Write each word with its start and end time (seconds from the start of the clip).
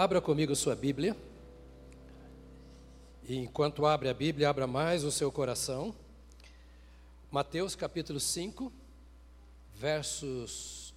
Abra 0.00 0.18
comigo 0.18 0.56
sua 0.56 0.74
Bíblia. 0.74 1.14
E 3.28 3.36
enquanto 3.36 3.84
abre 3.84 4.08
a 4.08 4.14
Bíblia, 4.14 4.48
abra 4.48 4.66
mais 4.66 5.04
o 5.04 5.12
seu 5.12 5.30
coração. 5.30 5.94
Mateus 7.30 7.74
capítulo 7.74 8.18
5, 8.18 8.72
versos 9.74 10.94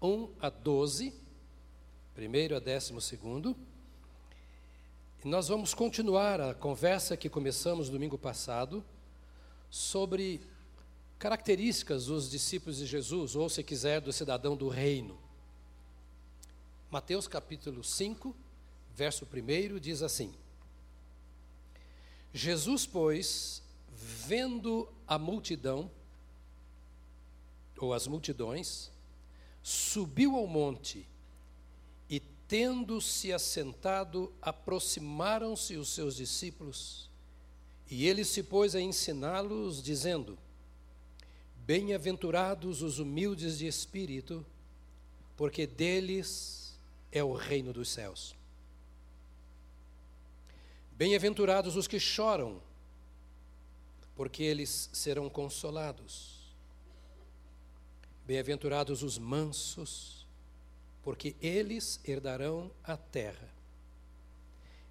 1 0.00 0.28
a 0.38 0.48
12, 0.48 1.12
primeiro 2.14 2.54
a 2.54 2.60
décimo 2.60 3.00
segundo. 3.00 3.56
E 5.24 5.26
nós 5.26 5.48
vamos 5.48 5.74
continuar 5.74 6.40
a 6.40 6.54
conversa 6.54 7.16
que 7.16 7.28
começamos 7.28 7.90
domingo 7.90 8.16
passado 8.16 8.84
sobre 9.68 10.40
características 11.18 12.06
dos 12.06 12.30
discípulos 12.30 12.76
de 12.76 12.86
Jesus, 12.86 13.34
ou 13.34 13.48
se 13.48 13.64
quiser, 13.64 14.00
do 14.00 14.12
cidadão 14.12 14.56
do 14.56 14.68
reino. 14.68 15.25
Mateus 16.90 17.26
capítulo 17.26 17.82
5, 17.82 18.34
verso 18.94 19.26
1 19.26 19.78
diz 19.80 20.02
assim: 20.02 20.32
Jesus, 22.32 22.86
pois, 22.86 23.62
vendo 23.92 24.88
a 25.06 25.18
multidão, 25.18 25.90
ou 27.78 27.92
as 27.92 28.06
multidões, 28.06 28.90
subiu 29.62 30.36
ao 30.36 30.46
monte 30.46 31.06
e, 32.08 32.20
tendo-se 32.46 33.32
assentado, 33.32 34.32
aproximaram-se 34.40 35.76
os 35.76 35.88
seus 35.88 36.14
discípulos, 36.16 37.10
e 37.90 38.06
ele 38.06 38.24
se 38.24 38.44
pôs 38.44 38.76
a 38.76 38.80
ensiná-los, 38.80 39.82
dizendo: 39.82 40.38
Bem-aventurados 41.66 42.80
os 42.80 43.00
humildes 43.00 43.58
de 43.58 43.66
espírito, 43.66 44.46
porque 45.36 45.66
deles 45.66 46.65
é 47.10 47.22
o 47.22 47.32
reino 47.32 47.72
dos 47.72 47.88
céus. 47.88 48.34
Bem-aventurados 50.92 51.76
os 51.76 51.86
que 51.86 52.00
choram, 52.00 52.60
porque 54.14 54.42
eles 54.42 54.88
serão 54.92 55.28
consolados. 55.28 56.54
Bem-aventurados 58.26 59.02
os 59.02 59.18
mansos, 59.18 60.26
porque 61.02 61.36
eles 61.40 62.00
herdarão 62.04 62.70
a 62.82 62.96
terra. 62.96 63.48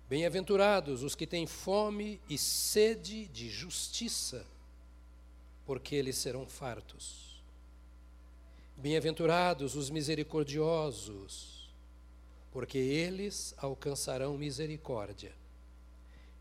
Bem-aventurados 0.08 1.02
os 1.02 1.16
que 1.16 1.26
têm 1.26 1.48
fome 1.48 2.22
e 2.30 2.38
sede 2.38 3.28
de 3.28 3.50
justiça, 3.50 4.46
porque 5.66 5.96
eles 5.96 6.16
serão 6.18 6.46
fartos. 6.46 7.44
Bem-aventurados 8.78 9.76
os 9.76 9.90
misericordiosos, 9.90 11.55
porque 12.56 12.78
eles 12.78 13.54
alcançarão 13.58 14.38
misericórdia. 14.38 15.34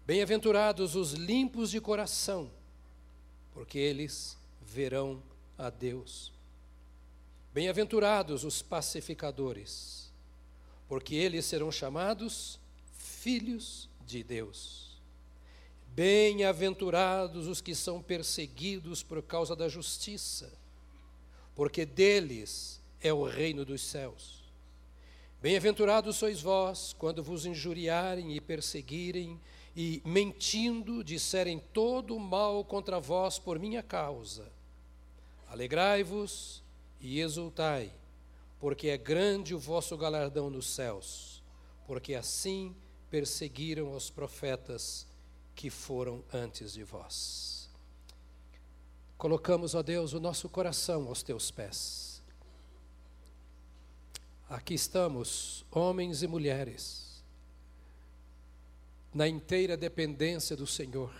Bem-aventurados 0.07 0.95
os 0.95 1.13
limpos 1.13 1.73
de 1.73 1.81
coração, 1.81 2.53
porque 3.53 3.81
eles 3.81 4.39
verão 4.63 5.21
a 5.59 5.71
Deus. 5.71 6.33
Bem-aventurados 7.53 8.45
os 8.45 8.63
pacificadores, 8.63 10.09
porque 10.87 11.17
eles 11.17 11.47
serão 11.47 11.73
chamados 11.73 12.61
filhos 12.93 13.89
de 14.07 14.23
Deus. 14.23 14.97
Bem-aventurados 15.97 17.49
os 17.49 17.61
que 17.61 17.75
são 17.75 18.01
perseguidos 18.01 19.03
por 19.03 19.21
causa 19.21 19.57
da 19.57 19.69
justiça, 19.69 20.53
porque 21.57 21.85
deles 21.85 22.81
é 23.01 23.13
o 23.13 23.25
reino 23.25 23.65
dos 23.65 23.83
céus. 23.83 24.44
Bem-aventurados 25.45 26.17
sois 26.17 26.41
vós 26.41 26.95
quando 26.99 27.23
vos 27.23 27.45
injuriarem 27.45 28.35
e 28.35 28.41
perseguirem 28.41 29.39
e, 29.77 30.01
mentindo, 30.03 31.05
disserem 31.05 31.59
todo 31.71 32.17
o 32.17 32.19
mal 32.19 32.65
contra 32.65 32.99
vós 32.99 33.39
por 33.39 33.59
minha 33.59 33.83
causa. 33.83 34.51
Alegrai-vos 35.47 36.63
e 36.99 37.21
exultai, 37.21 37.93
porque 38.59 38.89
é 38.89 38.97
grande 38.97 39.55
o 39.55 39.59
vosso 39.59 39.99
galardão 39.99 40.49
nos 40.49 40.67
céus, 40.67 41.43
porque 41.87 42.15
assim 42.15 42.75
perseguiram 43.11 43.95
os 43.95 44.09
profetas 44.09 45.07
que 45.55 45.69
foram 45.69 46.25
antes 46.33 46.73
de 46.73 46.83
vós. 46.83 47.69
Colocamos, 49.19 49.75
ó 49.75 49.83
Deus, 49.83 50.15
o 50.15 50.21
nosso 50.21 50.49
coração 50.49 51.07
aos 51.07 51.23
teus 51.23 51.51
pés. 51.51 52.14
Aqui 54.49 54.75
estamos, 54.75 55.65
homens 55.71 56.23
e 56.23 56.27
mulheres, 56.27 57.23
na 59.13 59.27
inteira 59.27 59.77
dependência 59.77 60.55
do 60.55 60.67
Senhor, 60.67 61.15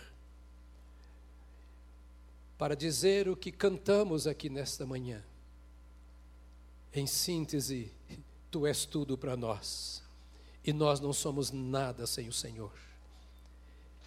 para 2.57 2.75
dizer 2.75 3.27
o 3.27 3.35
que 3.35 3.51
cantamos 3.51 4.27
aqui 4.27 4.49
nesta 4.49 4.85
manhã. 4.85 5.23
Em 6.93 7.07
síntese, 7.07 7.91
tu 8.51 8.65
és 8.67 8.85
tudo 8.85 9.17
para 9.17 9.35
nós, 9.35 10.03
e 10.63 10.71
nós 10.71 10.99
não 10.99 11.11
somos 11.11 11.51
nada 11.51 12.05
sem 12.05 12.29
o 12.29 12.33
Senhor. 12.33 12.71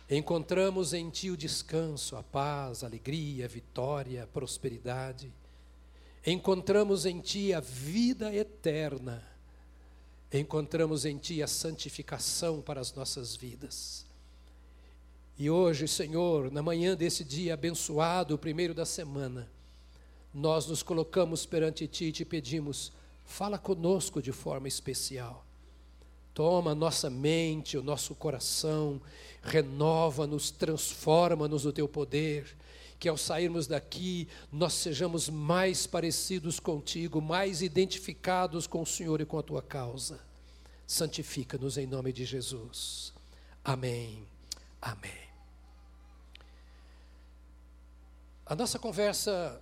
Encontramos 0.09 0.95
em 0.95 1.11
Ti 1.11 1.31
o 1.31 1.37
descanso, 1.37 2.17
a 2.17 2.23
paz, 2.23 2.83
a 2.83 2.87
alegria, 2.87 3.45
a 3.45 3.49
vitória, 3.49 4.25
a 4.25 4.27
prosperidade. 4.27 5.31
Encontramos 6.31 7.07
em 7.07 7.21
Ti 7.21 7.55
a 7.55 7.61
vida 7.61 8.35
eterna 8.35 9.23
encontramos 10.33 11.05
em 11.05 11.17
Ti 11.17 11.43
a 11.43 11.47
santificação 11.47 12.61
para 12.61 12.81
as 12.81 12.93
nossas 12.93 13.35
vidas. 13.35 14.05
E 15.39 15.49
hoje, 15.49 15.87
Senhor, 15.87 16.51
na 16.51 16.63
manhã 16.63 16.97
desse 16.97 17.25
dia 17.25 17.55
abençoado, 17.55 18.35
o 18.35 18.39
primeiro 18.39 18.75
da 18.75 18.85
semana, 18.85 19.49
nós 20.35 20.67
nos 20.67 20.83
colocamos 20.83 21.47
perante 21.47 21.87
Ti 21.87 22.07
e 22.07 22.13
te 22.13 22.25
pedimos, 22.25 22.93
fala 23.25 23.57
conosco 23.57 24.21
de 24.21 24.33
forma 24.33 24.69
especial. 24.69 25.45
Toma 26.35 26.75
nossa 26.75 27.09
mente, 27.09 27.79
o 27.79 27.83
nosso 27.83 28.15
coração, 28.15 29.01
renova-nos, 29.43 30.51
transforma-nos 30.51 31.65
no 31.65 31.73
Teu 31.73 31.89
poder 31.89 32.55
que 32.99 33.09
ao 33.09 33.17
sairmos 33.17 33.67
daqui 33.67 34.29
nós 34.51 34.73
sejamos 34.73 35.29
mais 35.29 35.87
parecidos 35.87 36.59
contigo, 36.59 37.21
mais 37.21 37.63
identificados 37.63 38.67
com 38.67 38.83
o 38.83 38.87
Senhor 38.87 39.21
e 39.21 39.27
com 39.27 39.39
a 39.39 39.43
tua 39.43 39.63
causa. 39.63 40.21
Santifica-nos 40.87 41.77
em 41.79 41.87
nome 41.87 42.13
de 42.13 42.25
Jesus. 42.25 43.13
Amém. 43.65 44.27
Amém. 44.81 45.29
A 48.45 48.57
nossa 48.57 48.79
conversa 48.79 49.61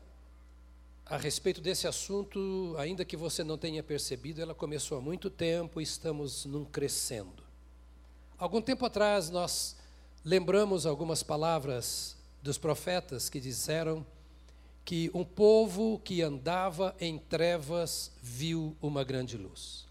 a 1.04 1.16
respeito 1.16 1.60
desse 1.60 1.86
assunto, 1.86 2.74
ainda 2.78 3.04
que 3.04 3.16
você 3.16 3.44
não 3.44 3.58
tenha 3.58 3.82
percebido, 3.82 4.40
ela 4.40 4.54
começou 4.54 4.98
há 4.98 5.00
muito 5.00 5.28
tempo 5.28 5.80
e 5.80 5.84
estamos 5.84 6.44
num 6.46 6.64
crescendo. 6.64 7.44
Algum 8.38 8.60
tempo 8.60 8.84
atrás 8.84 9.30
nós 9.30 9.76
lembramos 10.24 10.86
algumas 10.86 11.22
palavras 11.22 12.15
dos 12.46 12.58
profetas 12.58 13.28
que 13.28 13.40
disseram 13.40 14.06
que 14.84 15.10
um 15.12 15.24
povo 15.24 16.00
que 16.04 16.22
andava 16.22 16.94
em 17.00 17.18
trevas 17.18 18.12
viu 18.22 18.76
uma 18.80 19.02
grande 19.02 19.36
luz. 19.36 19.84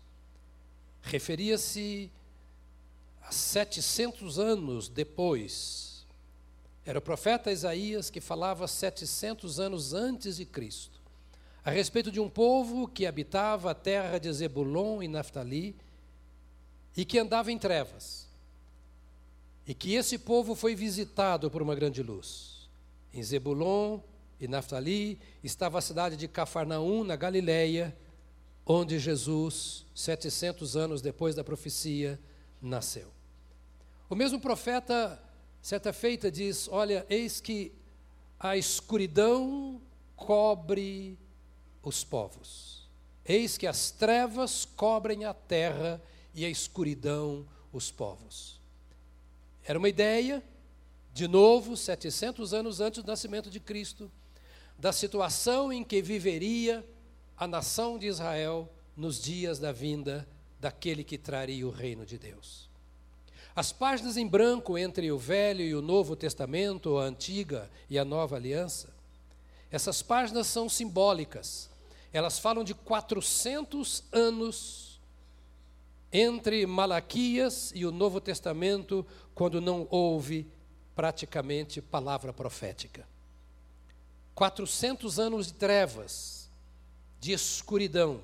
Referia-se 1.02 2.10
a 3.22 3.32
700 3.32 4.40
anos 4.40 4.88
depois. 4.88 6.06
Era 6.86 7.00
o 7.00 7.02
profeta 7.02 7.52
Isaías 7.52 8.10
que 8.10 8.22
falava 8.22 8.70
700 8.70 9.60
anos 9.60 9.94
antes 9.94 10.38
de 10.38 10.46
Cristo, 10.46 11.02
a 11.64 11.70
respeito 11.70 12.10
de 12.10 12.22
um 12.22 12.30
povo 12.30 12.88
que 12.88 13.06
habitava 13.06 13.72
a 13.72 13.76
terra 13.76 14.18
de 14.18 14.32
Zebulon 14.32 15.04
e 15.04 15.10
Naftali 15.10 15.76
e 16.96 17.04
que 17.04 17.20
andava 17.20 17.52
em 17.52 17.58
trevas. 17.58 18.30
E 19.68 19.74
que 19.74 19.94
esse 19.96 20.18
povo 20.20 20.54
foi 20.54 20.76
visitado 20.76 21.50
por 21.50 21.62
uma 21.62 21.74
grande 21.74 22.04
luz. 22.04 22.70
Em 23.14 23.24
Zebulon 23.24 24.00
e 24.40 24.48
Naftali 24.48 25.20
estava 25.44 25.80
a 25.80 25.82
cidade 25.82 26.16
de 26.16 26.28
Cafarnaum, 26.28 27.04
na 27.04 27.16
Galileia, 27.16 27.96
onde 28.66 29.00
Jesus, 29.00 29.86
700 29.96 30.76
anos 30.76 31.02
depois 31.02 31.34
da 31.34 31.44
profecia, 31.44 32.20
nasceu. 32.62 33.12
O 34.10 34.16
mesmo 34.16 34.40
profeta, 34.40 35.22
certa 35.62 35.92
feita, 35.92 36.30
diz: 36.30 36.68
Olha, 36.70 37.06
eis 37.10 37.42
que 37.42 37.72
a 38.40 38.56
escuridão 38.58 39.82
cobre 40.16 41.18
os 41.82 42.04
povos, 42.04 42.88
eis 43.26 43.58
que 43.58 43.66
as 43.66 43.92
trevas 43.92 44.66
cobrem 44.66 45.26
a 45.26 45.34
terra 45.34 46.02
e 46.34 46.46
a 46.46 46.50
escuridão 46.50 47.48
os 47.72 47.92
povos. 47.92 48.60
Era 49.66 49.80
uma 49.80 49.90
ideia, 49.90 50.44
de 51.12 51.28
novo, 51.28 51.76
700 51.76 52.54
anos 52.54 52.80
antes 52.80 53.04
do 53.04 53.08
nascimento 53.08 53.50
de 53.50 53.60
Cristo, 53.60 54.12
da 54.78 54.94
situação 54.94 55.74
em 55.74 55.84
que 55.84 56.02
viveria 56.02 56.86
a 57.36 57.48
nação 57.48 57.98
de 57.98 58.06
Israel 58.06 58.70
nos 58.96 59.22
dias 59.22 59.58
da 59.58 59.72
vinda 59.72 60.28
daquele 60.60 61.04
que 61.04 61.18
traria 61.18 61.68
o 61.68 61.72
reino 61.72 62.06
de 62.06 62.18
Deus. 62.18 62.70
As 63.56 63.72
páginas 63.72 64.18
em 64.18 64.28
branco 64.28 64.78
entre 64.78 65.12
o 65.12 65.18
Velho 65.18 65.62
e 65.62 65.74
o 65.74 65.82
Novo 65.82 66.16
Testamento, 66.16 66.98
a 66.98 67.06
Antiga 67.06 67.70
e 67.90 67.98
a 67.98 68.06
Nova 68.06 68.36
Aliança, 68.36 68.94
essas 69.72 70.02
páginas 70.02 70.48
são 70.48 70.70
simbólicas. 70.70 71.70
Elas 72.14 72.38
falam 72.38 72.64
de 72.64 72.74
400 72.74 74.04
anos 74.12 75.00
entre 76.12 76.66
Malaquias 76.66 77.74
e 77.76 77.86
o 77.86 77.92
Novo 77.92 78.22
Testamento, 78.22 79.06
quando 79.36 79.60
não 79.60 79.86
houve 79.92 80.48
praticamente 80.96 81.82
palavra 81.82 82.32
profética. 82.32 83.06
400 84.34 85.20
anos 85.20 85.48
de 85.48 85.54
trevas, 85.54 86.50
de 87.20 87.34
escuridão. 87.34 88.22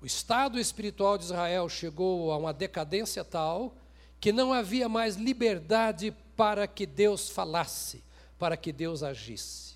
O 0.00 0.06
estado 0.06 0.58
espiritual 0.58 1.18
de 1.18 1.24
Israel 1.24 1.68
chegou 1.68 2.32
a 2.32 2.38
uma 2.38 2.52
decadência 2.52 3.22
tal 3.22 3.74
que 4.18 4.32
não 4.32 4.52
havia 4.52 4.88
mais 4.88 5.16
liberdade 5.16 6.14
para 6.34 6.66
que 6.66 6.86
Deus 6.86 7.28
falasse, 7.28 8.02
para 8.38 8.56
que 8.56 8.72
Deus 8.72 9.02
agisse. 9.02 9.74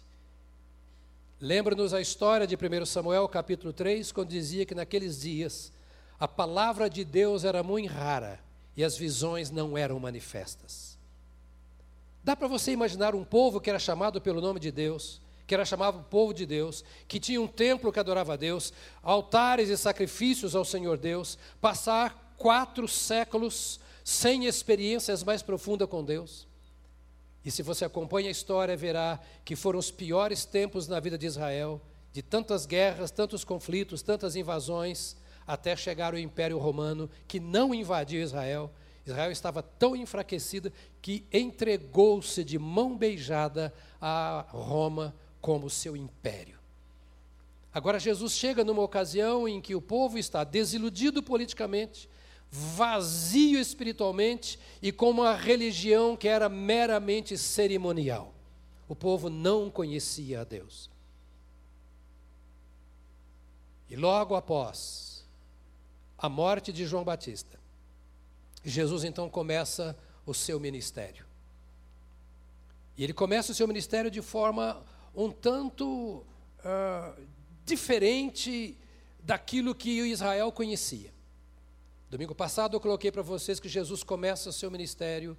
Lembra-nos 1.39 1.93
a 1.93 2.01
história 2.01 2.47
de 2.47 2.57
1 2.57 2.87
Samuel 2.87 3.29
capítulo 3.29 3.73
3, 3.73 4.11
quando 4.11 4.31
dizia 4.31 4.65
que 4.65 4.75
naqueles 4.75 5.21
dias 5.21 5.71
a 6.19 6.27
palavra 6.27 6.89
de 6.89 7.05
Deus 7.05 7.45
era 7.45 7.63
muito 7.63 7.93
rara 7.93 8.46
e 8.77 8.85
as 8.85 8.97
visões 8.97 9.51
não 9.51 9.77
eram 9.77 9.99
manifestas. 9.99 10.99
Dá 12.23 12.35
para 12.35 12.49
você 12.49 12.73
imaginar 12.73 13.15
um 13.15 13.25
povo 13.25 13.61
que 13.61 13.71
era 13.71 13.79
chamado 13.79 14.21
pelo 14.21 14.41
nome 14.41 14.61
de 14.61 14.71
Deus, 14.71 15.21
que 15.47 15.55
era 15.55 15.65
chamado 15.65 16.05
povo 16.11 16.35
de 16.35 16.45
Deus, 16.45 16.85
que 17.07 17.21
tinha 17.21 17.41
um 17.41 17.47
templo 17.47 17.93
que 17.93 18.01
adorava 18.01 18.35
a 18.35 18.37
Deus, 18.37 18.73
altares 19.03 19.69
e 19.69 19.77
sacrifícios 19.77 20.57
ao 20.57 20.65
Senhor 20.65 20.99
Deus, 20.99 21.39
passar 21.61 22.35
quatro 22.37 22.89
séculos 22.89 23.79
sem 24.05 24.47
experiências 24.47 25.23
mais 25.23 25.41
profundas 25.41 25.89
com 25.89 26.05
Deus? 26.05 26.47
E 27.45 27.51
se 27.51 27.63
você 27.63 27.85
acompanha 27.85 28.29
a 28.29 28.33
história, 28.33 28.77
verá 28.77 29.21
que 29.45 29.55
foram 29.55 29.79
os 29.79 29.93
piores 29.93 30.45
tempos 30.45 30.89
na 30.89 30.99
vida 30.99 31.17
de 31.17 31.27
Israel, 31.27 31.81
de 32.13 32.21
tantas 32.21 32.67
guerras, 32.67 33.13
tantos 33.13 33.45
conflitos, 33.45 34.03
tantas 34.03 34.35
invasões, 34.35 35.17
até 35.47 35.77
chegar 35.77 36.13
o 36.13 36.19
Império 36.19 36.59
Romano, 36.59 37.09
que 37.29 37.39
não 37.39 37.75
invadiu 37.75 38.23
Israel. 38.23 38.73
Israel 39.07 39.31
estava 39.31 39.63
tão 39.63 39.95
enfraquecida 39.95 40.73
que 41.01 41.25
entregou-se 41.33 42.43
de 42.43 42.59
mão 42.59 42.97
beijada 42.97 43.73
a 44.01 44.45
Roma 44.49 45.15
como 45.41 45.71
seu 45.71 45.97
império. 45.97 46.59
Agora, 47.73 48.01
Jesus 48.01 48.33
chega 48.33 48.65
numa 48.65 48.83
ocasião 48.83 49.47
em 49.47 49.61
que 49.61 49.75
o 49.75 49.83
povo 49.83 50.19
está 50.19 50.43
desiludido 50.43 51.23
politicamente, 51.23 52.09
vazio 52.51 53.61
espiritualmente 53.61 54.59
e 54.81 54.91
com 54.91 55.11
uma 55.11 55.35
religião 55.35 56.17
que 56.17 56.27
era 56.27 56.49
meramente 56.49 57.37
cerimonial. 57.37 58.35
O 58.89 58.97
povo 58.97 59.29
não 59.29 59.71
conhecia 59.71 60.41
a 60.41 60.45
Deus. 60.45 60.91
E 63.89 63.95
logo 63.95 64.35
após 64.35 65.16
a 66.19 66.29
morte 66.29 66.73
de 66.73 66.87
João 66.87 67.05
Batista, 67.05 67.59
Jesus 68.65 69.05
então 69.05 69.29
começa 69.29 69.97
o 70.25 70.35
seu 70.35 70.59
ministério. 70.59 71.25
E 72.97 73.05
ele 73.05 73.13
começa 73.13 73.53
o 73.53 73.55
seu 73.55 73.69
ministério 73.69 74.11
de 74.11 74.23
forma 74.23 74.83
um 75.15 75.31
tanto 75.31 76.25
uh, 76.65 77.27
diferente 77.65 78.77
daquilo 79.23 79.75
que 79.75 79.91
Israel 79.91 80.51
conhecia. 80.51 81.13
Domingo 82.11 82.35
passado 82.35 82.77
eu 82.77 82.81
coloquei 82.81 83.11
para 83.11 83.23
vocês 83.23 83.59
que 83.59 83.69
Jesus 83.69 84.03
começa 84.03 84.49
o 84.49 84.53
seu 84.53 84.71
ministério 84.71 85.37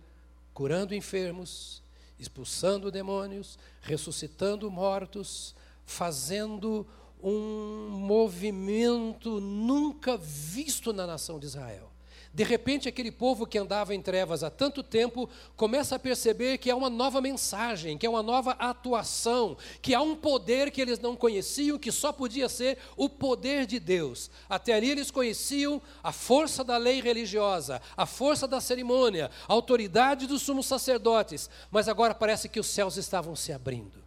curando 0.53 0.93
enfermos, 0.93 1.81
expulsando 2.19 2.91
demônios, 2.91 3.57
ressuscitando 3.81 4.69
mortos, 4.69 5.55
fazendo 5.85 6.85
um 7.21 7.89
movimento 7.89 9.39
nunca 9.39 10.17
visto 10.17 10.93
na 10.93 11.07
nação 11.07 11.39
de 11.39 11.45
Israel. 11.45 11.91
De 12.37 12.43
repente, 12.43 12.87
aquele 12.87 13.11
povo 13.11 13.47
que 13.47 13.57
andava 13.57 13.95
em 13.95 14.01
trevas 14.01 14.43
há 14.43 14.49
tanto 14.51 14.83
tempo 14.83 15.27
começa 15.55 15.95
a 15.95 15.99
perceber 15.99 16.59
que 16.59 16.69
há 16.69 16.75
uma 16.75 16.87
nova 16.89 17.19
mensagem, 17.19 17.97
que 17.97 18.05
há 18.05 18.09
uma 18.11 18.21
nova 18.21 18.51
atuação, 18.51 19.57
que 19.81 19.95
há 19.95 20.01
um 20.01 20.15
poder 20.15 20.69
que 20.69 20.79
eles 20.79 20.99
não 20.99 21.15
conheciam, 21.15 21.79
que 21.79 21.91
só 21.91 22.11
podia 22.11 22.47
ser 22.47 22.77
o 22.95 23.09
poder 23.09 23.65
de 23.65 23.79
Deus. 23.79 24.29
Até 24.47 24.73
ali 24.73 24.91
eles 24.91 25.09
conheciam 25.09 25.81
a 26.03 26.11
força 26.11 26.63
da 26.63 26.77
lei 26.77 27.01
religiosa, 27.01 27.81
a 27.97 28.05
força 28.05 28.47
da 28.47 28.61
cerimônia, 28.61 29.31
a 29.47 29.53
autoridade 29.53 30.27
dos 30.27 30.43
sumos 30.43 30.67
sacerdotes, 30.67 31.49
mas 31.71 31.87
agora 31.87 32.13
parece 32.13 32.47
que 32.47 32.59
os 32.59 32.67
céus 32.67 32.97
estavam 32.97 33.35
se 33.35 33.51
abrindo. 33.51 34.06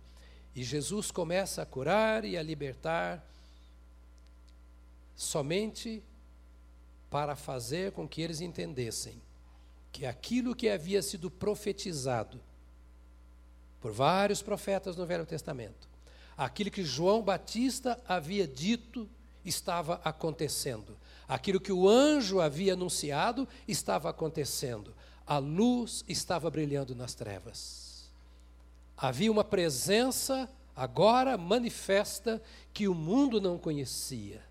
E 0.54 0.62
Jesus 0.64 1.10
começa 1.10 1.62
a 1.62 1.66
curar 1.66 2.24
e 2.24 2.36
a 2.36 2.42
libertar 2.42 3.24
somente 5.14 6.02
para 7.10 7.36
fazer 7.36 7.92
com 7.92 8.08
que 8.08 8.22
eles 8.22 8.40
entendessem 8.40 9.20
que 9.92 10.06
aquilo 10.06 10.54
que 10.54 10.68
havia 10.68 11.02
sido 11.02 11.30
profetizado 11.30 12.40
por 13.80 13.92
vários 13.92 14.40
profetas 14.40 14.96
no 14.96 15.06
Velho 15.06 15.26
Testamento, 15.26 15.88
aquilo 16.36 16.70
que 16.70 16.84
João 16.84 17.22
Batista 17.22 18.00
havia 18.06 18.46
dito 18.46 19.08
estava 19.44 20.00
acontecendo, 20.04 20.96
aquilo 21.26 21.60
que 21.60 21.72
o 21.72 21.88
anjo 21.88 22.40
havia 22.40 22.74
anunciado 22.74 23.48
estava 23.66 24.10
acontecendo, 24.10 24.94
a 25.26 25.38
luz 25.38 26.04
estava 26.08 26.50
brilhando 26.50 26.94
nas 26.94 27.14
trevas. 27.14 27.79
Havia 29.00 29.32
uma 29.32 29.44
presença 29.44 30.48
agora 30.76 31.38
manifesta 31.38 32.40
que 32.72 32.86
o 32.86 32.94
mundo 32.94 33.40
não 33.40 33.58
conhecia 33.58 34.50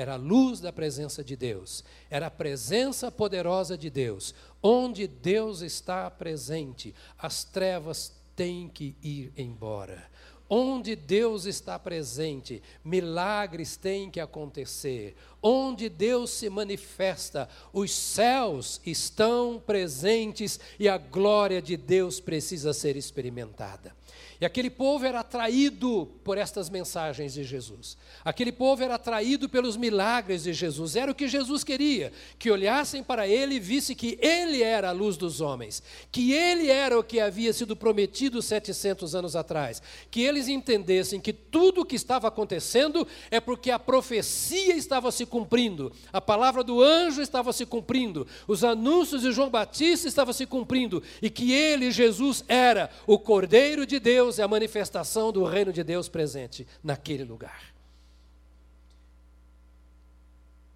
era 0.00 0.14
a 0.14 0.16
luz 0.16 0.60
da 0.60 0.72
presença 0.72 1.22
de 1.22 1.36
Deus, 1.36 1.84
era 2.08 2.28
a 2.28 2.30
presença 2.30 3.10
poderosa 3.12 3.76
de 3.76 3.90
Deus. 3.90 4.34
Onde 4.62 5.06
Deus 5.06 5.60
está 5.60 6.10
presente, 6.10 6.94
as 7.18 7.44
trevas 7.44 8.10
têm 8.34 8.66
que 8.66 8.96
ir 9.02 9.30
embora. 9.36 10.08
Onde 10.48 10.96
Deus 10.96 11.44
está 11.44 11.78
presente, 11.78 12.62
milagres 12.82 13.76
têm 13.76 14.10
que 14.10 14.18
acontecer. 14.18 15.16
Onde 15.42 15.88
Deus 15.88 16.30
se 16.30 16.50
manifesta, 16.50 17.48
os 17.72 17.92
céus 17.92 18.80
estão 18.84 19.62
presentes 19.64 20.60
e 20.78 20.88
a 20.88 20.98
glória 20.98 21.62
de 21.62 21.76
Deus 21.76 22.20
precisa 22.20 22.72
ser 22.72 22.96
experimentada. 22.96 23.94
E 24.40 24.44
aquele 24.46 24.70
povo 24.70 25.04
era 25.04 25.20
atraído 25.20 26.10
por 26.24 26.38
estas 26.38 26.70
mensagens 26.70 27.34
de 27.34 27.44
Jesus. 27.44 27.98
Aquele 28.24 28.50
povo 28.50 28.82
era 28.82 28.94
atraído 28.94 29.50
pelos 29.50 29.76
milagres 29.76 30.44
de 30.44 30.54
Jesus. 30.54 30.96
Era 30.96 31.12
o 31.12 31.14
que 31.14 31.28
Jesus 31.28 31.62
queria, 31.62 32.10
que 32.38 32.50
olhassem 32.50 33.02
para 33.02 33.28
ele 33.28 33.56
e 33.56 33.60
vissem 33.60 33.94
que 33.94 34.18
ele 34.18 34.62
era 34.62 34.88
a 34.88 34.92
luz 34.92 35.18
dos 35.18 35.42
homens, 35.42 35.82
que 36.10 36.32
ele 36.32 36.70
era 36.70 36.98
o 36.98 37.04
que 37.04 37.20
havia 37.20 37.52
sido 37.52 37.76
prometido 37.76 38.40
700 38.40 39.14
anos 39.14 39.36
atrás, 39.36 39.82
que 40.10 40.22
eles 40.22 40.48
entendessem 40.48 41.20
que 41.20 41.34
tudo 41.34 41.82
o 41.82 41.84
que 41.84 41.96
estava 41.96 42.28
acontecendo 42.28 43.06
é 43.30 43.40
porque 43.40 43.70
a 43.70 43.78
profecia 43.78 44.74
estava 44.74 45.12
se 45.12 45.26
cumprindo, 45.30 45.90
a 46.12 46.20
palavra 46.20 46.62
do 46.62 46.82
anjo 46.82 47.22
estava 47.22 47.52
se 47.52 47.64
cumprindo, 47.64 48.26
os 48.46 48.62
anúncios 48.62 49.22
de 49.22 49.32
João 49.32 49.48
Batista 49.48 50.06
estavam 50.06 50.34
se 50.34 50.44
cumprindo 50.44 51.02
e 51.22 51.30
que 51.30 51.52
ele, 51.52 51.90
Jesus, 51.90 52.44
era 52.46 52.90
o 53.06 53.18
Cordeiro 53.18 53.86
de 53.86 53.98
Deus 53.98 54.38
é 54.38 54.42
a 54.42 54.48
manifestação 54.48 55.32
do 55.32 55.44
reino 55.44 55.72
de 55.72 55.82
Deus 55.82 56.08
presente 56.08 56.66
naquele 56.82 57.24
lugar. 57.24 57.72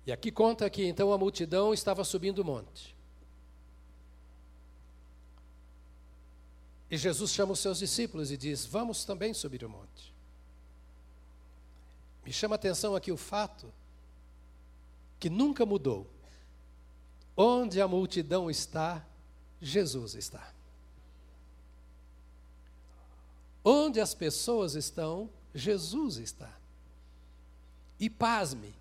E 0.06 0.12
aqui 0.12 0.30
conta 0.30 0.68
que 0.70 0.84
então 0.86 1.12
a 1.12 1.18
multidão 1.18 1.74
estava 1.74 2.04
subindo 2.04 2.38
o 2.40 2.44
monte. 2.44 2.94
E 6.90 6.96
Jesus 6.96 7.32
chama 7.32 7.52
os 7.52 7.60
seus 7.60 7.78
discípulos 7.78 8.30
e 8.30 8.36
diz: 8.36 8.66
Vamos 8.66 9.04
também 9.04 9.32
subir 9.34 9.64
o 9.64 9.68
monte. 9.68 10.14
Me 12.24 12.32
chama 12.32 12.54
a 12.54 12.56
atenção 12.56 12.94
aqui 12.94 13.10
o 13.10 13.16
fato 13.16 13.72
que 15.24 15.30
nunca 15.30 15.64
mudou. 15.64 16.06
Onde 17.34 17.80
a 17.80 17.88
multidão 17.88 18.50
está, 18.50 19.02
Jesus 19.58 20.14
está. 20.14 20.52
Onde 23.64 24.02
as 24.02 24.12
pessoas 24.12 24.74
estão, 24.74 25.30
Jesus 25.54 26.18
está. 26.18 26.54
E 27.98 28.10
pasme, 28.10 28.74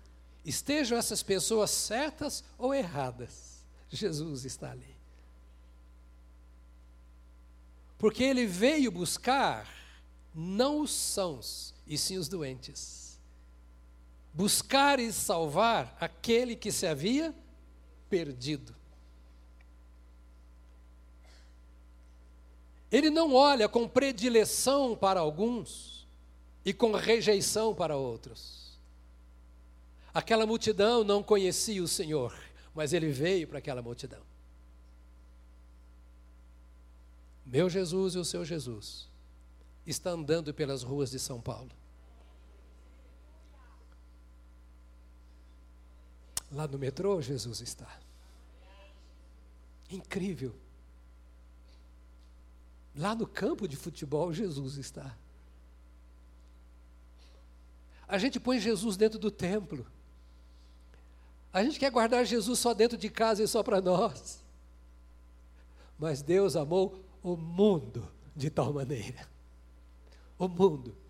estejam 0.44 0.98
essas 0.98 1.22
pessoas 1.22 1.70
certas 1.70 2.44
ou 2.58 2.74
erradas, 2.74 3.64
Jesus 3.88 4.44
está 4.44 4.70
ali. 4.70 4.94
Porque 7.96 8.22
ele 8.22 8.46
veio 8.46 8.92
buscar 8.92 9.66
não 10.34 10.82
os 10.82 10.90
sãos, 10.90 11.72
e 11.86 11.96
sim 11.96 12.18
os 12.18 12.28
doentes. 12.28 13.03
Buscar 14.34 14.98
e 14.98 15.12
salvar 15.12 15.96
aquele 16.00 16.56
que 16.56 16.72
se 16.72 16.86
havia 16.86 17.32
perdido. 18.10 18.74
Ele 22.90 23.10
não 23.10 23.34
olha 23.34 23.68
com 23.68 23.88
predileção 23.88 24.96
para 24.96 25.20
alguns 25.20 26.06
e 26.64 26.72
com 26.72 26.92
rejeição 26.92 27.74
para 27.74 27.96
outros. 27.96 28.78
Aquela 30.12 30.46
multidão 30.46 31.02
não 31.02 31.22
conhecia 31.22 31.82
o 31.82 31.88
Senhor, 31.88 32.36
mas 32.74 32.92
ele 32.92 33.08
veio 33.08 33.48
para 33.48 33.58
aquela 33.58 33.82
multidão. 33.82 34.22
Meu 37.44 37.68
Jesus 37.68 38.14
e 38.14 38.18
o 38.18 38.24
seu 38.24 38.44
Jesus 38.44 39.08
está 39.86 40.10
andando 40.10 40.54
pelas 40.54 40.82
ruas 40.82 41.10
de 41.10 41.18
São 41.18 41.40
Paulo. 41.40 41.70
Lá 46.54 46.68
no 46.68 46.78
metrô, 46.78 47.20
Jesus 47.20 47.60
está. 47.60 47.98
Incrível. 49.90 50.54
Lá 52.94 53.12
no 53.12 53.26
campo 53.26 53.66
de 53.66 53.76
futebol, 53.76 54.32
Jesus 54.32 54.76
está. 54.76 55.16
A 58.06 58.18
gente 58.18 58.38
põe 58.38 58.60
Jesus 58.60 58.96
dentro 58.96 59.18
do 59.18 59.32
templo. 59.32 59.84
A 61.52 61.64
gente 61.64 61.78
quer 61.78 61.90
guardar 61.90 62.24
Jesus 62.24 62.60
só 62.60 62.72
dentro 62.72 62.96
de 62.96 63.10
casa 63.10 63.42
e 63.42 63.48
só 63.48 63.60
para 63.60 63.80
nós. 63.80 64.40
Mas 65.98 66.22
Deus 66.22 66.54
amou 66.54 67.04
o 67.20 67.36
mundo 67.36 68.08
de 68.34 68.48
tal 68.48 68.72
maneira. 68.72 69.28
O 70.38 70.46
mundo. 70.46 71.03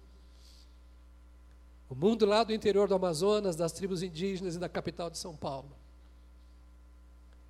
O 1.95 1.97
mundo 1.97 2.27
lá 2.27 2.43
do 2.43 2.53
interior 2.53 2.89
do 2.89 2.95
Amazonas, 2.97 3.55
das 3.55 3.71
tribos 3.71 4.03
indígenas 4.03 4.57
e 4.57 4.59
da 4.59 4.69
capital 4.69 5.09
de 5.09 5.17
São 5.17 5.37
Paulo. 5.37 5.71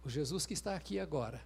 O 0.04 0.10
Jesus 0.10 0.44
que 0.44 0.52
está 0.52 0.76
aqui 0.76 1.00
agora 1.00 1.40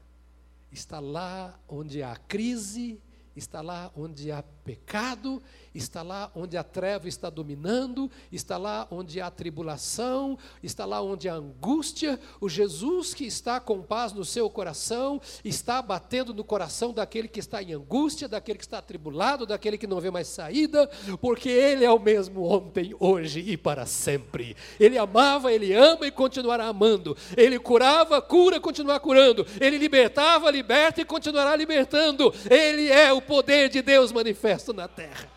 está 0.72 0.98
lá 0.98 1.56
onde 1.68 2.02
há 2.02 2.16
crise, 2.16 3.00
está 3.36 3.60
lá 3.60 3.92
onde 3.94 4.32
há 4.32 4.42
pecado, 4.68 5.42
está 5.75 6.02
lá 6.02 6.30
onde 6.34 6.58
a 6.58 6.62
treva 6.62 7.08
está 7.08 7.30
dominando, 7.30 8.10
está 8.30 8.58
lá 8.58 8.87
onde 8.90 9.18
há 9.18 9.30
tribulação, 9.30 10.37
está 10.62 10.84
lá 10.84 11.00
onde 11.00 11.26
há 11.26 11.34
angústia. 11.34 12.20
O 12.38 12.50
Jesus 12.50 13.14
que 13.14 13.25
está 13.25 13.60
com 13.60 13.80
paz 13.80 14.12
no 14.12 14.26
seu 14.26 14.50
coração, 14.50 15.22
está 15.42 15.80
batendo 15.80 16.34
no 16.34 16.44
coração 16.44 16.92
daquele 16.92 17.28
que 17.28 17.40
está 17.40 17.62
em 17.62 17.72
angústia, 17.72 18.28
daquele 18.28 18.58
que 18.58 18.64
está 18.64 18.76
atribulado, 18.76 19.46
daquele 19.46 19.78
que 19.78 19.87
não 19.87 20.00
vê 20.00 20.10
mais 20.10 20.28
saída, 20.28 20.87
porque 21.18 21.48
Ele 21.48 21.82
é 21.82 21.90
o 21.90 21.98
mesmo 21.98 22.44
ontem, 22.44 22.94
hoje 23.00 23.40
e 23.40 23.56
para 23.56 23.87
sempre. 23.87 24.54
Ele 24.78 24.98
amava, 24.98 25.50
Ele 25.50 25.72
ama 25.72 26.06
e 26.06 26.10
continuará 26.10 26.66
amando. 26.66 27.16
Ele 27.34 27.58
curava, 27.58 28.20
cura, 28.20 28.60
continuará 28.60 29.00
curando. 29.00 29.46
Ele 29.58 29.78
libertava, 29.78 30.50
liberta 30.50 31.00
e 31.00 31.06
continuará 31.06 31.56
libertando. 31.56 32.34
Ele 32.50 32.90
é 32.90 33.10
o 33.14 33.22
poder 33.22 33.70
de 33.70 33.80
Deus 33.80 34.12
manifesto 34.12 34.57
na 34.72 34.88
terra. 34.88 35.28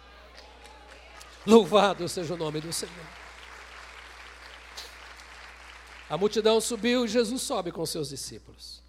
Louvado 1.45 2.07
seja 2.07 2.33
o 2.33 2.37
nome 2.37 2.61
do 2.61 2.71
Senhor. 2.71 3.21
A 6.09 6.17
multidão 6.17 6.59
subiu 6.59 7.05
e 7.05 7.07
Jesus 7.07 7.41
sobe 7.41 7.71
com 7.71 7.85
seus 7.85 8.09
discípulos. 8.09 8.81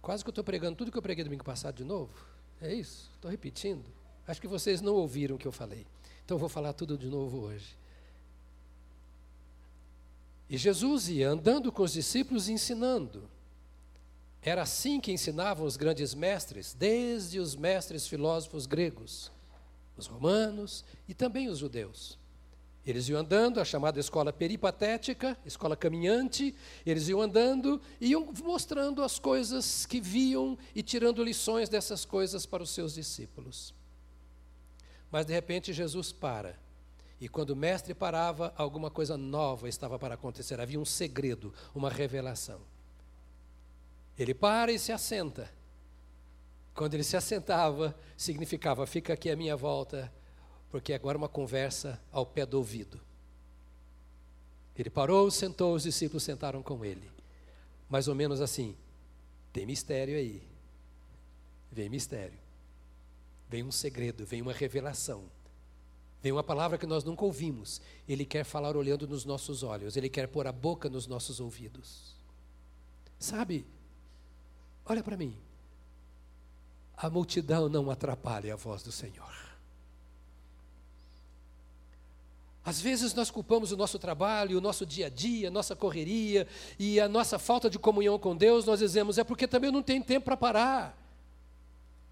Quase 0.00 0.24
que 0.24 0.28
eu 0.28 0.32
estou 0.32 0.44
pregando 0.44 0.76
tudo 0.76 0.90
que 0.90 0.96
eu 0.96 1.02
preguei 1.02 1.22
domingo 1.22 1.44
passado 1.44 1.76
de 1.76 1.84
novo. 1.84 2.12
É 2.60 2.72
isso? 2.72 3.10
Estou 3.14 3.30
repetindo. 3.30 3.84
Acho 4.26 4.40
que 4.40 4.48
vocês 4.48 4.80
não 4.80 4.94
ouviram 4.94 5.36
o 5.36 5.38
que 5.38 5.46
eu 5.46 5.52
falei. 5.52 5.86
Então 6.24 6.36
eu 6.36 6.38
vou 6.38 6.48
falar 6.48 6.72
tudo 6.72 6.96
de 6.96 7.08
novo 7.08 7.40
hoje. 7.40 7.76
E 10.48 10.56
Jesus 10.56 11.08
ia 11.08 11.28
andando 11.28 11.70
com 11.70 11.82
os 11.82 11.92
discípulos 11.92 12.48
e 12.48 12.52
ensinando. 12.52 13.28
Era 14.46 14.62
assim 14.62 15.00
que 15.00 15.10
ensinavam 15.10 15.66
os 15.66 15.76
grandes 15.76 16.14
mestres, 16.14 16.72
desde 16.72 17.40
os 17.40 17.56
mestres 17.56 18.06
filósofos 18.06 18.64
gregos, 18.64 19.32
os 19.96 20.06
romanos 20.06 20.84
e 21.08 21.12
também 21.12 21.48
os 21.48 21.58
judeus. 21.58 22.16
Eles 22.86 23.08
iam 23.08 23.18
andando, 23.18 23.58
a 23.58 23.64
chamada 23.64 23.98
escola 23.98 24.32
peripatética, 24.32 25.36
escola 25.44 25.76
caminhante, 25.76 26.54
eles 26.86 27.08
iam 27.08 27.20
andando 27.20 27.82
e 28.00 28.10
iam 28.10 28.32
mostrando 28.44 29.02
as 29.02 29.18
coisas 29.18 29.84
que 29.84 30.00
viam 30.00 30.56
e 30.76 30.80
tirando 30.80 31.24
lições 31.24 31.68
dessas 31.68 32.04
coisas 32.04 32.46
para 32.46 32.62
os 32.62 32.70
seus 32.70 32.94
discípulos. 32.94 33.74
Mas 35.10 35.26
de 35.26 35.32
repente 35.32 35.72
Jesus 35.72 36.12
para. 36.12 36.56
E 37.20 37.28
quando 37.28 37.50
o 37.50 37.56
mestre 37.56 37.94
parava, 37.94 38.54
alguma 38.56 38.92
coisa 38.92 39.16
nova 39.16 39.68
estava 39.68 39.98
para 39.98 40.14
acontecer, 40.14 40.60
havia 40.60 40.78
um 40.78 40.84
segredo, 40.84 41.52
uma 41.74 41.90
revelação. 41.90 42.60
Ele 44.18 44.34
para 44.34 44.72
e 44.72 44.78
se 44.78 44.92
assenta. 44.92 45.50
Quando 46.74 46.94
ele 46.94 47.04
se 47.04 47.16
assentava, 47.16 47.98
significava: 48.16 48.86
fica 48.86 49.12
aqui 49.12 49.30
à 49.30 49.36
minha 49.36 49.56
volta, 49.56 50.12
porque 50.70 50.92
agora 50.92 51.16
é 51.16 51.20
uma 51.20 51.28
conversa 51.28 52.00
ao 52.12 52.26
pé 52.26 52.44
do 52.44 52.58
ouvido. 52.58 53.00
Ele 54.76 54.90
parou, 54.90 55.30
sentou, 55.30 55.74
os 55.74 55.84
discípulos 55.84 56.22
sentaram 56.22 56.62
com 56.62 56.84
ele. 56.84 57.10
Mais 57.88 58.08
ou 58.08 58.14
menos 58.14 58.40
assim: 58.40 58.76
tem 59.52 59.64
mistério 59.64 60.16
aí. 60.16 60.42
Vem 61.72 61.88
mistério. 61.88 62.38
Vem 63.48 63.62
um 63.62 63.72
segredo, 63.72 64.26
vem 64.26 64.42
uma 64.42 64.52
revelação. 64.52 65.24
Vem 66.22 66.32
uma 66.32 66.42
palavra 66.42 66.76
que 66.76 66.86
nós 66.86 67.04
nunca 67.04 67.24
ouvimos. 67.24 67.80
Ele 68.08 68.24
quer 68.24 68.44
falar 68.44 68.76
olhando 68.76 69.06
nos 69.06 69.24
nossos 69.24 69.62
olhos, 69.62 69.96
ele 69.96 70.08
quer 70.08 70.26
pôr 70.28 70.46
a 70.46 70.52
boca 70.52 70.90
nos 70.90 71.06
nossos 71.06 71.38
ouvidos. 71.40 72.16
Sabe, 73.18 73.64
Olha 74.86 75.02
para 75.02 75.16
mim. 75.16 75.36
A 76.96 77.10
multidão 77.10 77.68
não 77.68 77.90
atrapalha 77.90 78.54
a 78.54 78.56
voz 78.56 78.82
do 78.82 78.92
Senhor. 78.92 79.34
Às 82.64 82.80
vezes 82.80 83.14
nós 83.14 83.30
culpamos 83.30 83.70
o 83.70 83.76
nosso 83.76 83.98
trabalho, 83.98 84.58
o 84.58 84.60
nosso 84.60 84.84
dia 84.84 85.06
a 85.06 85.08
dia, 85.08 85.48
a 85.48 85.50
nossa 85.50 85.76
correria 85.76 86.48
e 86.78 86.98
a 86.98 87.08
nossa 87.08 87.38
falta 87.38 87.70
de 87.70 87.78
comunhão 87.78 88.18
com 88.18 88.36
Deus, 88.36 88.64
nós 88.64 88.80
dizemos, 88.80 89.18
é 89.18 89.24
porque 89.24 89.46
também 89.46 89.70
não 89.70 89.82
tem 89.82 90.02
tempo 90.02 90.24
para 90.24 90.36
parar 90.36 91.05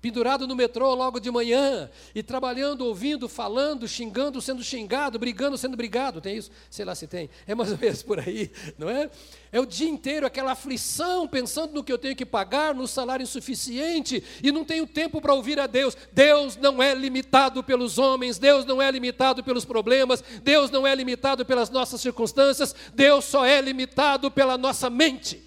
pendurado 0.05 0.47
no 0.47 0.55
metrô 0.55 0.95
logo 0.95 1.19
de 1.19 1.31
manhã, 1.31 1.89
e 2.15 2.23
trabalhando, 2.23 2.83
ouvindo, 2.83 3.27
falando, 3.27 3.89
xingando, 3.89 4.39
sendo 4.39 4.63
xingado, 4.63 5.19
brigando, 5.19 5.57
sendo 5.57 5.79
brigado. 5.79 6.21
Tem 6.21 6.37
isso? 6.37 6.51
Sei 6.69 6.85
lá 6.85 6.95
se 6.95 7.07
tem. 7.07 7.31
É 7.47 7.55
mais 7.55 7.73
ou 7.73 7.79
menos 7.79 8.03
por 8.03 8.21
aí, 8.21 8.51
não 8.77 8.91
é? 8.91 9.09
É 9.51 9.59
o 9.59 9.65
dia 9.65 9.89
inteiro 9.89 10.27
aquela 10.27 10.53
aflição, 10.53 11.27
pensando 11.27 11.73
no 11.73 11.83
que 11.83 11.91
eu 11.91 11.97
tenho 11.97 12.15
que 12.15 12.27
pagar, 12.27 12.75
no 12.75 12.87
salário 12.87 13.25
insuficiente, 13.25 14.23
e 14.43 14.53
não 14.53 14.63
tenho 14.63 14.87
tempo 14.87 15.23
para 15.23 15.33
ouvir 15.33 15.59
a 15.59 15.67
Deus. 15.67 15.97
Deus 16.13 16.55
não 16.55 16.83
é 16.83 16.95
limitado 16.95 17.65
pelos 17.65 17.97
homens, 17.97 18.37
Deus 18.37 18.67
não 18.67 18.83
é 18.83 18.91
limitado 18.91 19.43
pelos 19.43 19.65
problemas, 19.65 20.23
Deus 20.43 20.71
não 20.71 20.87
é 20.87 20.95
limitado 20.95 21.47
pelas 21.47 21.71
nossas 21.71 22.03
circunstâncias, 22.03 22.75
Deus 22.93 23.25
só 23.25 23.47
é 23.47 23.59
limitado 23.59 24.31
pela 24.31 24.59
nossa 24.59 24.91
mente. 24.91 25.44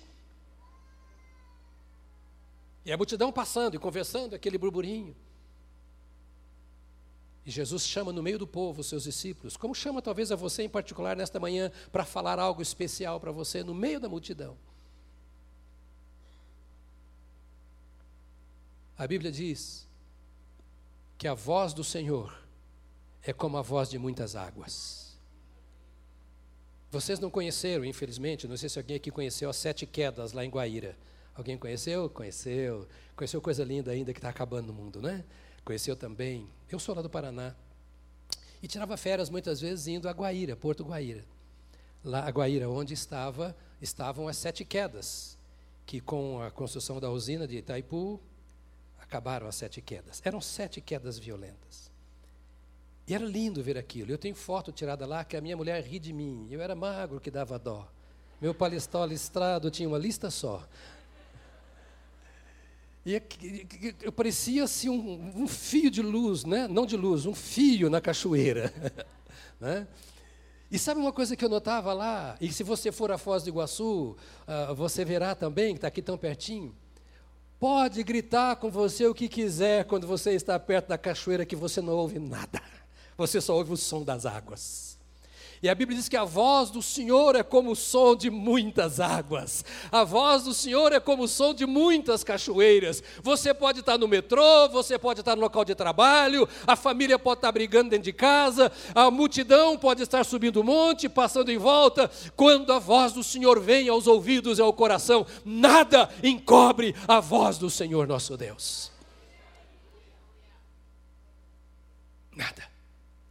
E 2.88 2.92
a 2.94 2.96
multidão 2.96 3.34
passando 3.34 3.76
e 3.76 3.78
conversando, 3.78 4.34
aquele 4.34 4.58
burburinho. 4.58 5.14
E 7.46 7.52
Jesus 7.52 7.86
chama 7.86 8.14
no 8.14 8.24
meio 8.24 8.40
do 8.40 8.48
povo 8.48 8.80
os 8.80 8.88
seus 8.88 9.04
discípulos, 9.04 9.58
como 9.58 9.76
chama 9.76 10.02
talvez 10.02 10.32
a 10.32 10.38
você 10.38 10.64
em 10.64 10.70
particular 10.70 11.14
nesta 11.14 11.38
manhã, 11.38 11.70
para 11.92 12.06
falar 12.06 12.40
algo 12.40 12.62
especial 12.62 13.20
para 13.20 13.30
você 13.30 13.62
no 13.62 13.76
meio 13.76 14.00
da 14.00 14.08
multidão. 14.08 14.58
A 18.98 19.06
Bíblia 19.06 19.34
diz 19.34 19.86
que 21.18 21.28
a 21.28 21.34
voz 21.34 21.74
do 21.74 21.84
Senhor 21.84 22.42
é 23.22 23.34
como 23.34 23.58
a 23.58 23.62
voz 23.62 23.90
de 23.90 24.00
muitas 24.00 24.34
águas. 24.34 25.18
Vocês 26.90 27.20
não 27.20 27.30
conheceram, 27.30 27.84
infelizmente, 27.84 28.48
não 28.48 28.56
sei 28.56 28.70
se 28.70 28.80
alguém 28.80 28.96
aqui 28.96 29.12
conheceu 29.12 29.50
as 29.50 29.58
sete 29.58 29.86
quedas 29.86 30.32
lá 30.32 30.46
em 30.46 30.50
Guaíra. 30.50 30.98
Alguém 31.38 31.56
conheceu? 31.56 32.10
Conheceu. 32.10 32.88
Conheceu 33.16 33.40
coisa 33.40 33.64
linda 33.64 33.92
ainda 33.92 34.12
que 34.12 34.18
está 34.18 34.30
acabando 34.30 34.68
no 34.68 34.74
mundo, 34.74 35.00
né? 35.00 35.24
Conheceu 35.64 35.96
também. 35.96 36.50
Eu 36.68 36.80
sou 36.80 36.96
lá 36.96 37.02
do 37.02 37.10
Paraná. 37.10 37.56
E 38.62 38.68
tirava 38.68 38.98
férias 38.98 39.30
muitas 39.30 39.62
vezes 39.62 39.86
indo 39.86 40.10
a 40.10 40.12
Guaíra, 40.12 40.56
Porto 40.56 40.84
Guaíra. 40.84 41.24
Lá 42.04 42.28
a 42.28 42.32
Guaíra, 42.32 42.68
onde 42.68 42.96
estava, 42.96 43.56
estavam 43.80 44.28
as 44.28 44.36
sete 44.36 44.66
quedas, 44.66 45.38
que 45.86 46.02
com 46.02 46.42
a 46.42 46.50
construção 46.50 47.00
da 47.00 47.12
usina 47.12 47.48
de 47.48 47.58
Itaipu, 47.58 48.20
acabaram 49.00 49.48
as 49.48 49.56
sete 49.56 49.80
quedas. 49.80 50.20
Eram 50.26 50.42
sete 50.42 50.82
quedas 50.82 51.20
violentas. 51.20 51.92
E 53.08 53.14
era 53.14 53.24
lindo 53.24 53.62
ver 53.62 53.78
aquilo. 53.78 54.12
Eu 54.12 54.18
tenho 54.18 54.36
foto 54.36 54.72
tirada 54.72 55.06
lá 55.06 55.24
que 55.24 55.38
a 55.38 55.42
minha 55.42 55.56
mulher 55.56 55.84
ri 55.84 56.00
de 56.00 56.12
mim. 56.12 56.48
Eu 56.50 56.62
era 56.62 56.74
magro 56.74 57.22
que 57.22 57.30
dava 57.30 57.60
dó. 57.60 57.88
Meu 58.42 58.54
palestol 58.54 59.06
listrado 59.06 59.70
tinha 59.70 59.88
uma 59.88 59.98
lista 59.98 60.32
só. 60.32 60.68
E 63.08 63.24
eu 64.02 64.12
parecia 64.12 64.66
assim 64.66 64.90
um, 64.90 65.44
um, 65.44 65.48
fio 65.48 65.90
de 65.90 66.02
luz, 66.02 66.44
né? 66.44 66.68
não 66.68 66.86
de 66.86 66.98
luz, 66.98 67.26
um 67.26 67.34
fio 67.34 67.90
na 67.90 68.02
cachoeira. 68.02 68.74
né? 69.62 69.88
E 70.70 70.78
sabe 70.78 71.00
uma 71.00 71.14
coisa 71.14 71.34
que 71.34 71.46
eu 71.46 71.48
notava 71.48 71.94
lá? 71.94 72.36
E 72.42 72.52
se 72.52 72.64
você 72.64 72.92
for 72.92 73.10
a 73.10 73.18
Foz 73.18 73.44
do 73.44 73.50
Iguaçu, 73.50 74.18
uh, 74.46 74.76
você 74.76 75.06
verá 75.06 75.34
também, 75.34 75.72
que 75.72 75.78
está 75.78 75.88
aqui 75.88 76.02
tão 76.02 76.18
pertinho. 76.18 76.76
Pode 77.58 78.04
gritar 78.04 78.58
com 78.58 78.70
você 78.70 79.08
o 79.08 79.16
que 79.16 79.30
quiser 79.30 79.86
quando 79.86 80.06
você 80.06 80.32
está 80.32 80.60
perto 80.60 80.90
da 80.90 80.98
cachoeira, 80.98 81.46
que 81.46 81.56
você 81.56 81.80
não 81.80 81.94
ouve 81.94 82.20
nada. 82.20 82.62
Você 83.18 83.40
só 83.40 83.56
ouve 83.56 83.72
o 83.72 83.78
som 83.78 84.04
das 84.04 84.26
águas. 84.26 84.97
E 85.62 85.68
a 85.68 85.74
Bíblia 85.74 85.98
diz 85.98 86.08
que 86.08 86.16
a 86.16 86.24
voz 86.24 86.70
do 86.70 86.84
Senhor 86.84 87.36
é 87.36 87.42
como 87.42 87.72
o 87.72 87.76
som 87.76 88.16
de 88.16 88.30
muitas 88.30 89.00
águas. 89.00 89.66
A 89.92 90.04
voz 90.04 90.44
do 90.44 90.54
Senhor 90.54 90.94
é 90.94 91.00
como 91.00 91.24
o 91.24 91.28
som 91.28 91.54
de 91.54 91.66
muitas 91.66 92.24
cachoeiras. 92.24 93.02
Você 93.24 93.54
pode 93.54 93.80
estar 93.80 93.98
no 93.98 94.08
metrô, 94.08 94.70
você 94.70 95.00
pode 95.00 95.22
estar 95.22 95.36
no 95.36 95.42
local 95.42 95.66
de 95.66 95.74
trabalho, 95.74 96.48
a 96.66 96.76
família 96.76 97.18
pode 97.18 97.40
estar 97.40 97.52
brigando 97.52 97.90
dentro 97.90 98.06
de 98.06 98.14
casa, 98.14 98.72
a 98.94 99.10
multidão 99.10 99.78
pode 99.78 100.04
estar 100.04 100.24
subindo 100.24 100.62
o 100.62 100.64
monte, 100.64 101.10
passando 101.10 101.52
em 101.52 101.58
volta. 101.58 102.10
Quando 102.36 102.72
a 102.72 102.78
voz 102.78 103.14
do 103.14 103.24
Senhor 103.24 103.60
vem 103.60 103.90
aos 103.90 104.06
ouvidos 104.06 104.60
e 104.60 104.62
ao 104.62 104.72
coração, 104.74 105.26
nada 105.44 106.10
encobre 106.24 106.96
a 107.08 107.20
voz 107.20 107.58
do 107.58 107.70
Senhor 107.70 108.08
nosso 108.08 108.38
Deus. 108.38 108.92
Nada. 112.36 112.77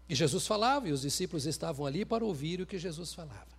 E 0.08 0.14
Jesus 0.14 0.46
falava, 0.46 0.88
e 0.88 0.92
os 0.92 1.02
discípulos 1.02 1.46
estavam 1.46 1.84
ali 1.84 2.04
para 2.04 2.24
ouvir 2.24 2.60
o 2.60 2.66
que 2.66 2.78
Jesus 2.78 3.12
falava. 3.12 3.56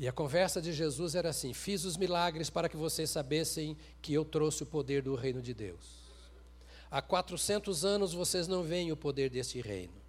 E 0.00 0.08
a 0.08 0.12
conversa 0.12 0.62
de 0.62 0.72
Jesus 0.72 1.14
era 1.14 1.28
assim: 1.28 1.52
Fiz 1.52 1.84
os 1.84 1.98
milagres 1.98 2.48
para 2.48 2.70
que 2.70 2.76
vocês 2.76 3.10
sabessem 3.10 3.76
que 4.00 4.14
eu 4.14 4.24
trouxe 4.24 4.62
o 4.62 4.66
poder 4.66 5.02
do 5.02 5.14
reino 5.14 5.42
de 5.42 5.52
Deus. 5.52 6.00
Há 6.90 7.02
400 7.02 7.84
anos 7.84 8.14
vocês 8.14 8.48
não 8.48 8.62
veem 8.62 8.90
o 8.90 8.96
poder 8.96 9.28
deste 9.28 9.60
reino. 9.60 9.99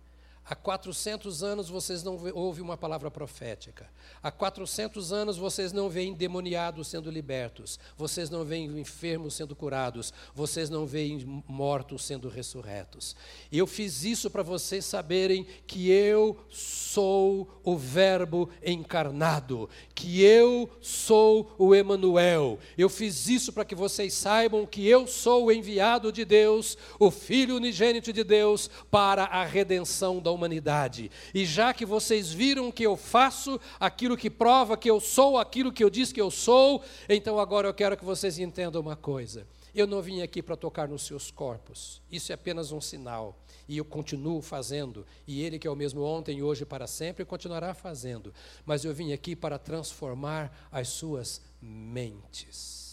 Há 0.44 0.56
400 0.56 1.44
anos 1.44 1.70
vocês 1.70 2.04
não 2.04 2.18
ouvem 2.34 2.64
uma 2.64 2.76
palavra 2.76 3.12
profética. 3.12 3.88
Há 4.24 4.32
400 4.32 5.14
anos 5.14 5.38
vocês 5.38 5.72
não 5.72 5.88
veem 5.88 6.14
demoniados 6.14 6.88
sendo 6.88 7.12
libertos. 7.12 7.80
Vocês 7.96 8.30
não 8.30 8.44
veem 8.44 8.80
enfermos 8.80 9.36
sendo 9.36 9.56
curados. 9.56 10.12
Vocês 10.34 10.70
não 10.70 10.86
veem 10.86 11.44
mortos 11.48 12.04
sendo 12.04 12.28
ressurretos. 12.28 13.16
E 13.52 13.58
eu 13.58 13.68
fiz 13.68 14.04
isso 14.04 14.30
para 14.30 14.44
vocês 14.44 14.84
saberem 14.84 15.46
que 15.68 15.90
eu 15.92 16.38
sou 16.50 17.62
o 17.64 17.78
Verbo 17.78 18.50
encarnado, 18.66 19.70
que 19.94 20.24
eu 20.24 20.70
sou 20.82 21.54
o 21.58 21.74
Emanuel. 21.74 22.60
Eu 22.78 22.90
fiz 22.90 23.28
isso 23.28 23.54
para 23.54 23.64
que 23.64 23.76
vocês 23.76 24.14
saibam 24.14 24.66
que 24.66 24.88
eu 24.88 25.08
sou 25.08 25.46
o 25.46 25.52
enviado 25.52 26.12
de 26.12 26.26
Deus, 26.26 26.78
o 27.00 27.12
Filho 27.12 27.56
unigênito 27.56 28.12
de 28.12 28.24
Deus 28.24 28.70
para 28.90 29.26
a 29.26 29.46
redenção 29.46 30.20
da 30.20 30.31
humanidade. 30.32 31.12
E 31.34 31.46
já 31.46 31.74
que 31.74 31.86
vocês 31.86 32.32
viram 32.32 32.72
que 32.72 32.84
eu 32.84 32.98
faço 32.98 33.60
aquilo 33.80 34.18
que 34.18 34.30
prova 34.30 34.78
que 34.78 34.90
eu 34.90 35.00
sou 35.00 35.38
aquilo 35.38 35.72
que 35.72 35.84
eu 35.84 35.90
disse 35.90 36.14
que 36.14 36.22
eu 36.22 36.32
sou, 36.32 36.84
então 37.08 37.40
agora 37.40 37.68
eu 37.68 37.74
quero 37.74 37.98
que 37.98 38.06
vocês 38.06 38.40
entendam 38.40 38.82
uma 38.82 38.96
coisa. 38.96 39.46
Eu 39.74 39.88
não 39.88 40.02
vim 40.02 40.22
aqui 40.22 40.42
para 40.42 40.58
tocar 40.58 40.88
nos 40.88 41.04
seus 41.04 41.32
corpos. 41.32 42.02
Isso 42.12 42.32
é 42.32 42.36
apenas 42.36 42.72
um 42.72 42.82
sinal. 42.82 43.38
E 43.68 43.78
eu 43.78 43.86
continuo 43.86 44.42
fazendo. 44.42 45.06
E 45.26 45.42
Ele, 45.42 45.58
que 45.58 45.68
é 45.68 45.72
o 45.72 45.76
mesmo 45.76 46.02
ontem, 46.02 46.44
hoje 46.44 46.64
e 46.64 46.66
para 46.66 46.88
sempre, 46.88 47.24
continuará 47.24 47.74
fazendo. 47.74 48.34
Mas 48.66 48.84
eu 48.84 48.94
vim 48.94 49.14
aqui 49.14 49.34
para 49.34 49.58
transformar 49.58 50.68
as 50.72 50.90
suas 50.90 51.42
mentes. 51.62 52.92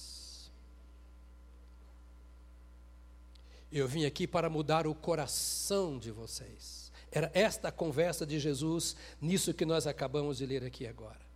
Eu 3.70 3.88
vim 3.88 4.06
aqui 4.06 4.26
para 4.26 4.48
mudar 4.48 4.86
o 4.86 4.94
coração 4.94 5.98
de 5.98 6.10
vocês. 6.10 6.87
Era 7.10 7.30
esta 7.34 7.68
a 7.68 7.72
conversa 7.72 8.26
de 8.26 8.38
Jesus 8.38 8.96
nisso 9.20 9.54
que 9.54 9.64
nós 9.64 9.86
acabamos 9.86 10.38
de 10.38 10.46
ler 10.46 10.64
aqui 10.64 10.86
agora. 10.86 11.28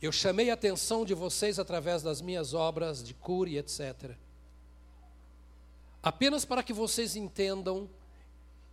Eu 0.00 0.12
chamei 0.12 0.50
a 0.50 0.54
atenção 0.54 1.04
de 1.04 1.14
vocês 1.14 1.58
através 1.58 2.02
das 2.02 2.20
minhas 2.20 2.52
obras 2.52 3.02
de 3.02 3.14
cura 3.14 3.50
e 3.50 3.58
etc. 3.58 4.14
Apenas 6.02 6.44
para 6.44 6.62
que 6.62 6.72
vocês 6.72 7.16
entendam 7.16 7.88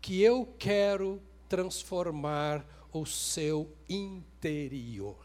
que 0.01 0.21
eu 0.21 0.53
quero 0.59 1.21
transformar 1.47 2.65
o 2.91 3.05
seu 3.05 3.71
interior. 3.87 5.17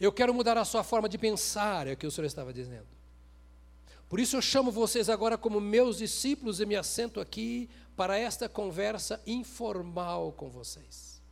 Eu 0.00 0.10
quero 0.10 0.32
mudar 0.32 0.56
a 0.56 0.64
sua 0.64 0.82
forma 0.82 1.08
de 1.08 1.18
pensar, 1.18 1.86
é 1.86 1.92
o 1.92 1.96
que 1.96 2.06
o 2.06 2.10
Senhor 2.10 2.26
estava 2.26 2.54
dizendo. 2.54 2.86
Por 4.08 4.18
isso 4.18 4.34
eu 4.34 4.42
chamo 4.42 4.72
vocês 4.72 5.08
agora 5.08 5.36
como 5.36 5.60
meus 5.60 5.98
discípulos 5.98 6.58
e 6.58 6.66
me 6.66 6.74
assento 6.74 7.20
aqui 7.20 7.68
para 7.94 8.18
esta 8.18 8.48
conversa 8.48 9.20
informal 9.26 10.32
com 10.32 10.48
vocês. 10.48 11.22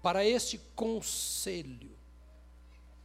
Para 0.00 0.24
este 0.24 0.58
conselho. 0.76 1.90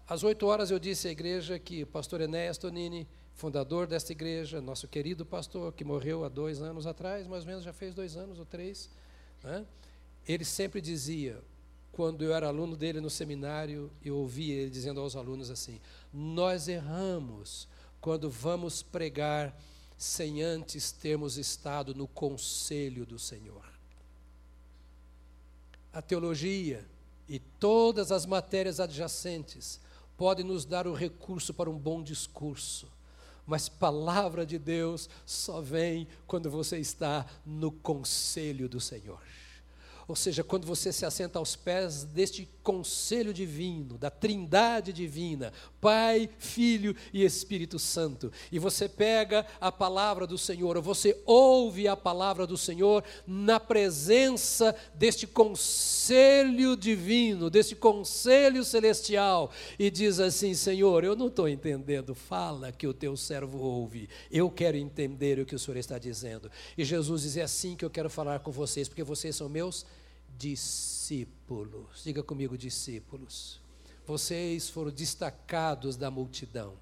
Às 0.07 0.23
oito 0.23 0.45
horas 0.45 0.69
eu 0.71 0.79
disse 0.79 1.07
à 1.07 1.11
igreja 1.11 1.59
que 1.59 1.83
o 1.83 1.87
pastor 1.87 2.21
Enéas 2.21 2.57
Tonini, 2.57 3.07
fundador 3.33 3.87
desta 3.87 4.11
igreja, 4.11 4.61
nosso 4.61 4.87
querido 4.87 5.25
pastor, 5.25 5.73
que 5.73 5.83
morreu 5.83 6.23
há 6.23 6.29
dois 6.29 6.61
anos 6.61 6.87
atrás, 6.87 7.27
mais 7.27 7.43
ou 7.43 7.49
menos 7.49 7.63
já 7.63 7.73
fez 7.73 7.93
dois 7.93 8.15
anos 8.15 8.39
ou 8.39 8.45
três, 8.45 8.89
né? 9.43 9.65
ele 10.25 10.45
sempre 10.45 10.79
dizia: 10.79 11.41
quando 11.97 12.23
eu 12.23 12.31
era 12.31 12.47
aluno 12.47 12.77
dele 12.77 13.01
no 13.01 13.09
seminário, 13.09 13.91
eu 14.05 14.17
ouvia 14.17 14.53
ele 14.53 14.69
dizendo 14.69 15.01
aos 15.01 15.15
alunos 15.15 15.49
assim: 15.49 15.81
Nós 16.13 16.67
erramos 16.67 17.67
quando 17.99 18.29
vamos 18.29 18.83
pregar 18.83 19.59
sem 19.97 20.43
antes 20.43 20.91
termos 20.91 21.39
estado 21.39 21.95
no 21.95 22.07
conselho 22.07 23.03
do 23.03 23.17
Senhor. 23.17 23.65
A 25.91 25.99
teologia 25.99 26.87
e 27.27 27.39
todas 27.39 28.11
as 28.11 28.27
matérias 28.27 28.79
adjacentes 28.79 29.79
podem 30.15 30.45
nos 30.45 30.65
dar 30.65 30.85
o 30.85 30.93
recurso 30.93 31.51
para 31.51 31.67
um 31.67 31.79
bom 31.79 32.03
discurso, 32.03 32.87
mas 33.43 33.67
palavra 33.67 34.45
de 34.45 34.59
Deus 34.59 35.09
só 35.25 35.61
vem 35.61 36.07
quando 36.27 36.47
você 36.51 36.77
está 36.77 37.25
no 37.43 37.71
conselho 37.71 38.69
do 38.69 38.79
Senhor. 38.79 39.19
Ou 40.07 40.15
seja, 40.15 40.41
quando 40.41 40.65
você 40.65 40.93
se 40.93 41.05
assenta 41.05 41.37
aos 41.37 41.57
pés 41.57 42.05
deste 42.05 42.47
conselho 42.63 43.33
divino, 43.33 43.97
da 43.97 44.09
trindade 44.09 44.93
divina, 44.93 45.51
Pai, 45.81 46.29
Filho 46.37 46.95
e 47.13 47.25
Espírito 47.25 47.77
Santo, 47.77 48.31
e 48.49 48.57
você 48.57 48.87
pega 48.87 49.45
a 49.59 49.69
palavra 49.69 50.25
do 50.25 50.37
Senhor, 50.37 50.77
ou 50.77 50.83
você 50.83 51.21
ouve 51.25 51.89
a 51.89 51.95
palavra 51.97 52.47
do 52.47 52.57
Senhor 52.57 53.03
na 53.25 53.59
presença 53.59 54.73
deste 54.93 55.27
conselho 55.27 56.77
divino, 56.77 57.49
deste 57.49 57.75
conselho 57.75 58.63
celestial, 58.63 59.51
e 59.77 59.91
diz 59.91 60.21
assim: 60.21 60.53
Senhor, 60.53 61.03
eu 61.03 61.17
não 61.17 61.27
estou 61.27 61.49
entendendo, 61.49 62.15
fala 62.15 62.71
que 62.71 62.87
o 62.87 62.93
teu 62.93 63.17
servo 63.17 63.59
ouve, 63.59 64.07
eu 64.31 64.49
quero 64.49 64.77
entender 64.77 65.37
o 65.37 65.45
que 65.45 65.55
o 65.55 65.59
Senhor 65.59 65.77
está 65.77 65.97
dizendo. 65.97 66.49
E 66.77 66.85
Jesus 66.85 67.23
diz: 67.23 67.35
É 67.35 67.41
assim 67.41 67.75
que 67.75 67.83
eu 67.83 67.89
quero 67.89 68.09
falar 68.09 68.39
com 68.39 68.51
vocês, 68.53 68.87
porque 68.87 69.03
vocês 69.03 69.35
são 69.35 69.49
meus 69.49 69.85
discípulos. 70.37 72.03
Diga 72.03 72.21
comigo, 72.21 72.57
discípulos. 72.57 73.59
Vocês 74.05 74.69
foram 74.69 74.91
destacados 74.91 75.97
da 75.97 76.09
multidão. 76.11 76.73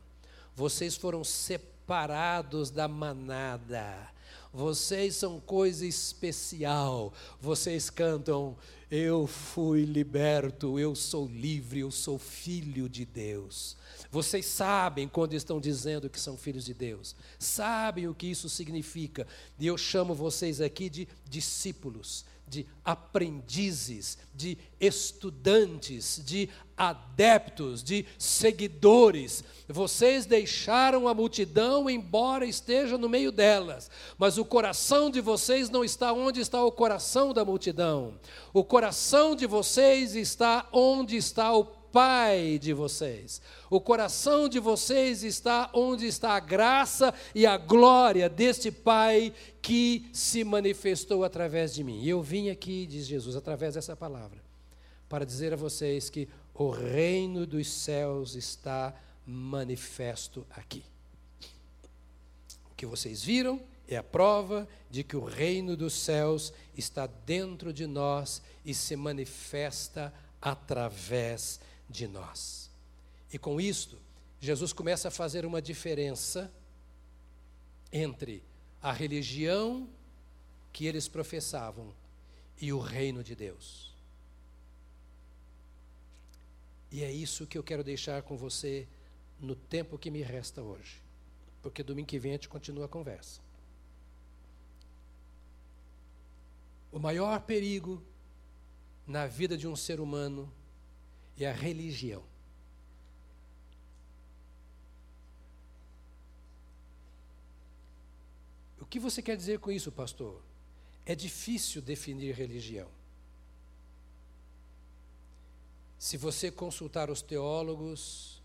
Vocês 0.56 0.96
foram 0.96 1.24
separados 1.24 2.70
da 2.70 2.88
manada. 2.88 4.14
Vocês 4.54 5.16
são 5.16 5.40
coisa 5.40 5.86
especial. 5.86 7.14
Vocês 7.42 7.90
cantam: 7.90 8.56
Eu 8.90 9.28
fui 9.28 9.86
liberto, 9.86 10.80
eu 10.80 10.96
sou 10.96 11.28
livre, 11.28 11.80
eu 11.80 11.92
sou 11.92 12.18
filho 12.18 12.88
de 12.88 13.06
Deus. 13.06 13.76
Vocês 14.12 14.46
sabem 14.46 15.10
quando 15.10 15.34
estão 15.34 15.60
dizendo 15.60 16.10
que 16.10 16.20
são 16.20 16.38
filhos 16.38 16.64
de 16.64 16.74
Deus, 16.74 17.16
sabem 17.38 18.08
o 18.08 18.16
que 18.16 18.28
isso 18.28 18.48
significa, 18.48 19.28
e 19.60 19.68
eu 19.68 19.78
chamo 19.78 20.14
vocês 20.14 20.62
aqui 20.62 20.90
de 20.90 21.08
discípulos 21.28 22.24
de 22.48 22.66
aprendizes, 22.84 24.18
de 24.34 24.58
estudantes, 24.80 26.22
de 26.24 26.50
adeptos, 26.78 27.84
de 27.84 28.06
seguidores. 28.18 29.44
Vocês 29.68 30.26
deixaram 30.26 31.08
a 31.08 31.14
multidão, 31.14 31.90
embora 31.90 32.46
esteja 32.46 32.98
no 32.98 33.10
meio 33.10 33.32
delas, 33.32 33.90
mas 34.18 34.38
o 34.38 34.46
coração 34.46 35.10
de 35.10 35.22
vocês 35.22 35.70
não 35.70 35.84
está 35.84 36.14
onde 36.14 36.40
está 36.40 36.64
o 36.64 36.72
coração 36.72 37.34
da 37.34 37.44
multidão. 37.44 38.20
O 38.54 38.64
coração 38.64 39.36
de 39.36 39.48
vocês 39.48 40.16
está 40.16 40.68
onde 40.72 41.16
está 41.16 41.54
o 41.54 41.66
Pai 41.96 42.60
de 42.60 42.74
vocês. 42.74 43.42
O 43.70 43.80
coração 43.80 44.50
de 44.50 44.60
vocês 44.60 45.24
está 45.24 45.70
onde 45.74 46.06
está 46.06 46.32
a 46.32 46.42
graça 46.42 47.14
e 47.34 47.46
a 47.46 47.56
glória 47.56 48.28
deste 48.28 48.70
Pai 48.70 49.34
que 49.62 50.06
se 50.12 50.44
manifestou 50.44 51.24
através 51.24 51.74
de 51.74 51.86
mim. 51.86 52.02
E 52.02 52.10
eu 52.10 52.22
vim 52.22 52.50
aqui, 52.50 52.86
diz 52.86 53.06
Jesus, 53.06 53.38
através 53.38 53.76
dessa 53.76 53.96
palavra, 53.96 54.44
para 55.08 55.26
dizer 55.26 55.54
a 55.54 55.56
vocês 55.56 56.10
que 56.10 56.28
o 56.54 56.70
reino 56.70 57.48
dos 57.48 57.72
céus 57.72 58.36
está 58.36 58.94
manifesto 59.26 60.46
aqui. 60.50 60.84
O 62.70 62.76
que 62.76 62.86
vocês 62.86 63.24
viram 63.24 63.62
é 63.88 63.96
a 63.96 64.04
prova 64.04 64.68
de 64.92 65.02
que 65.02 65.16
o 65.16 65.24
reino 65.24 65.78
dos 65.78 65.94
céus 65.94 66.52
está 66.76 67.08
dentro 67.08 67.72
de 67.72 67.88
nós 67.88 68.42
e 68.66 68.74
se 68.74 68.98
manifesta 68.98 70.14
através 70.42 71.58
de 71.58 71.75
nós. 72.08 72.70
E 73.32 73.38
com 73.38 73.60
isto, 73.60 73.98
Jesus 74.40 74.74
começa 74.74 75.08
a 75.08 75.12
fazer 75.12 75.46
uma 75.46 75.62
diferença 75.62 76.52
entre 77.92 78.44
a 78.82 78.92
religião 78.92 79.90
que 80.72 80.86
eles 80.86 81.08
professavam 81.08 81.94
e 82.60 82.72
o 82.72 82.80
reino 82.80 83.24
de 83.24 83.36
Deus. 83.36 83.94
E 86.92 87.04
é 87.04 87.12
isso 87.12 87.48
que 87.48 87.58
eu 87.58 87.64
quero 87.64 87.84
deixar 87.84 88.22
com 88.22 88.38
você 88.38 88.88
no 89.40 89.56
tempo 89.56 89.98
que 89.98 90.12
me 90.12 90.22
resta 90.22 90.62
hoje. 90.62 91.02
Porque 91.62 91.84
domingo 91.84 92.08
que 92.08 92.20
vem 92.20 92.32
a 92.32 92.36
gente 92.36 92.48
continua 92.48 92.86
a 92.86 92.90
conversa. 92.90 93.42
O 96.92 97.00
maior 97.00 97.42
perigo 97.42 98.02
na 99.06 99.28
vida 99.28 99.58
de 99.58 99.68
um 99.68 99.76
ser 99.76 100.00
humano 100.00 100.52
é 101.44 101.50
a 101.50 101.54
religião. 101.54 102.24
O 108.80 108.86
que 108.86 109.00
você 109.00 109.22
quer 109.22 109.36
dizer 109.36 109.60
com 109.60 109.72
isso, 109.72 109.92
pastor? 109.92 110.42
É 111.06 111.16
difícil 111.16 111.82
definir 111.82 112.34
religião. 112.34 112.90
Se 115.98 116.18
você 116.18 116.52
consultar 116.52 117.10
os 117.10 117.22
teólogos, 117.22 118.42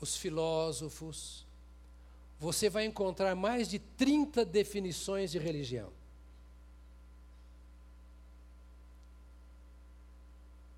os 0.00 0.16
filósofos, 0.16 1.46
você 2.38 2.68
vai 2.68 2.84
encontrar 2.84 3.34
mais 3.34 3.68
de 3.68 3.78
30 3.78 4.44
definições 4.44 5.30
de 5.30 5.38
religião. 5.38 5.92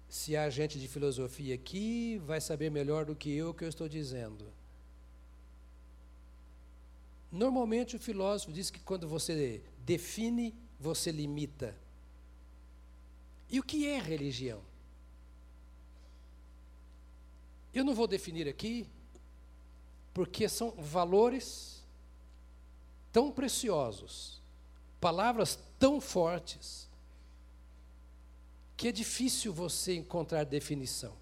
Se 0.09 0.37
há 0.37 0.49
gente 0.49 0.79
de 0.79 0.89
filosofia 0.89 1.55
aqui, 1.55 2.21
vai 2.25 2.41
saber 2.41 2.71
melhor 2.71 3.05
do 3.05 3.15
que 3.15 3.31
eu 3.31 3.51
o 3.51 3.55
que 3.55 3.65
eu 3.65 3.69
estou 3.69 3.89
dizendo. 3.89 4.47
Normalmente 7.31 7.95
o 7.95 7.99
filósofo 7.99 8.53
diz 8.53 8.71
que 8.71 8.81
quando 8.81 9.07
você 9.07 9.63
define, 9.85 10.55
você 10.81 11.11
limita. 11.11 11.77
E 13.51 13.61
o 13.61 13.63
que 13.63 13.87
é 13.87 13.99
religião? 13.99 14.63
Eu 17.75 17.85
não 17.85 17.95
vou 17.95 18.07
definir 18.07 18.49
aqui, 18.49 18.89
porque 20.15 20.49
são 20.49 20.71
valores 20.71 21.85
tão 23.13 23.31
preciosos, 23.31 24.41
palavras 25.01 25.59
tão 25.79 26.01
fortes, 26.01 26.88
que 28.79 28.87
é 28.87 28.93
difícil 28.93 29.53
você 29.53 29.97
encontrar 29.97 30.45
definição. 30.45 31.13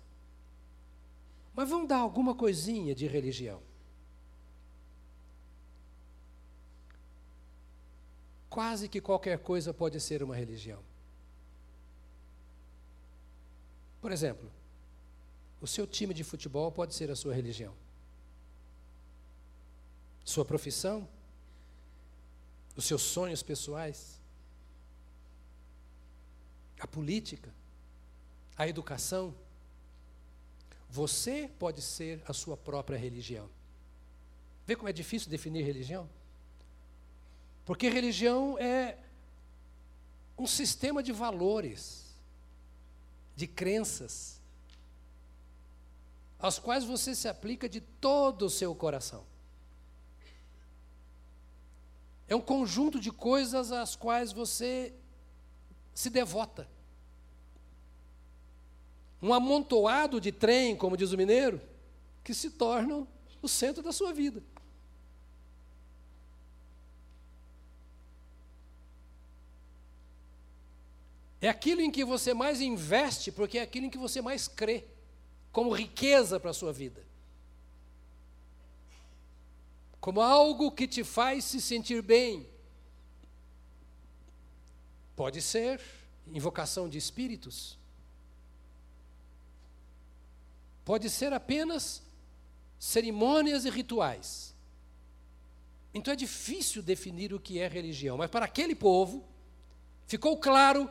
Mas 1.54 1.66
vamos 1.66 1.88
dar 1.88 1.96
alguma 1.96 2.34
coisinha 2.34 2.94
de 2.94 3.06
religião. 3.06 3.62
Quase 8.50 8.90
que 8.90 9.00
qualquer 9.00 9.38
coisa 9.38 9.72
pode 9.72 9.98
ser 10.02 10.22
uma 10.22 10.36
religião. 10.36 10.84
Por 14.02 14.12
exemplo, 14.12 14.52
o 15.58 15.66
seu 15.66 15.86
time 15.86 16.12
de 16.12 16.22
futebol 16.22 16.70
pode 16.70 16.94
ser 16.94 17.10
a 17.10 17.16
sua 17.16 17.32
religião. 17.32 17.72
Sua 20.26 20.44
profissão, 20.44 21.08
os 22.76 22.84
seus 22.84 23.00
sonhos 23.00 23.42
pessoais, 23.42 24.15
a 26.86 26.88
política, 26.88 27.52
a 28.56 28.66
educação. 28.66 29.34
Você 30.88 31.50
pode 31.58 31.82
ser 31.82 32.22
a 32.26 32.32
sua 32.32 32.56
própria 32.56 32.96
religião. 32.96 33.50
Vê 34.64 34.76
como 34.76 34.88
é 34.88 34.92
difícil 34.92 35.28
definir 35.28 35.64
religião? 35.64 36.08
Porque 37.64 37.88
religião 37.88 38.56
é 38.58 38.96
um 40.38 40.46
sistema 40.46 41.02
de 41.02 41.12
valores, 41.12 42.14
de 43.34 43.46
crenças, 43.46 44.40
aos 46.38 46.58
quais 46.58 46.84
você 46.84 47.14
se 47.14 47.26
aplica 47.26 47.68
de 47.68 47.80
todo 47.80 48.46
o 48.46 48.50
seu 48.50 48.74
coração. 48.74 49.24
É 52.28 52.36
um 52.36 52.40
conjunto 52.40 53.00
de 53.00 53.10
coisas 53.10 53.72
às 53.72 53.96
quais 53.96 54.32
você 54.32 54.92
se 55.94 56.10
devota. 56.10 56.75
Um 59.22 59.32
amontoado 59.32 60.20
de 60.20 60.30
trem, 60.30 60.76
como 60.76 60.96
diz 60.96 61.12
o 61.12 61.16
mineiro, 61.16 61.60
que 62.22 62.34
se 62.34 62.50
tornam 62.50 63.06
o 63.40 63.48
centro 63.48 63.82
da 63.82 63.92
sua 63.92 64.12
vida. 64.12 64.42
É 71.40 71.48
aquilo 71.48 71.80
em 71.80 71.90
que 71.90 72.04
você 72.04 72.34
mais 72.34 72.60
investe, 72.60 73.30
porque 73.30 73.58
é 73.58 73.62
aquilo 73.62 73.86
em 73.86 73.90
que 73.90 73.98
você 73.98 74.20
mais 74.20 74.48
crê 74.48 74.84
como 75.52 75.70
riqueza 75.70 76.40
para 76.40 76.50
a 76.50 76.54
sua 76.54 76.72
vida. 76.72 77.04
Como 80.00 80.20
algo 80.20 80.70
que 80.70 80.86
te 80.86 81.04
faz 81.04 81.44
se 81.44 81.60
sentir 81.60 82.02
bem. 82.02 82.46
Pode 85.14 85.40
ser 85.40 85.80
invocação 86.26 86.88
de 86.88 86.98
espíritos. 86.98 87.78
Pode 90.86 91.10
ser 91.10 91.32
apenas 91.32 92.00
cerimônias 92.78 93.64
e 93.64 93.70
rituais. 93.70 94.54
Então 95.92 96.12
é 96.12 96.16
difícil 96.16 96.80
definir 96.80 97.34
o 97.34 97.40
que 97.40 97.58
é 97.58 97.66
religião, 97.66 98.16
mas 98.16 98.30
para 98.30 98.44
aquele 98.44 98.72
povo 98.72 99.24
ficou 100.06 100.36
claro 100.36 100.88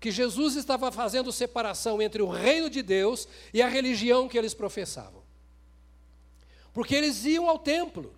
que 0.00 0.10
Jesus 0.10 0.56
estava 0.56 0.90
fazendo 0.90 1.30
separação 1.30 2.00
entre 2.00 2.22
o 2.22 2.26
reino 2.26 2.70
de 2.70 2.80
Deus 2.80 3.28
e 3.52 3.60
a 3.60 3.68
religião 3.68 4.30
que 4.30 4.38
eles 4.38 4.54
professavam. 4.54 5.22
Porque 6.72 6.94
eles 6.94 7.26
iam 7.26 7.50
ao 7.50 7.58
templo, 7.58 8.14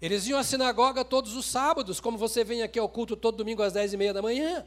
eles 0.00 0.26
iam 0.26 0.36
à 0.36 0.42
sinagoga 0.42 1.04
todos 1.04 1.36
os 1.36 1.46
sábados, 1.46 2.00
como 2.00 2.18
você 2.18 2.42
vem 2.42 2.62
aqui 2.62 2.78
ao 2.80 2.88
culto 2.88 3.14
todo 3.14 3.36
domingo 3.36 3.62
às 3.62 3.72
dez 3.72 3.92
e 3.92 3.96
meia 3.96 4.12
da 4.12 4.20
manhã. 4.20 4.66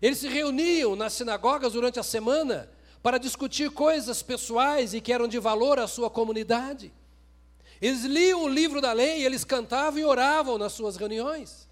Eles 0.00 0.18
se 0.18 0.28
reuniam 0.28 0.96
nas 0.96 1.12
sinagogas 1.12 1.74
durante 1.74 2.00
a 2.00 2.02
semana 2.02 2.70
para 3.02 3.18
discutir 3.18 3.70
coisas 3.70 4.22
pessoais 4.22 4.94
e 4.94 5.00
que 5.00 5.12
eram 5.12 5.28
de 5.28 5.38
valor 5.38 5.78
à 5.78 5.86
sua 5.86 6.08
comunidade. 6.08 6.92
Eles 7.80 8.04
liam 8.04 8.44
o 8.44 8.48
livro 8.48 8.80
da 8.80 8.92
lei, 8.92 9.24
eles 9.24 9.44
cantavam 9.44 9.98
e 9.98 10.04
oravam 10.04 10.58
nas 10.58 10.72
suas 10.72 10.96
reuniões. 10.96 11.68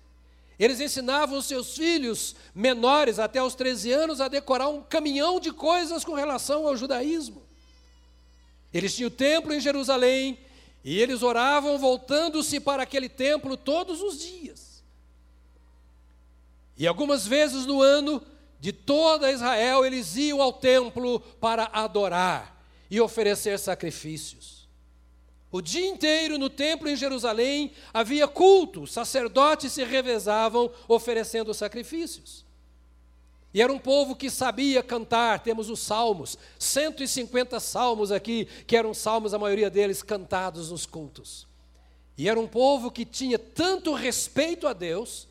Eles 0.59 0.81
ensinavam 0.81 1.39
os 1.39 1.47
seus 1.47 1.77
filhos 1.77 2.35
menores, 2.55 3.19
até 3.19 3.43
os 3.43 3.55
13 3.55 3.93
anos, 3.93 4.21
a 4.21 4.27
decorar 4.27 4.69
um 4.69 4.83
caminhão 4.83 5.39
de 5.39 5.53
coisas 5.53 6.05
com 6.05 6.15
relação 6.15 6.67
ao 6.67 6.77
judaísmo. 6.77 7.43
Eles 8.73 8.95
tinham 8.95 9.09
o 9.09 9.11
templo 9.11 9.53
em 9.53 9.61
Jerusalém 9.61 10.39
e 10.83 10.99
eles 11.01 11.23
oravam 11.23 11.79
voltando-se 11.79 12.59
para 12.59 12.83
aquele 12.83 13.09
templo 13.09 13.57
todos 13.57 14.03
os 14.03 14.19
dias. 14.19 14.68
E 16.79 16.87
algumas 16.87 17.27
vezes 17.27 17.67
no 17.67 17.83
ano, 17.83 18.23
de 18.61 18.73
toda 18.73 19.33
Israel, 19.33 19.85
eles 19.85 20.17
iam 20.17 20.41
ao 20.41 20.53
templo 20.53 21.21
para 21.41 21.65
adorar 21.73 22.65
e 22.89 23.01
oferecer 23.01 23.59
sacrifícios. 23.59 24.69
O 25.51 25.61
dia 25.61 25.87
inteiro 25.87 26.39
no 26.39 26.49
templo 26.49 26.89
em 26.89 26.97
Jerusalém 26.97 27.73
havia 27.93 28.29
culto, 28.29 28.87
sacerdotes 28.87 29.73
se 29.73 29.83
revezavam 29.83 30.71
oferecendo 30.87 31.53
sacrifícios. 31.55 32.45
E 33.53 33.63
era 33.63 33.73
um 33.73 33.79
povo 33.79 34.15
que 34.15 34.29
sabia 34.29 34.83
cantar, 34.83 35.43
temos 35.43 35.71
os 35.71 35.81
salmos, 35.81 36.37
150 36.59 37.59
salmos 37.61 38.13
aqui, 38.13 38.47
que 38.67 38.77
eram 38.77 38.93
salmos, 38.93 39.33
a 39.33 39.39
maioria 39.39 39.71
deles 39.71 40.03
cantados 40.03 40.71
nos 40.71 40.85
cultos. 40.85 41.47
E 42.17 42.29
era 42.29 42.39
um 42.39 42.47
povo 42.47 42.91
que 42.91 43.07
tinha 43.07 43.39
tanto 43.39 43.95
respeito 43.95 44.67
a 44.67 44.75
Deus, 44.75 45.28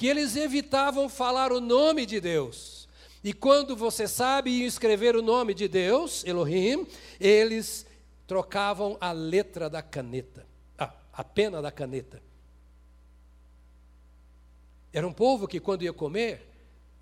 que 0.00 0.06
eles 0.06 0.34
evitavam 0.34 1.10
falar 1.10 1.52
o 1.52 1.60
nome 1.60 2.06
de 2.06 2.22
Deus. 2.22 2.88
E 3.22 3.34
quando 3.34 3.76
você 3.76 4.08
sabe 4.08 4.64
escrever 4.64 5.14
o 5.14 5.20
nome 5.20 5.52
de 5.52 5.68
Deus, 5.68 6.24
Elohim, 6.24 6.86
eles 7.20 7.84
trocavam 8.26 8.96
a 8.98 9.12
letra 9.12 9.68
da 9.68 9.82
caneta, 9.82 10.46
a 11.12 11.22
pena 11.22 11.60
da 11.60 11.70
caneta. 11.70 12.22
Era 14.90 15.06
um 15.06 15.12
povo 15.12 15.46
que, 15.46 15.60
quando 15.60 15.82
ia 15.82 15.92
comer, 15.92 16.48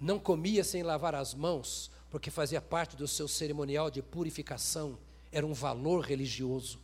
não 0.01 0.19
comia 0.19 0.65
sem 0.65 0.83
lavar 0.83 1.15
as 1.15 1.35
mãos, 1.35 1.93
porque 2.11 2.33
fazia 2.33 2.61
parte 2.61 2.97
do 2.97 3.07
seu 3.07 3.29
cerimonial 3.29 3.93
de 3.93 4.03
purificação, 4.03 4.99
era 5.31 5.47
um 5.47 5.55
valor 5.55 6.01
religioso. 6.01 6.81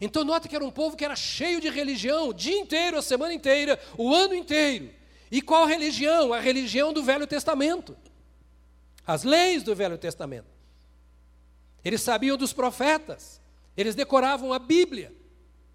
Então, 0.00 0.24
nota 0.24 0.48
que 0.48 0.54
era 0.54 0.64
um 0.64 0.70
povo 0.70 0.96
que 0.96 1.04
era 1.04 1.16
cheio 1.16 1.60
de 1.60 1.68
religião, 1.68 2.28
o 2.28 2.34
dia 2.34 2.58
inteiro, 2.58 2.98
a 2.98 3.02
semana 3.02 3.34
inteira, 3.34 3.80
o 3.96 4.14
ano 4.14 4.34
inteiro. 4.34 4.90
E 5.30 5.42
qual 5.42 5.66
religião? 5.66 6.32
A 6.32 6.40
religião 6.40 6.92
do 6.92 7.02
Velho 7.02 7.26
Testamento. 7.26 7.96
As 9.06 9.24
leis 9.24 9.62
do 9.62 9.74
Velho 9.74 9.98
Testamento. 9.98 10.46
Eles 11.84 12.00
sabiam 12.00 12.36
dos 12.36 12.52
profetas, 12.52 13.40
eles 13.76 13.94
decoravam 13.94 14.52
a 14.52 14.58
Bíblia. 14.58 15.12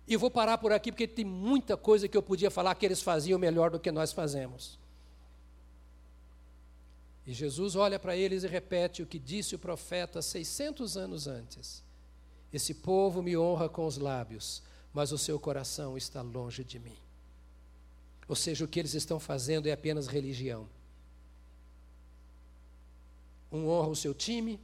E 0.08 0.18
vou 0.18 0.30
parar 0.30 0.58
por 0.58 0.72
aqui 0.72 0.92
porque 0.92 1.08
tem 1.08 1.24
muita 1.26 1.78
coisa 1.78 2.08
que 2.08 2.18
eu 2.18 2.22
podia 2.22 2.52
falar 2.52 2.76
que 2.76 2.86
eles 2.86 3.02
faziam 3.02 3.40
melhor 3.40 3.72
do 3.72 3.80
que 3.80 3.92
nós 3.92 4.12
fazemos. 4.12 4.78
E 7.26 7.34
Jesus 7.34 7.76
olha 7.76 7.98
para 7.98 8.16
eles 8.16 8.44
e 8.44 8.48
repete 8.48 9.02
o 9.02 9.06
que 9.06 9.18
disse 9.18 9.56
o 9.56 9.60
profeta 9.60 10.22
600 10.22 10.98
anos 10.98 11.26
antes: 11.26 11.82
Esse 12.54 12.76
povo 12.76 13.24
me 13.24 13.36
honra 13.36 13.68
com 13.68 13.88
os 13.88 13.98
lábios, 13.98 14.62
mas 14.94 15.12
o 15.12 15.18
seu 15.18 15.40
coração 15.40 15.98
está 15.98 16.22
longe 16.22 16.64
de 16.64 16.78
mim. 16.78 16.96
Ou 18.28 18.36
seja, 18.36 18.64
o 18.64 18.68
que 18.68 18.80
eles 18.80 18.94
estão 18.94 19.20
fazendo 19.20 19.68
é 19.68 19.72
apenas 19.72 20.06
religião. 20.06 20.70
Um 23.52 23.68
honra 23.68 23.88
o 23.88 23.96
seu 23.96 24.14
time, 24.14 24.60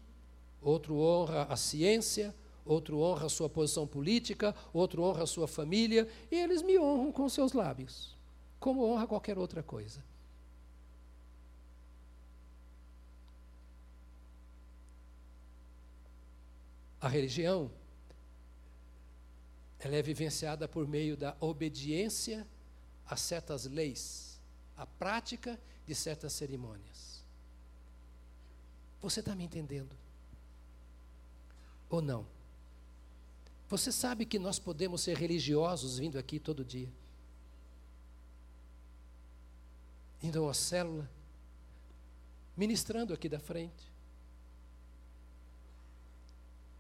outro 0.62 1.00
honra 1.00 1.44
a 1.50 1.58
ciência, 1.58 2.34
outro 2.64 3.00
honra 3.00 3.26
a 3.26 3.30
sua 3.30 3.50
posição 3.50 3.88
política, 3.88 4.56
outro 4.72 5.02
honra 5.02 5.24
a 5.24 5.28
sua 5.28 5.48
família, 5.48 6.08
e 6.32 6.36
eles 6.36 6.62
me 6.62 6.78
honram 6.78 7.12
com 7.12 7.28
seus 7.28 7.54
lábios, 7.54 8.16
como 8.60 8.86
honra 8.86 9.08
qualquer 9.08 9.38
outra 9.40 9.64
coisa. 9.64 10.04
A 17.02 17.08
religião 17.08 17.72
ela 19.80 19.96
é 19.96 20.02
vivenciada 20.02 20.68
por 20.68 20.88
meio 20.88 21.16
da 21.16 21.36
obediência 21.40 22.46
a 23.06 23.16
certas 23.16 23.66
leis, 23.66 24.40
a 24.76 24.86
prática 24.86 25.60
de 25.88 25.96
certas 25.96 26.34
cerimônias. 26.34 27.24
Você 29.02 29.22
está 29.22 29.34
me 29.34 29.46
entendendo? 29.46 29.96
Ou 31.90 32.02
não? 32.02 32.26
Você 33.70 33.92
sabe 33.92 34.26
que 34.26 34.38
nós 34.38 34.60
podemos 34.60 35.02
ser 35.02 35.18
religiosos 35.18 36.00
vindo 36.00 36.20
aqui 36.20 36.40
todo 36.40 36.66
dia? 36.66 36.90
Indo 40.22 40.44
uma 40.44 40.54
célula, 40.54 41.10
ministrando 42.58 43.14
aqui 43.14 43.30
da 43.30 43.40
frente. 43.40 43.89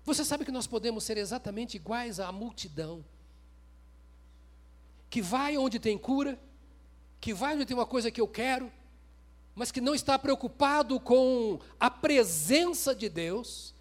Você 0.10 0.26
sabe 0.26 0.43
que 0.43 0.52
nós 0.52 0.65
podemos 0.65 1.04
ser 1.04 1.17
exatamente 1.17 1.76
iguais 1.76 2.19
à 2.19 2.32
multidão, 2.32 3.06
que 5.08 5.22
vai 5.22 5.56
onde 5.56 5.78
tem 5.78 6.00
cura, 6.00 6.39
que 7.22 7.32
vai 7.32 7.54
onde 7.54 7.63
tem 7.63 7.78
uma 7.78 7.86
coisa 7.86 8.10
que 8.10 8.19
eu 8.19 8.28
quero, 8.28 8.72
mas 9.54 9.72
que 9.72 9.80
não 9.80 9.93
está 9.93 10.17
preocupado 10.17 11.00
com 11.00 11.60
a 11.80 11.91
presença 11.91 12.95
de 12.95 13.08
Deus, 13.08 13.76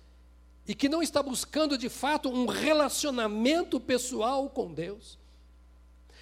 e 0.67 0.75
que 0.75 0.87
não 0.87 1.03
está 1.03 1.23
buscando 1.23 1.79
de 1.79 1.89
fato 1.89 2.29
um 2.29 2.45
relacionamento 2.45 3.81
pessoal 3.81 4.51
com 4.51 4.71
Deus. 4.71 5.19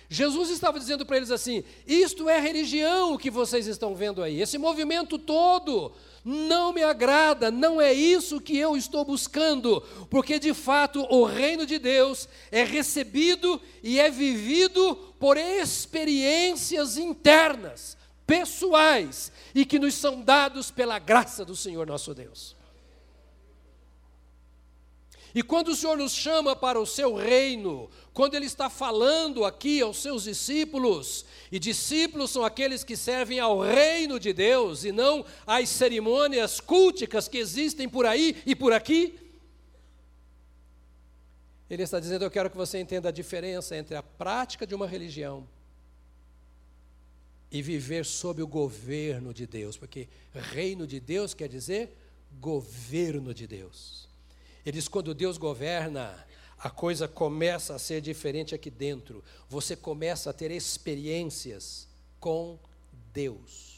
Jesus 0.09 0.51
estava 0.51 0.79
dizendo 0.79 1.05
para 1.05 1.17
eles 1.17 1.33
assim: 1.33 1.65
isto 1.85 2.29
é 2.29 2.39
religião 2.39 3.19
que 3.19 3.29
vocês 3.29 3.67
estão 3.67 3.93
vendo 3.93 4.23
aí, 4.23 4.41
esse 4.41 4.57
movimento 4.57 5.19
todo 5.19 5.93
não 6.29 6.73
me 6.73 6.83
agrada, 6.83 7.53
não 7.53 7.81
é 7.81 7.93
isso 7.93 8.41
que 8.41 8.59
eu 8.59 8.77
estou 8.77 9.05
buscando, 9.05 9.81
porque 10.11 10.41
de 10.41 10.53
fato 10.53 11.07
o 11.09 11.25
reino 11.25 11.65
de 11.65 11.79
Deus 11.79 12.29
é 12.51 12.65
recebido 12.65 13.63
e 13.81 14.01
é 14.01 14.11
vivido 14.11 14.97
por 15.21 15.37
experiências 15.37 16.97
internas, 16.97 17.97
pessoais, 18.27 19.31
e 19.55 19.65
que 19.65 19.79
nos 19.79 19.95
são 19.95 20.21
dados 20.21 20.69
pela 20.69 20.99
graça 20.99 21.45
do 21.45 21.55
Senhor 21.55 21.87
nosso 21.87 22.13
Deus. 22.13 22.57
E 25.33 25.45
quando 25.45 25.69
o 25.69 25.77
Senhor 25.77 25.97
nos 25.97 26.13
chama 26.13 26.57
para 26.57 26.81
o 26.81 26.87
seu 26.87 27.15
reino, 27.15 27.89
quando 28.17 28.35
Ele 28.35 28.47
está 28.47 28.71
falando 28.71 29.45
aqui 29.45 29.83
aos 29.83 29.99
seus 29.99 30.23
discípulos, 30.23 31.27
e 31.53 31.59
discípulos 31.59 32.31
são 32.31 32.43
aqueles 32.43 32.83
que 32.83 32.97
servem 32.97 33.39
ao 33.39 33.61
reino 33.61 34.19
de 34.19 34.33
Deus 34.33 34.85
e 34.85 34.91
não 34.91 35.23
às 35.47 35.69
cerimônias 35.69 36.59
culticas 36.59 37.29
que 37.29 37.37
existem 37.37 37.87
por 37.87 38.07
aí 38.07 38.35
e 38.47 38.57
por 38.57 38.73
aqui, 38.73 39.19
Ele 41.69 41.83
está 41.83 42.01
dizendo: 42.01 42.25
Eu 42.25 42.31
quero 42.31 42.49
que 42.49 42.57
você 42.57 42.81
entenda 42.81 43.11
a 43.11 43.13
diferença 43.13 43.77
entre 43.77 43.95
a 43.95 44.03
prática 44.03 44.67
de 44.67 44.75
uma 44.75 44.87
religião 44.87 45.47
e 47.53 47.61
viver 47.61 48.07
sob 48.07 48.43
o 48.43 48.47
governo 48.47 49.35
de 49.35 49.47
Deus, 49.47 49.77
porque 49.77 50.09
reino 50.33 50.87
de 50.87 50.99
Deus 51.01 51.35
quer 51.35 51.51
dizer 51.51 51.95
governo 52.41 53.35
de 53.35 53.47
Deus. 53.47 54.09
Ele 54.65 54.79
diz: 54.79 54.89
quando 54.89 55.13
Deus 55.13 55.37
governa, 55.37 56.27
a 56.59 56.71
coisa 56.71 57.07
começa 57.07 57.75
a 57.75 57.79
ser 57.79 58.01
diferente 58.01 58.55
aqui 58.55 58.71
dentro. 58.71 59.23
Você 59.49 59.77
começa 59.77 60.31
a 60.31 60.33
ter 60.33 60.51
experiências 60.51 61.87
com 62.19 62.59
Deus. 63.13 63.77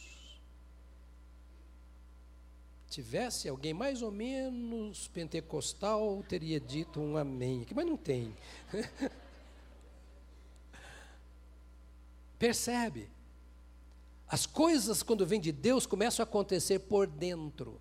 Tivesse 2.89 3.49
alguém 3.49 3.75
mais 3.75 4.01
ou 4.01 4.11
menos 4.11 5.09
pentecostal, 5.09 6.25
teria 6.29 6.59
dito 6.59 7.01
um 7.01 7.17
amém, 7.17 7.67
mas 7.75 7.87
não 7.87 7.97
tem. 7.97 8.35
Percebe? 12.39 13.11
As 14.27 14.47
coisas, 14.47 15.03
quando 15.03 15.27
vêm 15.27 15.41
de 15.41 15.51
Deus, 15.53 15.87
começam 15.87 16.23
a 16.23 16.29
acontecer 16.29 16.79
por 16.81 17.07
dentro. 17.07 17.81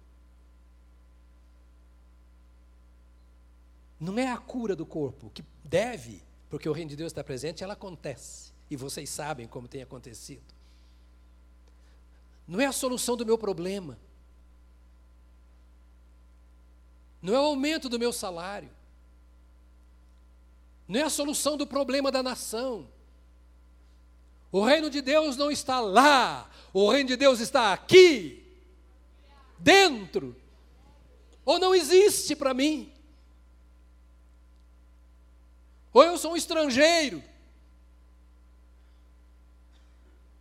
Não 3.99 4.17
é 4.17 4.27
a 4.27 4.37
cura 4.37 4.75
do 4.75 4.85
corpo, 4.85 5.31
que 5.31 5.43
deve, 5.63 6.23
porque 6.49 6.69
o 6.69 6.71
reino 6.71 6.89
de 6.89 6.95
Deus 6.95 7.11
está 7.11 7.23
presente, 7.23 7.63
ela 7.63 7.73
acontece. 7.73 8.53
E 8.69 8.75
vocês 8.75 9.09
sabem 9.09 9.47
como 9.47 9.67
tem 9.67 9.81
acontecido. 9.81 10.53
Não 12.47 12.61
é 12.61 12.65
a 12.65 12.71
solução 12.71 13.17
do 13.17 13.25
meu 13.25 13.37
problema. 13.37 13.97
Não 17.21 17.33
é 17.33 17.39
o 17.39 17.45
aumento 17.45 17.89
do 17.89 17.99
meu 17.99 18.13
salário. 18.13 18.69
Não 20.87 20.99
é 20.99 21.03
a 21.03 21.09
solução 21.09 21.57
do 21.57 21.67
problema 21.67 22.11
da 22.11 22.23
nação. 22.23 22.87
O 24.51 24.63
reino 24.63 24.89
de 24.89 25.01
Deus 25.01 25.35
não 25.35 25.51
está 25.51 25.81
lá. 25.81 26.49
O 26.71 26.89
reino 26.89 27.09
de 27.09 27.17
Deus 27.17 27.39
está 27.39 27.73
aqui. 27.73 28.45
Dentro. 29.59 30.35
Ou 31.43 31.59
não 31.59 31.75
existe 31.75 32.35
para 32.35 32.53
mim. 32.53 32.93
Ou 35.97 36.03
eu 36.03 36.15
sou 36.15 36.33
um 36.33 36.37
estrangeiro. 36.37 37.23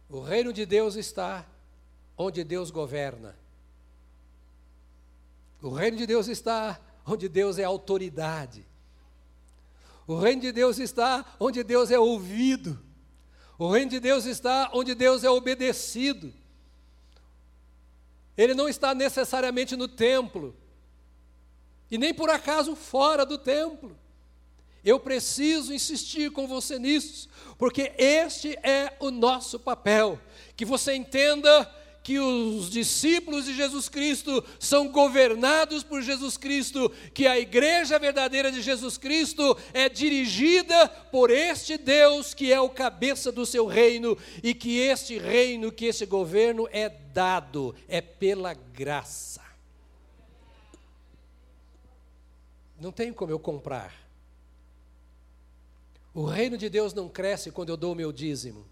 O 0.07 0.21
reino 0.21 0.53
de 0.53 0.67
Deus 0.67 0.97
está 0.97 1.47
onde 2.15 2.45
Deus 2.45 2.71
governa. 2.71 3.35
O 5.63 5.71
reino 5.71 5.97
de 5.97 6.07
Deus 6.07 6.29
está 6.29 6.79
onde 7.07 7.27
Deus 7.27 7.59
é 7.59 7.65
autoridade. 7.65 8.67
O 10.07 10.19
reino 10.19 10.43
de 10.43 10.53
Deus 10.53 10.79
está 10.79 11.25
onde 11.41 11.65
Deus 11.65 11.91
é 11.91 11.99
ouvido. 11.99 12.79
O 13.59 13.71
reino 13.71 13.93
de 13.93 13.99
Deus 13.99 14.27
está 14.27 14.71
onde 14.75 14.95
Deus 14.95 15.25
é 15.25 15.31
obedecido. 15.31 16.35
Ele 18.37 18.53
não 18.53 18.69
está 18.69 18.95
necessariamente 18.95 19.75
no 19.75 19.89
templo, 19.89 20.55
e 21.91 21.97
nem 21.97 22.13
por 22.13 22.29
acaso 22.29 22.77
fora 22.77 23.25
do 23.25 23.39
templo. 23.39 23.97
Eu 24.87 25.01
preciso 25.01 25.75
insistir 25.75 26.31
com 26.31 26.47
você 26.47 26.79
nisso, 26.79 27.29
porque 27.59 27.93
este 27.99 28.57
é 28.63 28.97
o 29.01 29.11
nosso 29.11 29.59
papel. 29.59 30.17
Que 30.57 30.65
você 30.65 30.95
entenda 30.95 31.69
que 32.05 32.21
os 32.21 32.71
discípulos 32.71 33.47
de 33.47 33.57
Jesus 33.57 33.89
Cristo 33.89 34.45
são 34.61 34.87
governados 34.87 35.83
por 35.83 36.03
Jesus 36.03 36.37
Cristo, 36.37 36.89
que 37.13 37.27
a 37.27 37.37
igreja 37.37 37.99
verdadeira 37.99 38.53
de 38.53 38.63
Jesus 38.63 38.97
Cristo 38.97 39.59
é 39.75 39.89
dirigida 39.89 40.89
por 40.89 41.33
este 41.33 41.77
Deus 41.77 42.33
que 42.33 42.53
é 42.53 42.61
o 42.61 42.71
cabeça 42.71 43.33
do 43.33 43.45
seu 43.45 43.67
reino 43.67 44.17
e 44.41 44.55
que 44.55 44.79
este 44.79 45.19
reino, 45.19 45.73
que 45.73 45.87
esse 45.87 46.07
governo 46.07 46.69
é 46.71 46.89
dado, 46.89 47.75
é 47.89 48.01
pela 48.01 48.55
graça. 48.55 49.43
Não 52.81 52.93
tem 52.93 53.13
como 53.13 53.33
eu 53.33 53.39
comprar. 53.41 54.06
O 56.17 56.25
reino 56.25 56.57
de 56.57 56.71
Deus 56.71 56.95
não 56.95 57.11
cresce 57.11 57.51
quando 57.51 57.69
eu 57.69 57.77
dou 57.77 57.93
o 57.93 57.95
meu 57.95 58.11
dízimo, 58.11 58.67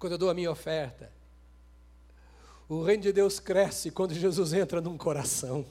quando 0.00 0.14
eu 0.14 0.18
dou 0.18 0.28
a 0.28 0.34
minha 0.34 0.50
oferta. 0.50 1.12
O 2.68 2.82
reino 2.82 3.04
de 3.04 3.12
Deus 3.12 3.38
cresce 3.38 3.92
quando 3.92 4.12
Jesus 4.12 4.52
entra 4.52 4.80
num 4.80 4.98
coração. 4.98 5.64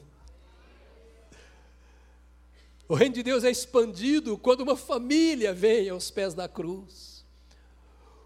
O 2.88 2.94
reino 2.94 3.16
de 3.16 3.22
Deus 3.22 3.44
é 3.44 3.50
expandido 3.50 4.38
quando 4.38 4.62
uma 4.62 4.74
família 4.74 5.52
vem 5.52 5.90
aos 5.90 6.10
pés 6.10 6.32
da 6.32 6.48
cruz. 6.48 7.26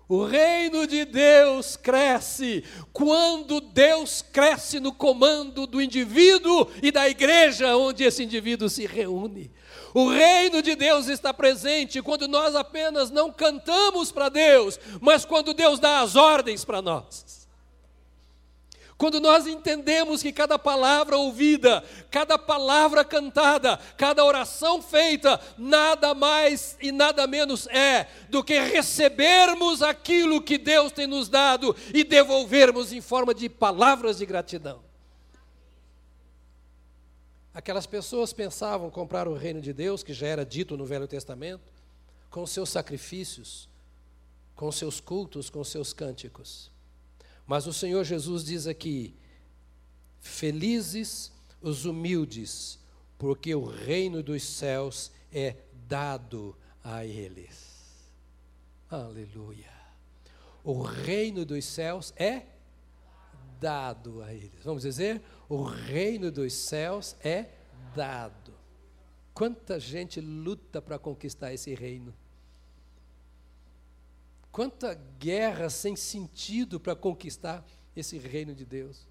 O 0.08 0.24
reino 0.24 0.86
de 0.86 1.04
Deus 1.04 1.76
cresce 1.76 2.62
quando 2.92 3.60
Deus 3.60 4.22
cresce 4.22 4.78
no 4.78 4.92
comando 4.92 5.66
do 5.66 5.82
indivíduo 5.82 6.68
e 6.80 6.92
da 6.92 7.08
igreja 7.08 7.76
onde 7.76 8.04
esse 8.04 8.22
indivíduo 8.22 8.68
se 8.68 8.86
reúne. 8.86 9.50
O 9.94 10.08
reino 10.08 10.62
de 10.62 10.74
Deus 10.74 11.08
está 11.08 11.34
presente 11.34 12.00
quando 12.00 12.26
nós 12.26 12.54
apenas 12.54 13.10
não 13.10 13.30
cantamos 13.30 14.10
para 14.10 14.28
Deus, 14.28 14.78
mas 15.00 15.24
quando 15.24 15.52
Deus 15.52 15.78
dá 15.78 16.00
as 16.00 16.16
ordens 16.16 16.64
para 16.64 16.80
nós. 16.80 17.42
Quando 18.96 19.20
nós 19.20 19.48
entendemos 19.48 20.22
que 20.22 20.32
cada 20.32 20.56
palavra 20.56 21.16
ouvida, 21.16 21.82
cada 22.08 22.38
palavra 22.38 23.04
cantada, 23.04 23.76
cada 23.96 24.24
oração 24.24 24.80
feita, 24.80 25.40
nada 25.58 26.14
mais 26.14 26.76
e 26.80 26.92
nada 26.92 27.26
menos 27.26 27.66
é 27.66 28.06
do 28.28 28.44
que 28.44 28.60
recebermos 28.60 29.82
aquilo 29.82 30.40
que 30.40 30.56
Deus 30.56 30.92
tem 30.92 31.08
nos 31.08 31.28
dado 31.28 31.74
e 31.92 32.04
devolvermos 32.04 32.92
em 32.92 33.00
forma 33.00 33.34
de 33.34 33.48
palavras 33.48 34.18
de 34.18 34.26
gratidão. 34.26 34.91
Aquelas 37.54 37.86
pessoas 37.86 38.32
pensavam 38.32 38.90
comprar 38.90 39.28
o 39.28 39.34
reino 39.34 39.60
de 39.60 39.72
Deus, 39.72 40.02
que 40.02 40.14
já 40.14 40.26
era 40.26 40.44
dito 40.44 40.76
no 40.76 40.86
Velho 40.86 41.06
Testamento, 41.06 41.72
com 42.30 42.46
seus 42.46 42.70
sacrifícios, 42.70 43.68
com 44.56 44.72
seus 44.72 45.00
cultos, 45.00 45.50
com 45.50 45.62
seus 45.62 45.92
cânticos. 45.92 46.70
Mas 47.46 47.66
o 47.66 47.72
Senhor 47.72 48.04
Jesus 48.04 48.44
diz 48.44 48.66
aqui: 48.66 49.14
Felizes 50.20 51.30
os 51.60 51.84
humildes, 51.84 52.78
porque 53.18 53.54
o 53.54 53.64
reino 53.64 54.22
dos 54.22 54.42
céus 54.42 55.10
é 55.30 55.56
dado 55.86 56.56
a 56.82 57.04
eles. 57.04 57.70
Aleluia. 58.88 59.72
O 60.64 60.80
reino 60.80 61.44
dos 61.44 61.64
céus 61.64 62.14
é 62.16 62.42
dado 63.62 64.20
a 64.22 64.34
eles. 64.34 64.62
Vamos 64.64 64.82
dizer, 64.82 65.22
o 65.48 65.62
reino 65.62 66.30
dos 66.30 66.52
céus 66.52 67.16
é 67.24 67.46
dado. 67.94 68.52
Quanta 69.32 69.80
gente 69.80 70.20
luta 70.20 70.82
para 70.82 70.98
conquistar 70.98 71.54
esse 71.54 71.72
reino? 71.74 72.12
Quanta 74.50 74.92
guerra 75.18 75.70
sem 75.70 75.96
sentido 75.96 76.78
para 76.78 76.94
conquistar 76.94 77.64
esse 77.94 78.18
reino 78.18 78.54
de 78.54 78.64
Deus. 78.64 79.06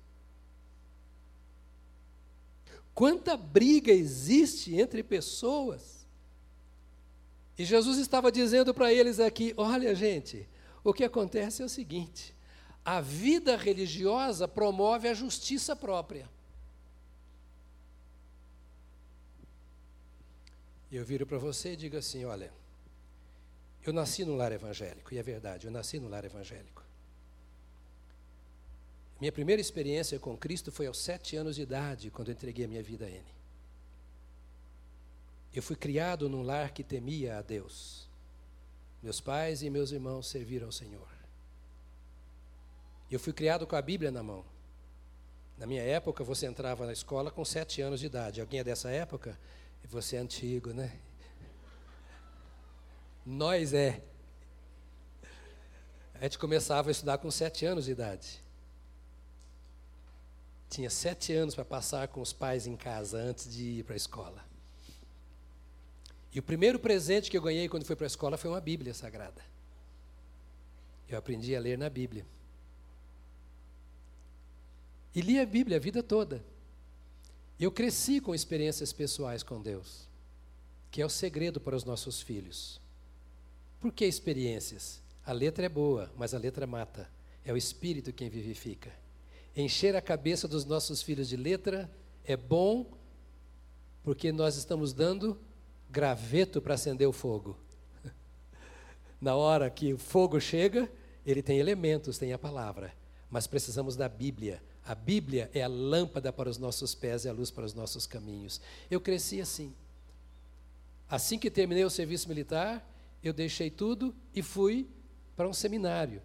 Quanta 2.93 3.37
briga 3.37 3.91
existe 3.91 4.75
entre 4.75 5.01
pessoas. 5.03 6.05
E 7.57 7.63
Jesus 7.63 7.97
estava 7.97 8.31
dizendo 8.31 8.73
para 8.73 8.93
eles 8.93 9.19
aqui: 9.19 9.53
olha, 9.55 9.95
gente, 9.95 10.47
o 10.83 10.93
que 10.93 11.03
acontece 11.03 11.61
é 11.61 11.65
o 11.65 11.69
seguinte: 11.69 12.35
a 12.83 12.99
vida 12.99 13.55
religiosa 13.55 14.47
promove 14.47 15.07
a 15.07 15.13
justiça 15.13 15.75
própria. 15.75 16.27
Eu 20.91 21.05
viro 21.05 21.25
para 21.25 21.37
você 21.37 21.73
e 21.73 21.75
digo 21.75 21.95
assim: 21.95 22.25
olha, 22.25 22.51
eu 23.85 23.93
nasci 23.93 24.25
no 24.25 24.35
lar 24.35 24.51
evangélico, 24.51 25.13
e 25.13 25.17
é 25.17 25.23
verdade, 25.23 25.67
eu 25.67 25.71
nasci 25.71 25.99
no 25.99 26.09
lar 26.09 26.25
evangélico. 26.25 26.83
Minha 29.19 29.31
primeira 29.31 29.61
experiência 29.61 30.19
com 30.19 30.35
Cristo 30.35 30.71
foi 30.71 30.87
aos 30.87 30.97
sete 30.97 31.35
anos 31.35 31.55
de 31.55 31.61
idade, 31.61 32.09
quando 32.09 32.31
entreguei 32.31 32.65
a 32.65 32.67
minha 32.67 32.81
vida 32.81 33.05
a 33.05 33.09
Ele. 33.09 33.31
Eu 35.53 35.61
fui 35.61 35.75
criado 35.75 36.27
num 36.27 36.41
lar 36.41 36.71
que 36.71 36.83
temia 36.83 37.37
a 37.37 37.41
Deus. 37.41 38.09
Meus 39.03 39.21
pais 39.21 39.61
e 39.61 39.69
meus 39.69 39.91
irmãos 39.91 40.27
serviram 40.27 40.67
ao 40.67 40.71
Senhor. 40.71 41.20
Eu 43.11 43.19
fui 43.19 43.33
criado 43.33 43.67
com 43.67 43.75
a 43.75 43.81
Bíblia 43.81 44.09
na 44.09 44.23
mão. 44.23 44.45
Na 45.57 45.67
minha 45.67 45.83
época, 45.83 46.23
você 46.23 46.47
entrava 46.47 46.85
na 46.85 46.93
escola 46.93 47.29
com 47.29 47.43
sete 47.43 47.81
anos 47.81 47.99
de 47.99 48.05
idade. 48.05 48.39
Alguém 48.39 48.61
é 48.61 48.63
dessa 48.63 48.89
época? 48.89 49.37
Você 49.89 50.15
é 50.15 50.19
antigo, 50.19 50.73
né? 50.73 50.97
Nós 53.25 53.73
é. 53.73 54.01
A 56.15 56.23
gente 56.23 56.39
começava 56.39 56.89
a 56.89 56.91
estudar 56.91 57.17
com 57.17 57.29
sete 57.29 57.65
anos 57.65 57.85
de 57.85 57.91
idade. 57.91 58.41
Tinha 60.69 60.89
sete 60.89 61.33
anos 61.33 61.53
para 61.53 61.65
passar 61.65 62.07
com 62.07 62.21
os 62.21 62.31
pais 62.31 62.65
em 62.65 62.77
casa 62.77 63.17
antes 63.17 63.51
de 63.51 63.79
ir 63.79 63.83
para 63.83 63.93
a 63.93 63.97
escola. 63.97 64.43
E 66.31 66.39
o 66.39 66.43
primeiro 66.43 66.79
presente 66.79 67.29
que 67.29 67.37
eu 67.37 67.41
ganhei 67.41 67.67
quando 67.67 67.85
fui 67.85 67.95
para 67.95 68.05
a 68.05 68.07
escola 68.07 68.37
foi 68.37 68.49
uma 68.49 68.61
Bíblia 68.61 68.93
Sagrada. 68.93 69.41
Eu 71.09 71.17
aprendi 71.17 71.53
a 71.53 71.59
ler 71.59 71.77
na 71.77 71.89
Bíblia. 71.89 72.25
E 75.13 75.21
li 75.21 75.39
a 75.39 75.45
Bíblia 75.45 75.77
a 75.77 75.79
vida 75.79 76.01
toda. 76.01 76.43
Eu 77.59 77.71
cresci 77.71 78.19
com 78.19 78.33
experiências 78.33 78.91
pessoais 78.91 79.43
com 79.43 79.61
Deus, 79.61 80.07
que 80.89 81.01
é 81.01 81.05
o 81.05 81.09
segredo 81.09 81.59
para 81.59 81.75
os 81.75 81.83
nossos 81.83 82.21
filhos. 82.21 82.81
Por 83.79 83.91
que 83.91 84.05
experiências? 84.05 85.01
A 85.25 85.31
letra 85.31 85.65
é 85.65 85.69
boa, 85.69 86.11
mas 86.17 86.33
a 86.33 86.37
letra 86.37 86.65
mata. 86.65 87.09
É 87.45 87.51
o 87.53 87.57
espírito 87.57 88.13
quem 88.13 88.29
vivifica. 88.29 88.91
Encher 89.55 89.95
a 89.95 90.01
cabeça 90.01 90.47
dos 90.47 90.65
nossos 90.65 91.01
filhos 91.01 91.27
de 91.27 91.35
letra 91.35 91.89
é 92.23 92.37
bom, 92.37 92.89
porque 94.03 94.31
nós 94.31 94.55
estamos 94.55 94.93
dando 94.93 95.37
graveto 95.89 96.61
para 96.61 96.75
acender 96.75 97.07
o 97.07 97.11
fogo. 97.13 97.57
Na 99.19 99.35
hora 99.35 99.69
que 99.69 99.93
o 99.93 99.97
fogo 99.97 100.39
chega, 100.39 100.91
ele 101.25 101.43
tem 101.43 101.59
elementos, 101.59 102.17
tem 102.17 102.33
a 102.33 102.39
palavra. 102.39 102.93
Mas 103.29 103.45
precisamos 103.45 103.95
da 103.95 104.07
Bíblia. 104.07 104.61
A 104.85 104.95
Bíblia 104.95 105.49
é 105.53 105.61
a 105.61 105.67
lâmpada 105.67 106.33
para 106.33 106.49
os 106.49 106.57
nossos 106.57 106.95
pés 106.95 107.25
e 107.25 107.29
a 107.29 107.33
luz 107.33 107.51
para 107.51 107.65
os 107.65 107.73
nossos 107.73 108.07
caminhos. 108.07 108.59
Eu 108.89 108.99
cresci 108.99 109.39
assim. 109.39 109.73
Assim 111.09 111.37
que 111.37 111.51
terminei 111.51 111.83
o 111.83 111.89
serviço 111.89 112.27
militar, 112.27 112.87
eu 113.23 113.33
deixei 113.33 113.69
tudo 113.69 114.15
e 114.33 114.41
fui 114.41 114.87
para 115.35 115.47
um 115.47 115.53
seminário, 115.53 116.21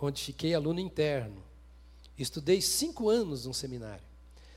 onde 0.00 0.22
fiquei 0.22 0.54
aluno 0.54 0.80
interno. 0.80 1.42
Estudei 2.16 2.60
cinco 2.60 3.08
anos 3.08 3.44
num 3.44 3.52
seminário. 3.52 4.04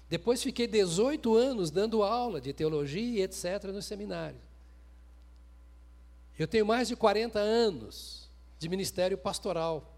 Depois 0.10 0.41
fiquei 0.41 0.67
18 0.67 1.36
anos 1.36 1.69
dando 1.69 2.03
aula 2.03 2.39
de 2.39 2.53
teologia 2.53 3.19
e 3.19 3.21
etc. 3.21 3.65
no 3.73 3.81
seminário. 3.81 4.39
Eu 6.38 6.47
tenho 6.47 6.65
mais 6.65 6.88
de 6.88 6.95
40 6.95 7.39
anos 7.39 8.29
de 8.60 8.69
ministério 8.69 9.17
pastoral. 9.17 9.96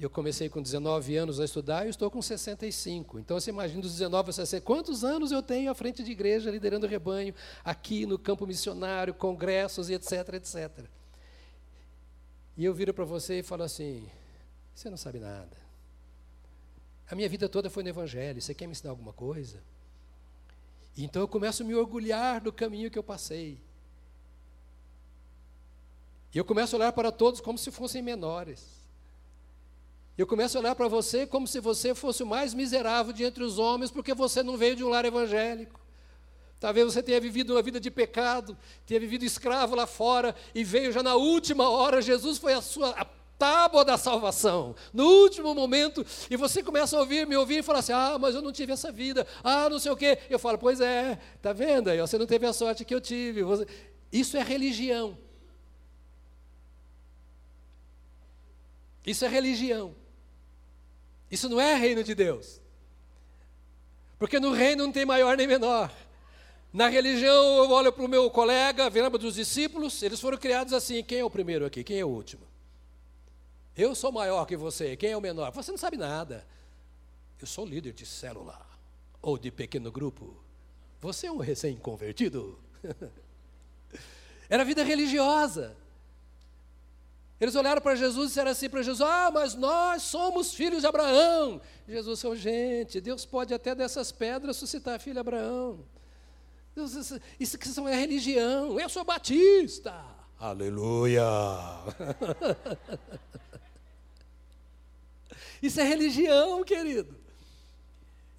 Eu 0.00 0.08
comecei 0.08 0.48
com 0.48 0.62
19 0.62 1.14
anos 1.14 1.38
a 1.38 1.44
estudar 1.44 1.86
e 1.86 1.90
estou 1.90 2.10
com 2.10 2.22
65. 2.22 3.18
Então 3.18 3.38
você 3.38 3.50
imagina 3.50 3.82
dos 3.82 3.92
19 3.92 4.30
a 4.30 4.32
60, 4.32 4.64
quantos 4.64 5.04
anos 5.04 5.30
eu 5.30 5.42
tenho 5.42 5.70
à 5.70 5.74
frente 5.74 6.02
de 6.02 6.10
igreja, 6.10 6.50
liderando 6.50 6.86
rebanho, 6.86 7.34
aqui 7.62 8.06
no 8.06 8.18
campo 8.18 8.46
missionário, 8.46 9.12
congressos 9.12 9.90
e 9.90 9.94
etc, 9.94 10.32
etc. 10.32 10.86
E 12.56 12.64
eu 12.64 12.72
viro 12.72 12.94
para 12.94 13.04
você 13.04 13.40
e 13.40 13.42
falo 13.42 13.62
assim: 13.62 14.08
você 14.74 14.88
não 14.88 14.96
sabe 14.96 15.18
nada. 15.18 15.54
A 17.10 17.14
minha 17.14 17.28
vida 17.28 17.46
toda 17.46 17.68
foi 17.68 17.82
no 17.82 17.90
Evangelho, 17.90 18.40
você 18.40 18.54
quer 18.54 18.66
me 18.66 18.72
ensinar 18.72 18.92
alguma 18.92 19.12
coisa? 19.12 19.62
Então 20.96 21.20
eu 21.20 21.28
começo 21.28 21.62
a 21.62 21.66
me 21.66 21.74
orgulhar 21.74 22.40
do 22.40 22.50
caminho 22.50 22.90
que 22.90 22.98
eu 22.98 23.02
passei. 23.02 23.60
E 26.32 26.38
eu 26.38 26.44
começo 26.44 26.74
a 26.74 26.78
olhar 26.78 26.92
para 26.92 27.12
todos 27.12 27.42
como 27.42 27.58
se 27.58 27.70
fossem 27.70 28.00
menores. 28.00 28.79
Eu 30.18 30.26
começo 30.26 30.56
a 30.56 30.60
olhar 30.60 30.74
para 30.74 30.88
você 30.88 31.26
como 31.26 31.46
se 31.46 31.60
você 31.60 31.94
fosse 31.94 32.22
o 32.22 32.26
mais 32.26 32.52
miserável 32.52 33.12
de 33.12 33.24
entre 33.24 33.42
os 33.42 33.58
homens, 33.58 33.90
porque 33.90 34.12
você 34.12 34.42
não 34.42 34.56
veio 34.56 34.76
de 34.76 34.84
um 34.84 34.88
lar 34.88 35.04
evangélico. 35.04 35.80
Talvez 36.58 36.92
você 36.92 37.02
tenha 37.02 37.18
vivido 37.18 37.54
uma 37.54 37.62
vida 37.62 37.80
de 37.80 37.90
pecado, 37.90 38.56
tenha 38.86 39.00
vivido 39.00 39.24
escravo 39.24 39.74
lá 39.74 39.86
fora 39.86 40.36
e 40.54 40.62
veio 40.62 40.92
já 40.92 41.02
na 41.02 41.14
última 41.14 41.70
hora. 41.70 42.02
Jesus 42.02 42.36
foi 42.36 42.52
a 42.52 42.60
sua 42.60 42.90
a 42.90 43.06
tábua 43.40 43.82
da 43.82 43.96
salvação, 43.96 44.76
no 44.92 45.06
último 45.06 45.54
momento, 45.54 46.04
e 46.28 46.36
você 46.36 46.62
começa 46.62 46.94
a 46.94 47.00
ouvir, 47.00 47.26
me 47.26 47.34
ouvir 47.34 47.60
e 47.60 47.62
falar 47.62 47.78
assim: 47.78 47.94
ah, 47.94 48.18
mas 48.20 48.34
eu 48.34 48.42
não 48.42 48.52
tive 48.52 48.72
essa 48.74 48.92
vida, 48.92 49.26
ah, 49.42 49.70
não 49.70 49.78
sei 49.78 49.90
o 49.90 49.96
quê. 49.96 50.18
Eu 50.28 50.38
falo: 50.38 50.58
pois 50.58 50.78
é, 50.82 51.18
tá 51.40 51.54
vendo 51.54 51.88
aí? 51.88 51.98
Você 51.98 52.18
não 52.18 52.26
teve 52.26 52.44
a 52.44 52.52
sorte 52.52 52.84
que 52.84 52.94
eu 52.94 53.00
tive. 53.00 53.40
Isso 54.12 54.36
é 54.36 54.42
religião. 54.42 55.16
Isso 59.06 59.24
é 59.24 59.28
religião. 59.28 59.96
Isso 61.30 61.48
não 61.48 61.60
é 61.60 61.74
reino 61.74 62.02
de 62.02 62.14
Deus. 62.14 62.60
Porque 64.18 64.40
no 64.40 64.52
reino 64.52 64.84
não 64.84 64.92
tem 64.92 65.06
maior 65.06 65.36
nem 65.36 65.46
menor. 65.46 65.92
Na 66.72 66.88
religião, 66.88 67.64
eu 67.64 67.70
olho 67.70 67.92
para 67.92 68.04
o 68.04 68.08
meu 68.08 68.30
colega, 68.30 68.88
lembra 68.88 69.18
dos 69.18 69.34
discípulos, 69.34 70.02
eles 70.02 70.20
foram 70.20 70.38
criados 70.38 70.72
assim: 70.72 71.02
quem 71.02 71.20
é 71.20 71.24
o 71.24 71.30
primeiro 71.30 71.64
aqui? 71.64 71.82
Quem 71.82 71.98
é 71.98 72.04
o 72.04 72.08
último? 72.08 72.46
Eu 73.76 73.94
sou 73.94 74.12
maior 74.12 74.44
que 74.46 74.56
você, 74.56 74.96
quem 74.96 75.10
é 75.10 75.16
o 75.16 75.20
menor? 75.20 75.52
Você 75.52 75.70
não 75.70 75.78
sabe 75.78 75.96
nada. 75.96 76.46
Eu 77.40 77.46
sou 77.46 77.64
líder 77.64 77.92
de 77.92 78.04
célula 78.04 78.60
ou 79.22 79.38
de 79.38 79.50
pequeno 79.50 79.90
grupo. 79.90 80.36
Você 81.00 81.26
é 81.26 81.32
um 81.32 81.38
recém-convertido. 81.38 82.58
Era 84.50 84.64
vida 84.64 84.82
religiosa. 84.82 85.76
Eles 87.40 87.54
olharam 87.54 87.80
para 87.80 87.94
Jesus 87.94 88.26
e 88.26 88.28
disseram 88.28 88.50
assim 88.50 88.68
para 88.68 88.82
Jesus: 88.82 89.00
Ah, 89.00 89.30
mas 89.32 89.54
nós 89.54 90.02
somos 90.02 90.52
filhos 90.52 90.82
de 90.82 90.86
Abraão. 90.86 91.60
Jesus 91.88 92.20
falou: 92.20 92.36
Gente, 92.36 93.00
Deus 93.00 93.24
pode 93.24 93.54
até 93.54 93.74
dessas 93.74 94.12
pedras 94.12 94.56
suscitar 94.56 95.00
filho 95.00 95.14
de 95.14 95.20
Abraão. 95.20 95.82
Deus, 96.74 96.94
isso, 96.94 97.64
isso 97.64 97.88
é 97.88 97.94
religião. 97.94 98.78
Eu 98.78 98.90
sou 98.90 99.04
batista. 99.04 100.04
Aleluia. 100.38 101.22
isso 105.62 105.80
é 105.80 105.84
religião, 105.84 106.62
querido. 106.62 107.19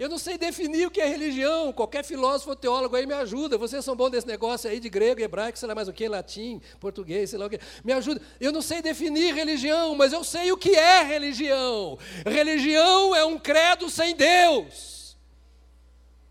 Eu 0.02 0.10
não 0.10 0.18
sei 0.18 0.36
definir 0.36 0.88
o 0.88 0.90
que 0.90 1.00
é 1.00 1.06
religião. 1.06 1.72
Qualquer 1.72 2.04
filósofo 2.04 2.50
ou 2.50 2.56
teólogo 2.56 2.96
aí 2.96 3.06
me 3.06 3.14
ajuda. 3.14 3.56
Vocês 3.56 3.86
são 3.86 3.96
bons 3.96 4.10
desse 4.10 4.26
negócio 4.26 4.68
aí 4.68 4.80
de 4.80 4.90
grego, 4.90 5.22
hebraico, 5.22 5.60
sei 5.60 5.68
lá 5.68 5.76
mais 5.76 5.88
o 5.88 5.94
que, 5.94 6.08
latim, 6.08 6.60
português, 6.80 7.30
sei 7.30 7.38
lá 7.38 7.46
o 7.46 7.50
que. 7.52 7.60
Me 7.84 7.94
ajuda. 7.94 8.20
Eu 8.40 8.52
não 8.52 8.64
sei 8.64 8.82
definir 8.82 9.36
religião, 9.36 9.94
mas 9.94 10.12
eu 10.12 10.24
sei 10.24 10.52
o 10.52 10.58
que 10.58 10.72
é 10.72 11.04
religião. 11.04 12.00
Religião 12.26 13.16
é 13.16 13.24
um 13.24 13.38
credo 13.38 13.92
sem 13.92 14.16
Deus. 14.16 15.16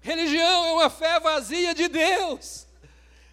Religião 0.00 0.66
é 0.66 0.72
uma 0.72 0.90
fé 0.90 1.20
vazia 1.20 1.72
de 1.72 1.86
Deus. 1.86 2.66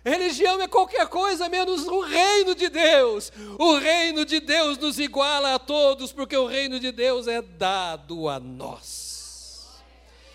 Religião 0.06 0.62
é 0.62 0.68
qualquer 0.68 1.08
coisa 1.08 1.50
menos 1.50 1.88
o 1.88 2.02
reino 2.02 2.54
de 2.54 2.70
Deus. 2.70 3.34
O 3.58 3.80
reino 3.80 4.24
de 4.24 4.40
Deus 4.40 4.78
nos 4.78 5.00
iguala 5.00 5.56
a 5.56 5.60
todos, 5.60 6.12
porque 6.12 6.38
o 6.38 6.46
reino 6.46 6.80
de 6.80 6.92
Deus 6.92 7.28
é 7.28 7.42
dado 7.42 8.30
a 8.30 8.40
nós. 8.40 9.07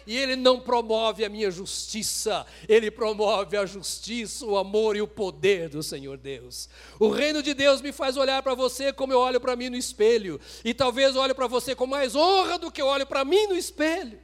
E 0.06 0.16
Ele 0.16 0.36
não 0.36 0.60
promove 0.60 1.24
a 1.24 1.28
minha 1.28 1.50
justiça, 1.50 2.46
Ele 2.68 2.90
promove 2.90 3.56
a 3.56 3.66
justiça, 3.66 4.44
o 4.44 4.56
amor 4.56 4.96
e 4.96 5.02
o 5.02 5.08
poder 5.08 5.68
do 5.68 5.82
Senhor 5.82 6.16
Deus. 6.16 6.68
O 6.98 7.08
reino 7.08 7.42
de 7.42 7.54
Deus 7.54 7.80
me 7.80 7.92
faz 7.92 8.16
olhar 8.16 8.42
para 8.42 8.54
você 8.54 8.92
como 8.92 9.12
eu 9.12 9.18
olho 9.18 9.40
para 9.40 9.56
mim 9.56 9.68
no 9.68 9.76
espelho, 9.76 10.40
e 10.64 10.72
talvez 10.74 11.16
olhe 11.16 11.34
para 11.34 11.46
você 11.46 11.74
com 11.74 11.86
mais 11.86 12.14
honra 12.14 12.58
do 12.58 12.70
que 12.70 12.80
eu 12.80 12.86
olho 12.86 13.06
para 13.06 13.24
mim 13.24 13.46
no 13.46 13.56
espelho. 13.56 14.18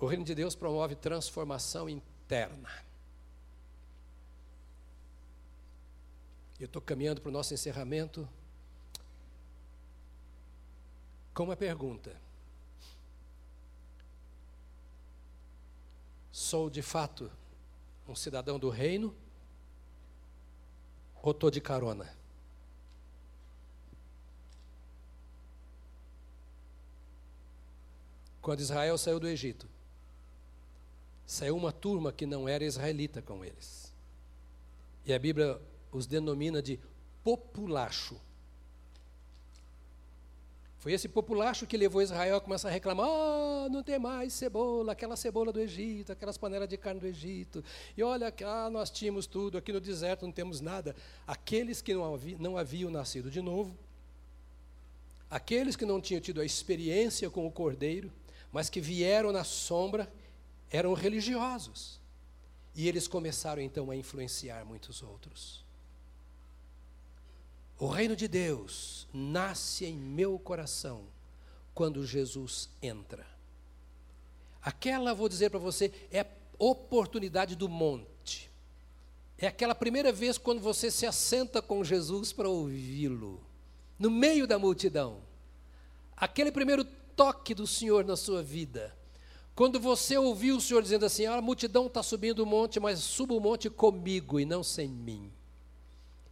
O 0.00 0.06
reino 0.06 0.24
de 0.24 0.34
Deus 0.34 0.54
promove 0.54 0.94
transformação 0.94 1.86
interna. 1.86 2.70
Eu 6.58 6.66
estou 6.66 6.80
caminhando 6.80 7.20
para 7.20 7.28
o 7.28 7.32
nosso 7.32 7.52
encerramento 7.52 8.28
com 11.34 11.44
uma 11.44 11.56
pergunta: 11.56 12.14
Sou 16.32 16.70
de 16.70 16.82
fato 16.82 17.30
um 18.08 18.14
cidadão 18.14 18.58
do 18.58 18.70
reino 18.70 19.14
ou 21.22 21.32
estou 21.32 21.50
de 21.50 21.60
carona? 21.60 22.12
Quando 28.40 28.60
Israel 28.60 28.96
saiu 28.96 29.20
do 29.20 29.28
Egito, 29.28 29.68
saiu 31.26 31.56
uma 31.56 31.70
turma 31.70 32.12
que 32.12 32.26
não 32.26 32.48
era 32.48 32.64
israelita 32.64 33.20
com 33.20 33.44
eles. 33.44 33.92
E 35.04 35.12
a 35.12 35.18
Bíblia 35.18 35.60
os 35.92 36.06
denomina 36.06 36.62
de 36.62 36.80
populacho. 37.22 38.20
Foi 40.80 40.94
esse 40.94 41.08
populacho 41.08 41.66
que 41.66 41.76
levou 41.76 42.00
Israel 42.00 42.36
a 42.36 42.40
começar 42.40 42.68
a 42.68 42.72
reclamar: 42.72 43.06
oh, 43.06 43.68
não 43.68 43.82
tem 43.82 43.98
mais 43.98 44.32
cebola, 44.32 44.92
aquela 44.92 45.14
cebola 45.14 45.52
do 45.52 45.60
Egito, 45.60 46.10
aquelas 46.10 46.38
panelas 46.38 46.66
de 46.66 46.78
carne 46.78 46.98
do 46.98 47.06
Egito. 47.06 47.62
E 47.94 48.02
olha, 48.02 48.34
ah, 48.46 48.70
nós 48.70 48.88
tínhamos 48.88 49.26
tudo, 49.26 49.58
aqui 49.58 49.74
no 49.74 49.80
deserto 49.80 50.24
não 50.24 50.32
temos 50.32 50.62
nada. 50.62 50.96
Aqueles 51.26 51.82
que 51.82 51.92
não, 51.92 52.14
haviam, 52.14 52.38
não 52.40 52.56
haviam 52.56 52.90
nascido 52.90 53.30
de 53.30 53.42
novo, 53.42 53.76
aqueles 55.30 55.76
que 55.76 55.84
não 55.84 56.00
tinham 56.00 56.20
tido 56.20 56.40
a 56.40 56.46
experiência 56.46 57.28
com 57.28 57.46
o 57.46 57.52
cordeiro, 57.52 58.10
mas 58.50 58.70
que 58.70 58.80
vieram 58.80 59.32
na 59.32 59.44
sombra, 59.44 60.10
eram 60.70 60.94
religiosos. 60.94 62.00
E 62.74 62.88
eles 62.88 63.06
começaram 63.06 63.60
então 63.60 63.90
a 63.90 63.96
influenciar 63.96 64.64
muitos 64.64 65.02
outros. 65.02 65.62
O 67.80 67.86
reino 67.86 68.14
de 68.14 68.28
Deus 68.28 69.08
nasce 69.10 69.86
em 69.86 69.96
meu 69.96 70.38
coração 70.38 71.04
quando 71.72 72.06
Jesus 72.06 72.68
entra. 72.82 73.26
Aquela, 74.60 75.14
vou 75.14 75.30
dizer 75.30 75.48
para 75.48 75.58
você, 75.58 75.90
é 76.12 76.20
a 76.20 76.26
oportunidade 76.58 77.56
do 77.56 77.70
monte. 77.70 78.50
É 79.38 79.46
aquela 79.46 79.74
primeira 79.74 80.12
vez 80.12 80.36
quando 80.36 80.60
você 80.60 80.90
se 80.90 81.06
assenta 81.06 81.62
com 81.62 81.82
Jesus 81.82 82.34
para 82.34 82.50
ouvi-lo, 82.50 83.40
no 83.98 84.10
meio 84.10 84.46
da 84.46 84.58
multidão. 84.58 85.22
Aquele 86.14 86.52
primeiro 86.52 86.84
toque 87.16 87.54
do 87.54 87.66
Senhor 87.66 88.04
na 88.04 88.14
sua 88.14 88.42
vida. 88.42 88.94
Quando 89.54 89.80
você 89.80 90.18
ouviu 90.18 90.58
o 90.58 90.60
Senhor 90.60 90.82
dizendo 90.82 91.06
assim: 91.06 91.24
a 91.24 91.40
multidão 91.40 91.86
está 91.86 92.02
subindo 92.02 92.40
o 92.40 92.46
monte, 92.46 92.78
mas 92.78 92.98
suba 92.98 93.32
o 93.32 93.40
monte 93.40 93.70
comigo 93.70 94.38
e 94.38 94.44
não 94.44 94.62
sem 94.62 94.86
mim. 94.86 95.32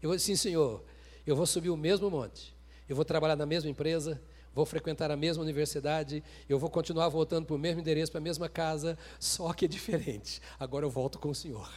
Eu 0.02 0.14
disse, 0.14 0.26
sim, 0.26 0.36
Senhor, 0.36 0.84
eu 1.30 1.36
vou 1.36 1.46
subir 1.46 1.68
o 1.68 1.76
mesmo 1.76 2.10
monte, 2.10 2.54
eu 2.88 2.96
vou 2.96 3.04
trabalhar 3.04 3.36
na 3.36 3.44
mesma 3.44 3.68
empresa, 3.68 4.20
vou 4.54 4.64
frequentar 4.64 5.10
a 5.10 5.16
mesma 5.16 5.42
universidade, 5.42 6.24
eu 6.48 6.58
vou 6.58 6.70
continuar 6.70 7.10
voltando 7.10 7.44
para 7.44 7.54
o 7.54 7.58
mesmo 7.58 7.80
endereço, 7.80 8.10
para 8.10 8.18
a 8.18 8.22
mesma 8.22 8.48
casa, 8.48 8.96
só 9.20 9.52
que 9.52 9.66
é 9.66 9.68
diferente. 9.68 10.40
Agora 10.58 10.86
eu 10.86 10.90
volto 10.90 11.18
com 11.18 11.28
o 11.28 11.34
Senhor. 11.34 11.70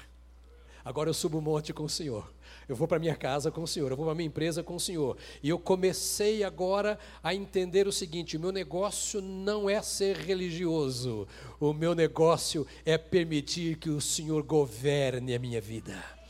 Agora 0.86 1.10
eu 1.10 1.14
subo 1.14 1.38
o 1.38 1.42
monte 1.42 1.74
com 1.74 1.84
o 1.84 1.90
Senhor. 1.90 2.34
Eu 2.68 2.76
vou 2.78 2.88
para 2.88 2.98
minha 2.98 3.16
casa 3.16 3.52
com 3.52 3.62
o 3.62 3.68
Senhor, 3.68 3.92
eu 3.92 3.98
vou 3.98 4.06
para 4.06 4.16
minha 4.16 4.28
empresa 4.28 4.64
com 4.64 4.76
o 4.76 4.80
Senhor. 4.80 5.18
E 5.44 5.50
eu 5.50 5.60
comecei 5.60 6.46
agora 6.46 6.98
a 7.22 7.36
entender 7.36 7.88
o 7.88 7.92
seguinte: 7.92 8.38
o 8.38 8.40
meu 8.40 8.54
negócio 8.54 9.22
não 9.22 9.70
é 9.70 9.82
ser 9.82 10.16
religioso, 10.16 11.28
o 11.60 11.74
meu 11.74 11.94
negócio 11.94 12.66
é 12.86 12.98
permitir 12.98 13.76
que 13.76 13.90
o 13.90 14.00
Senhor 14.00 14.44
governe 14.44 15.36
a 15.36 15.40
minha 15.40 15.60
vida. 15.60 16.21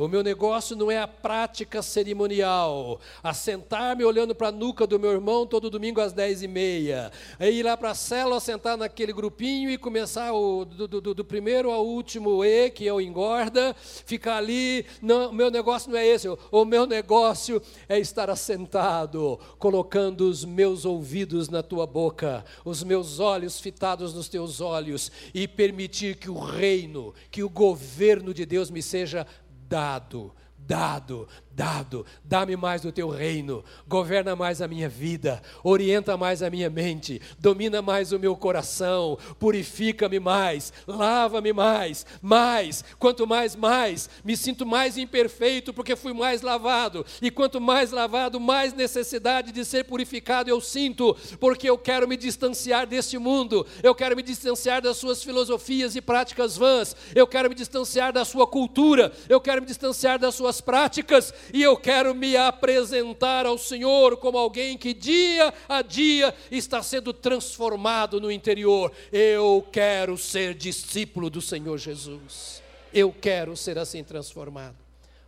O 0.00 0.08
meu 0.08 0.22
negócio 0.22 0.74
não 0.74 0.90
é 0.90 0.98
a 0.98 1.06
prática 1.06 1.82
cerimonial, 1.82 2.98
assentar-me 3.22 4.02
olhando 4.02 4.34
para 4.34 4.48
a 4.48 4.52
nuca 4.52 4.86
do 4.86 4.98
meu 4.98 5.12
irmão 5.12 5.46
todo 5.46 5.68
domingo 5.68 6.00
às 6.00 6.10
dez 6.10 6.42
e 6.42 6.48
meia, 6.48 7.12
aí 7.38 7.58
ir 7.58 7.62
lá 7.62 7.76
para 7.76 7.90
a 7.90 7.94
célula, 7.94 8.40
sentar 8.40 8.78
naquele 8.78 9.12
grupinho 9.12 9.68
e 9.70 9.76
começar 9.76 10.32
o, 10.32 10.64
do, 10.64 10.88
do, 10.88 11.14
do, 11.14 11.22
primeiro 11.22 11.70
ao 11.70 11.84
último 11.84 12.42
E, 12.42 12.70
que 12.70 12.88
é 12.88 12.92
o 12.94 12.98
engorda, 12.98 13.76
ficar 13.76 14.38
ali. 14.38 14.86
Não, 15.02 15.28
o 15.28 15.34
meu 15.34 15.50
negócio 15.50 15.90
não 15.90 15.98
é 15.98 16.06
esse, 16.06 16.26
o 16.50 16.64
meu 16.64 16.86
negócio 16.86 17.60
é 17.86 17.98
estar 17.98 18.30
assentado, 18.30 19.38
colocando 19.58 20.30
os 20.30 20.46
meus 20.46 20.86
ouvidos 20.86 21.50
na 21.50 21.62
tua 21.62 21.86
boca, 21.86 22.42
os 22.64 22.82
meus 22.82 23.20
olhos 23.20 23.60
fitados 23.60 24.14
nos 24.14 24.30
teus 24.30 24.62
olhos 24.62 25.12
e 25.34 25.46
permitir 25.46 26.16
que 26.16 26.30
o 26.30 26.38
reino, 26.38 27.12
que 27.30 27.42
o 27.42 27.50
governo 27.50 28.32
de 28.32 28.46
Deus 28.46 28.70
me 28.70 28.82
seja 28.82 29.26
dado, 29.70 30.34
dado, 30.58 31.28
dado, 31.60 32.06
dá-me 32.24 32.56
mais 32.56 32.80
do 32.80 32.90
teu 32.90 33.10
reino, 33.10 33.62
governa 33.86 34.34
mais 34.34 34.62
a 34.62 34.66
minha 34.66 34.88
vida, 34.88 35.42
orienta 35.62 36.16
mais 36.16 36.42
a 36.42 36.48
minha 36.48 36.70
mente, 36.70 37.20
domina 37.38 37.82
mais 37.82 38.12
o 38.12 38.18
meu 38.18 38.34
coração, 38.34 39.18
purifica-me 39.38 40.18
mais, 40.18 40.72
lava-me 40.86 41.52
mais, 41.52 42.06
mais, 42.22 42.82
quanto 42.98 43.26
mais, 43.26 43.54
mais, 43.54 44.08
me 44.24 44.38
sinto 44.38 44.64
mais 44.64 44.96
imperfeito 44.96 45.70
porque 45.74 45.94
fui 45.94 46.14
mais 46.14 46.40
lavado, 46.40 47.04
e 47.20 47.30
quanto 47.30 47.60
mais 47.60 47.90
lavado, 47.90 48.40
mais 48.40 48.72
necessidade 48.72 49.52
de 49.52 49.62
ser 49.62 49.84
purificado 49.84 50.48
eu 50.48 50.62
sinto, 50.62 51.14
porque 51.38 51.68
eu 51.68 51.76
quero 51.76 52.08
me 52.08 52.16
distanciar 52.16 52.86
deste 52.86 53.18
mundo, 53.18 53.66
eu 53.82 53.94
quero 53.94 54.16
me 54.16 54.22
distanciar 54.22 54.80
das 54.80 54.96
suas 54.96 55.22
filosofias 55.22 55.94
e 55.94 56.00
práticas 56.00 56.56
vãs, 56.56 56.96
eu 57.14 57.26
quero 57.26 57.50
me 57.50 57.54
distanciar 57.54 58.14
da 58.14 58.24
sua 58.24 58.46
cultura, 58.46 59.12
eu 59.28 59.42
quero 59.42 59.60
me 59.60 59.66
distanciar 59.66 60.18
das 60.18 60.34
suas 60.34 60.62
práticas, 60.62 61.34
e 61.52 61.62
eu 61.62 61.76
quero 61.76 62.14
me 62.14 62.36
apresentar 62.36 63.46
ao 63.46 63.58
Senhor 63.58 64.16
como 64.16 64.38
alguém 64.38 64.76
que 64.76 64.92
dia 64.92 65.52
a 65.68 65.82
dia 65.82 66.34
está 66.50 66.82
sendo 66.82 67.12
transformado 67.12 68.20
no 68.20 68.30
interior. 68.30 68.92
Eu 69.12 69.66
quero 69.72 70.16
ser 70.16 70.54
discípulo 70.54 71.30
do 71.30 71.40
Senhor 71.40 71.78
Jesus. 71.78 72.62
Eu 72.92 73.12
quero 73.12 73.56
ser 73.56 73.78
assim 73.78 74.02
transformado. 74.02 74.76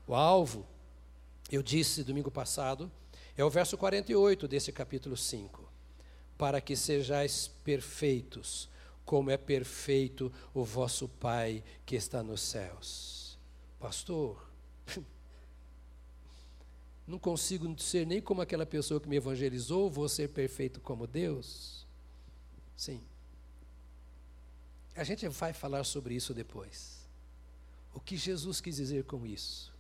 O 0.07 0.15
alvo, 0.15 0.67
eu 1.51 1.63
disse 1.63 2.03
domingo 2.03 2.31
passado, 2.31 2.91
é 3.37 3.45
o 3.45 3.51
verso 3.51 3.79
48 3.79 4.49
desse 4.49 4.73
capítulo 4.73 5.17
5. 5.17 5.63
Para 6.37 6.61
que 6.61 6.75
sejais 6.75 7.49
perfeitos, 7.63 8.69
como 9.05 9.31
é 9.31 9.37
perfeito 9.37 10.33
o 10.53 10.65
vosso 10.65 11.09
Pai 11.09 11.63
que 11.87 11.95
está 11.97 12.23
nos 12.23 12.41
céus. 12.41 13.39
Pastor, 13.79 14.52
Não 17.07 17.19
consigo 17.19 17.79
ser 17.81 18.07
nem 18.07 18.21
como 18.21 18.41
aquela 18.41 18.65
pessoa 18.65 19.01
que 19.01 19.09
me 19.09 19.17
evangelizou, 19.17 19.91
vou 19.91 20.09
ser 20.09 20.29
perfeito 20.29 20.81
como 20.81 21.07
Deus. 21.07 21.87
Sim. 22.77 23.03
A 24.95 25.05
gente 25.05 25.27
vai 25.29 25.53
falar 25.53 25.85
sobre 25.85 26.15
isso 26.15 26.33
depois. 26.33 27.03
O 27.95 28.01
que 28.01 28.17
Jesus 28.17 28.61
quis 28.61 28.77
dizer 28.77 29.05
com 29.05 29.27
isso? 29.27 29.73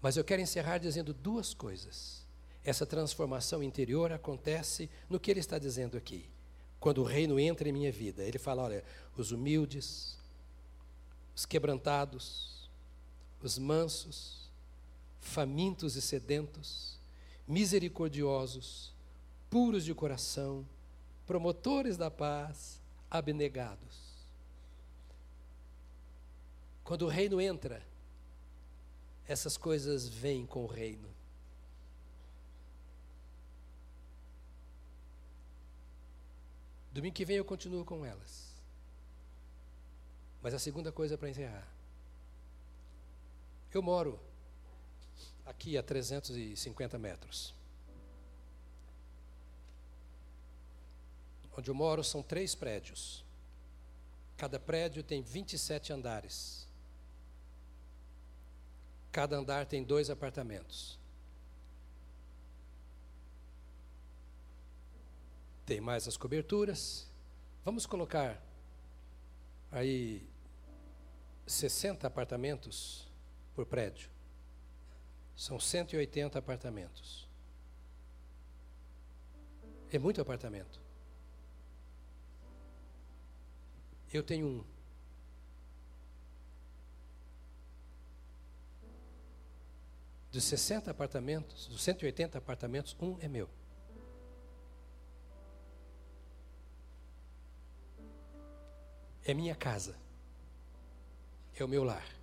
Mas 0.00 0.16
eu 0.16 0.24
quero 0.24 0.42
encerrar 0.42 0.78
dizendo 0.78 1.12
duas 1.12 1.52
coisas. 1.52 2.24
Essa 2.64 2.86
transformação 2.86 3.62
interior 3.62 4.12
acontece 4.12 4.90
no 5.08 5.20
que 5.20 5.30
ele 5.30 5.40
está 5.40 5.58
dizendo 5.58 5.96
aqui. 5.96 6.28
Quando 6.80 6.98
o 6.98 7.04
reino 7.04 7.38
entra 7.38 7.68
em 7.68 7.72
minha 7.72 7.92
vida, 7.92 8.22
ele 8.22 8.38
fala: 8.38 8.62
olha, 8.62 8.84
os 9.16 9.30
humildes, 9.30 10.18
os 11.34 11.46
quebrantados, 11.46 12.68
os 13.42 13.58
mansos, 13.58 14.45
famintos 15.26 15.96
e 15.96 16.02
sedentos, 16.02 16.98
misericordiosos, 17.46 18.94
puros 19.50 19.84
de 19.84 19.92
coração, 19.94 20.66
promotores 21.26 21.96
da 21.96 22.10
paz, 22.10 22.80
abnegados. 23.10 24.06
Quando 26.84 27.02
o 27.02 27.08
reino 27.08 27.40
entra, 27.40 27.82
essas 29.26 29.56
coisas 29.56 30.08
vêm 30.08 30.46
com 30.46 30.64
o 30.64 30.68
reino. 30.68 31.08
Domingo 36.92 37.14
que 37.14 37.24
vem 37.24 37.36
eu 37.36 37.44
continuo 37.44 37.84
com 37.84 38.06
elas. 38.06 38.54
Mas 40.40 40.54
a 40.54 40.58
segunda 40.58 40.92
coisa 40.92 41.18
para 41.18 41.28
encerrar. 41.28 41.66
Eu 43.74 43.82
moro 43.82 44.18
aqui 45.46 45.78
a 45.78 45.82
350 45.82 46.98
metros. 46.98 47.54
Onde 51.56 51.70
eu 51.70 51.74
moro 51.74 52.04
são 52.04 52.22
três 52.22 52.54
prédios. 52.54 53.24
Cada 54.36 54.60
prédio 54.60 55.02
tem 55.02 55.22
27 55.22 55.92
andares. 55.92 56.68
Cada 59.10 59.36
andar 59.36 59.64
tem 59.64 59.82
dois 59.82 60.10
apartamentos. 60.10 60.98
Tem 65.64 65.80
mais 65.80 66.06
as 66.06 66.18
coberturas. 66.18 67.10
Vamos 67.64 67.86
colocar 67.86 68.40
aí 69.72 70.28
60 71.46 72.06
apartamentos 72.06 73.08
por 73.54 73.64
prédio. 73.64 74.15
São 75.36 75.60
180 75.60 76.38
apartamentos. 76.38 77.28
É 79.92 79.98
muito 79.98 80.20
apartamento. 80.20 80.80
Eu 84.12 84.22
tenho 84.22 84.46
um. 84.46 84.64
Dos 90.32 90.44
60 90.44 90.90
apartamentos, 90.90 91.66
dos 91.66 91.82
180 91.82 92.38
apartamentos, 92.38 92.96
um 93.00 93.18
é 93.20 93.28
meu. 93.28 93.48
É 99.24 99.34
minha 99.34 99.54
casa. 99.54 99.96
É 101.54 101.64
o 101.64 101.68
meu 101.68 101.84
lar. 101.84 102.15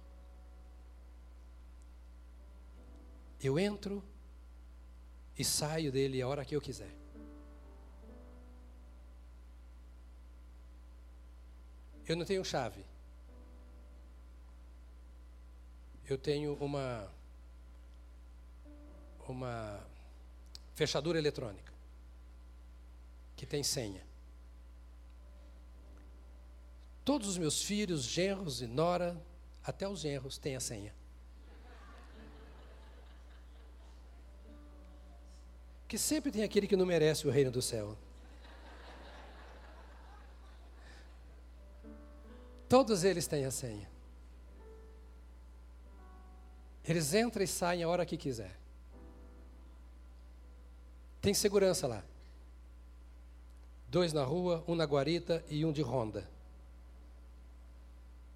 Eu 3.44 3.60
entro 3.60 4.02
e 5.38 5.44
saio 5.44 5.92
dele 5.92 6.22
a 6.22 6.28
hora 6.28 6.46
que 6.46 6.56
eu 6.56 6.62
quiser. 6.62 6.96
Eu 12.08 12.16
não 12.16 12.26
tenho 12.26 12.44
chave. 12.46 12.86
Eu 16.08 16.18
tenho 16.18 16.54
uma 16.56 17.12
uma 19.28 19.86
fechadura 20.76 21.18
eletrônica 21.18 21.72
que 23.36 23.46
tem 23.46 23.64
senha. 23.64 24.06
Todos 27.06 27.28
os 27.28 27.38
meus 27.38 27.62
filhos, 27.62 28.04
genros 28.04 28.62
e 28.62 28.68
nora, 28.68 29.22
até 29.64 29.88
os 29.88 30.02
genros 30.02 30.38
têm 30.38 30.56
a 30.56 30.60
senha. 30.60 30.94
Que 35.94 35.98
sempre 36.00 36.32
tem 36.32 36.42
aquele 36.42 36.66
que 36.66 36.76
não 36.76 36.88
merece 36.88 37.28
o 37.28 37.30
reino 37.30 37.52
do 37.52 37.62
céu. 37.62 37.96
Todos 42.68 43.04
eles 43.04 43.28
têm 43.28 43.46
a 43.46 43.52
senha. 43.52 43.88
Eles 46.84 47.14
entram 47.14 47.44
e 47.44 47.48
saem 47.48 47.84
a 47.84 47.88
hora 47.88 48.08
que 48.08 48.18
quiser. 48.18 48.58
Tem 51.22 51.32
segurança 51.32 51.86
lá. 51.86 52.04
Dois 53.88 54.12
na 54.12 54.24
rua, 54.24 54.64
um 54.68 54.74
na 54.74 54.86
guarita 54.86 55.46
e 55.48 55.64
um 55.64 55.72
de 55.72 55.84
ronda. 55.84 56.28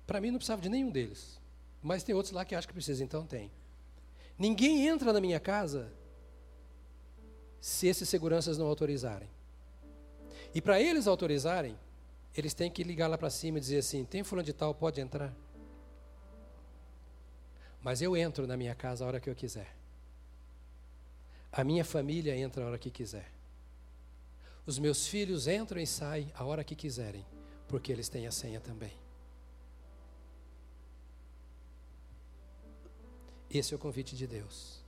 Para 0.06 0.22
mim 0.22 0.30
não 0.30 0.38
precisava 0.38 0.62
de 0.62 0.70
nenhum 0.70 0.92
deles. 0.92 1.42
Mas 1.82 2.04
tem 2.04 2.14
outros 2.14 2.36
lá 2.36 2.46
que 2.46 2.54
acham 2.54 2.68
que 2.68 2.74
precisa, 2.76 3.04
então 3.04 3.26
tem. 3.26 3.52
Ninguém 4.38 4.88
entra 4.88 5.12
na 5.12 5.20
minha 5.20 5.40
casa 5.40 5.92
se 7.60 7.88
esses 7.88 8.08
seguranças 8.08 8.58
não 8.58 8.68
autorizarem. 8.68 9.30
E 10.54 10.62
para 10.62 10.82
eles 10.82 11.08
autorizarem, 11.08 11.78
eles 12.36 12.54
têm 12.54 12.70
que 12.70 12.84
ligar 12.84 13.08
lá 13.08 13.18
para 13.18 13.30
cima 13.30 13.58
e 13.58 13.62
dizer 13.62 13.80
assim: 13.80 14.06
tem 14.06 14.24
fulano 14.24 14.46
de 14.46 14.54
tal, 14.54 14.74
pode 14.74 15.02
entrar. 15.02 15.34
Mas 17.82 18.02
eu 18.02 18.16
entro 18.16 18.46
na 18.46 18.58
minha 18.58 18.76
casa 18.76 19.04
a 19.04 19.08
hora 19.08 19.20
que 19.20 19.30
eu 19.30 19.36
quiser. 19.36 19.76
A 21.52 21.64
minha 21.64 21.86
família 21.86 22.36
entra 22.36 22.64
a 22.64 22.68
hora 22.68 22.78
que 22.78 22.92
quiser. 22.92 23.32
Os 24.66 24.78
meus 24.78 25.08
filhos 25.08 25.48
entram 25.48 25.80
e 25.80 25.88
saem 25.88 26.32
a 26.36 26.44
hora 26.44 26.64
que 26.64 26.76
quiserem, 26.76 27.26
porque 27.68 27.92
eles 27.92 28.10
têm 28.10 28.28
a 28.28 28.32
senha 28.32 28.60
também. 28.60 28.92
Esse 33.50 33.74
é 33.74 33.78
o 33.78 33.80
convite 33.80 34.16
de 34.16 34.28
Deus. 34.28 34.84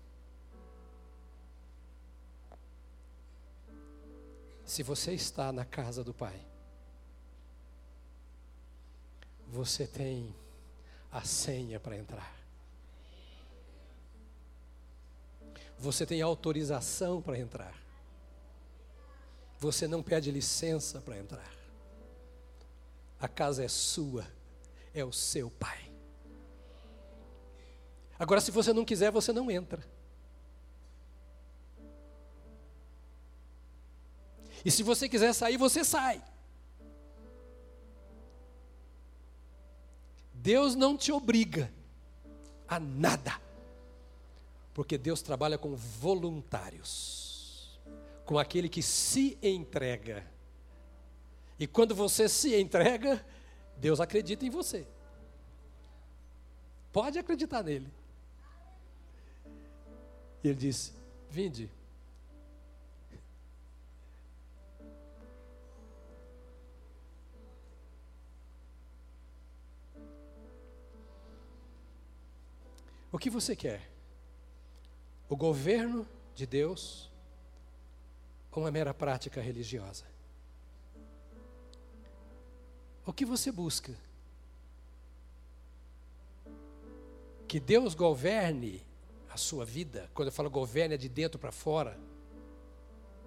Se 4.69 4.83
você 4.83 5.13
está 5.13 5.51
na 5.51 5.65
casa 5.65 6.03
do 6.03 6.13
Pai, 6.13 6.39
você 9.47 9.87
tem 9.87 10.35
a 11.11 11.23
senha 11.23 11.79
para 11.79 11.97
entrar. 11.97 12.35
Você 15.79 16.05
tem 16.05 16.21
autorização 16.21 17.19
para 17.19 17.39
entrar. 17.39 17.75
Você 19.57 19.87
não 19.87 20.03
pede 20.03 20.29
licença 20.29 21.01
para 21.01 21.17
entrar. 21.17 21.51
A 23.19 23.27
casa 23.27 23.63
é 23.63 23.67
sua, 23.67 24.27
é 24.93 25.03
o 25.03 25.11
seu 25.11 25.49
pai. 25.49 25.91
Agora, 28.19 28.39
se 28.39 28.51
você 28.51 28.71
não 28.71 28.85
quiser, 28.85 29.09
você 29.09 29.33
não 29.33 29.49
entra. 29.49 29.83
E 34.63 34.71
se 34.71 34.83
você 34.83 35.07
quiser 35.07 35.33
sair, 35.33 35.57
você 35.57 35.83
sai. 35.83 36.21
Deus 40.33 40.75
não 40.75 40.97
te 40.97 41.11
obriga 41.11 41.71
a 42.67 42.79
nada, 42.79 43.39
porque 44.73 44.97
Deus 44.97 45.21
trabalha 45.21 45.57
com 45.57 45.75
voluntários, 45.75 47.79
com 48.25 48.37
aquele 48.37 48.69
que 48.69 48.81
se 48.81 49.37
entrega. 49.41 50.25
E 51.59 51.67
quando 51.67 51.93
você 51.93 52.29
se 52.29 52.55
entrega, 52.55 53.23
Deus 53.77 53.99
acredita 53.99 54.45
em 54.45 54.49
você. 54.49 54.87
Pode 56.91 57.19
acreditar 57.19 57.63
nele. 57.63 57.87
E 60.43 60.47
ele 60.47 60.57
disse: 60.57 60.93
Vinde, 61.29 61.69
O 73.19 73.21
que 73.21 73.29
você 73.29 73.53
quer? 73.53 73.81
O 75.27 75.35
governo 75.35 76.07
de 76.33 76.45
Deus 76.45 77.11
ou 78.49 78.63
uma 78.63 78.71
mera 78.71 78.93
prática 78.93 79.41
religiosa? 79.41 80.05
O 83.05 83.11
que 83.11 83.25
você 83.25 83.51
busca? 83.51 83.93
Que 87.45 87.59
Deus 87.59 87.93
governe 87.93 88.81
a 89.29 89.35
sua 89.35 89.65
vida. 89.65 90.09
Quando 90.13 90.29
eu 90.29 90.33
falo 90.33 90.49
governe 90.49 90.93
é 90.93 90.97
de 90.97 91.09
dentro 91.09 91.37
para 91.37 91.51
fora. 91.51 91.99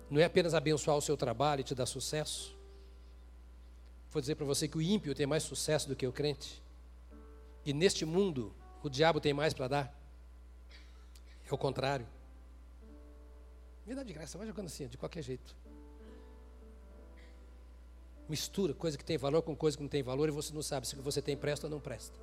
Não 0.08 0.22
é 0.22 0.24
apenas 0.24 0.54
abençoar 0.54 0.96
o 0.96 1.02
seu 1.02 1.18
trabalho 1.18 1.60
e 1.60 1.64
te 1.64 1.74
dar 1.74 1.84
sucesso. 1.84 2.56
Vou 4.10 4.22
dizer 4.22 4.36
para 4.36 4.46
você 4.46 4.66
que 4.66 4.78
o 4.78 4.82
ímpio 4.82 5.14
tem 5.14 5.26
mais 5.26 5.42
sucesso 5.42 5.86
do 5.86 5.94
que 5.94 6.06
o 6.06 6.12
crente. 6.12 6.62
E 7.62 7.74
neste 7.74 8.06
mundo, 8.06 8.54
o 8.82 8.90
diabo 8.90 9.20
tem 9.20 9.32
mais 9.32 9.54
para 9.54 9.68
dar. 9.68 9.98
É 11.50 11.54
o 11.54 11.58
contrário. 11.58 12.06
Me 13.86 13.94
dá 13.94 14.02
de 14.02 14.12
graça, 14.12 14.38
vai 14.38 14.46
jogando 14.46 14.66
assim, 14.66 14.86
de 14.86 14.96
qualquer 14.96 15.22
jeito. 15.22 15.56
Mistura 18.28 18.72
coisa 18.72 18.96
que 18.96 19.04
tem 19.04 19.18
valor 19.18 19.42
com 19.42 19.54
coisa 19.54 19.76
que 19.76 19.82
não 19.82 19.90
tem 19.90 20.02
valor 20.02 20.28
e 20.28 20.32
você 20.32 20.54
não 20.54 20.62
sabe 20.62 20.86
se 20.86 20.96
você 20.96 21.20
tem 21.20 21.36
presta 21.36 21.66
ou 21.66 21.70
não 21.70 21.80
presta. 21.80 22.18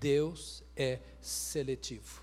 Deus 0.00 0.62
é 0.76 0.98
seletivo. 1.20 2.22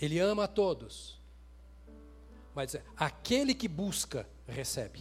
Ele 0.00 0.18
ama 0.18 0.44
a 0.44 0.48
todos. 0.48 1.20
Mas 2.54 2.76
aquele 2.96 3.54
que 3.54 3.68
busca, 3.68 4.26
recebe. 4.46 5.00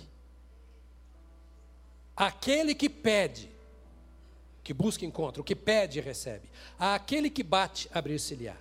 Aquele 2.16 2.74
que 2.74 2.90
pede, 2.90 3.50
que 4.64 4.74
busca 4.74 5.06
encontra, 5.06 5.42
o 5.42 5.46
que 5.46 5.56
pede, 5.56 6.00
recebe. 6.00 6.50
Aquele 6.78 7.30
que 7.30 7.44
bate, 7.44 7.90
abrir-se-lhe-á. 7.94 8.56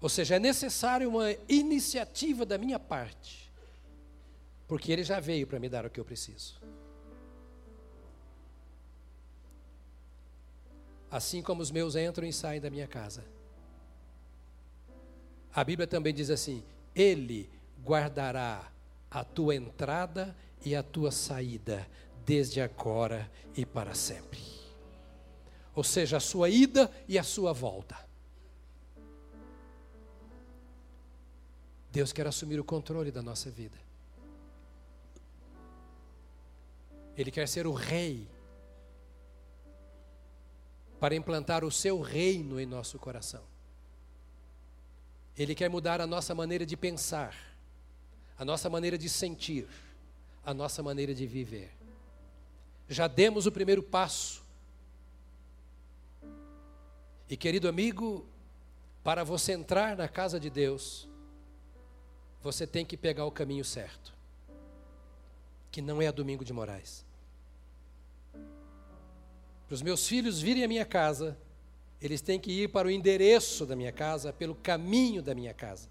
Ou 0.00 0.08
seja, 0.08 0.36
é 0.36 0.38
necessário 0.38 1.08
uma 1.08 1.30
iniciativa 1.48 2.44
da 2.44 2.58
minha 2.58 2.78
parte, 2.78 3.50
porque 4.66 4.90
Ele 4.90 5.04
já 5.04 5.20
veio 5.20 5.46
para 5.46 5.60
me 5.60 5.68
dar 5.68 5.86
o 5.86 5.90
que 5.90 6.00
eu 6.00 6.04
preciso. 6.04 6.60
Assim 11.08 11.42
como 11.42 11.62
os 11.62 11.70
meus 11.70 11.94
entram 11.94 12.26
e 12.26 12.32
saem 12.32 12.60
da 12.60 12.70
minha 12.70 12.88
casa. 12.88 13.24
A 15.54 15.62
Bíblia 15.62 15.86
também 15.86 16.14
diz 16.14 16.30
assim: 16.30 16.64
Ele 16.94 17.50
guardará 17.84 18.72
a 19.10 19.22
tua 19.22 19.54
entrada 19.54 20.34
e 20.64 20.74
a 20.74 20.82
tua 20.82 21.10
saída, 21.10 21.86
desde 22.24 22.60
agora 22.60 23.30
e 23.56 23.66
para 23.66 23.94
sempre. 23.94 24.40
Ou 25.74 25.82
seja, 25.82 26.18
a 26.18 26.20
sua 26.20 26.48
ida 26.48 26.90
e 27.08 27.18
a 27.18 27.22
sua 27.22 27.52
volta. 27.52 27.96
Deus 31.90 32.12
quer 32.12 32.26
assumir 32.26 32.58
o 32.58 32.64
controle 32.64 33.10
da 33.10 33.22
nossa 33.22 33.50
vida. 33.50 33.76
Ele 37.16 37.30
quer 37.30 37.46
ser 37.46 37.66
o 37.66 37.72
rei 37.72 38.26
para 40.98 41.14
implantar 41.14 41.64
o 41.64 41.70
seu 41.70 42.00
reino 42.00 42.58
em 42.58 42.64
nosso 42.64 42.98
coração. 42.98 43.42
Ele 45.36 45.54
quer 45.54 45.68
mudar 45.68 46.00
a 46.00 46.06
nossa 46.06 46.34
maneira 46.34 46.64
de 46.64 46.76
pensar, 46.76 47.34
a 48.38 48.44
nossa 48.44 48.70
maneira 48.70 48.96
de 48.96 49.08
sentir, 49.08 49.68
a 50.44 50.52
nossa 50.52 50.82
maneira 50.82 51.14
de 51.14 51.26
viver. 51.26 51.70
Já 52.88 53.06
demos 53.06 53.46
o 53.46 53.52
primeiro 53.52 53.82
passo. 53.82 54.42
E 57.28 57.36
querido 57.36 57.68
amigo, 57.68 58.26
para 59.02 59.24
você 59.24 59.52
entrar 59.52 59.96
na 59.96 60.08
casa 60.08 60.38
de 60.38 60.50
Deus, 60.50 61.08
você 62.42 62.66
tem 62.66 62.84
que 62.84 62.96
pegar 62.96 63.24
o 63.24 63.30
caminho 63.30 63.64
certo, 63.64 64.12
que 65.70 65.80
não 65.80 66.02
é 66.02 66.08
a 66.08 66.12
Domingo 66.12 66.44
de 66.44 66.52
Moraes. 66.52 67.04
Para 69.66 69.74
os 69.74 69.82
meus 69.82 70.06
filhos 70.06 70.40
virem 70.40 70.64
à 70.64 70.68
minha 70.68 70.84
casa, 70.84 71.38
eles 72.00 72.20
têm 72.20 72.38
que 72.38 72.50
ir 72.50 72.68
para 72.68 72.88
o 72.88 72.90
endereço 72.90 73.64
da 73.64 73.76
minha 73.76 73.92
casa, 73.92 74.32
pelo 74.32 74.54
caminho 74.56 75.22
da 75.22 75.34
minha 75.34 75.54
casa. 75.54 75.88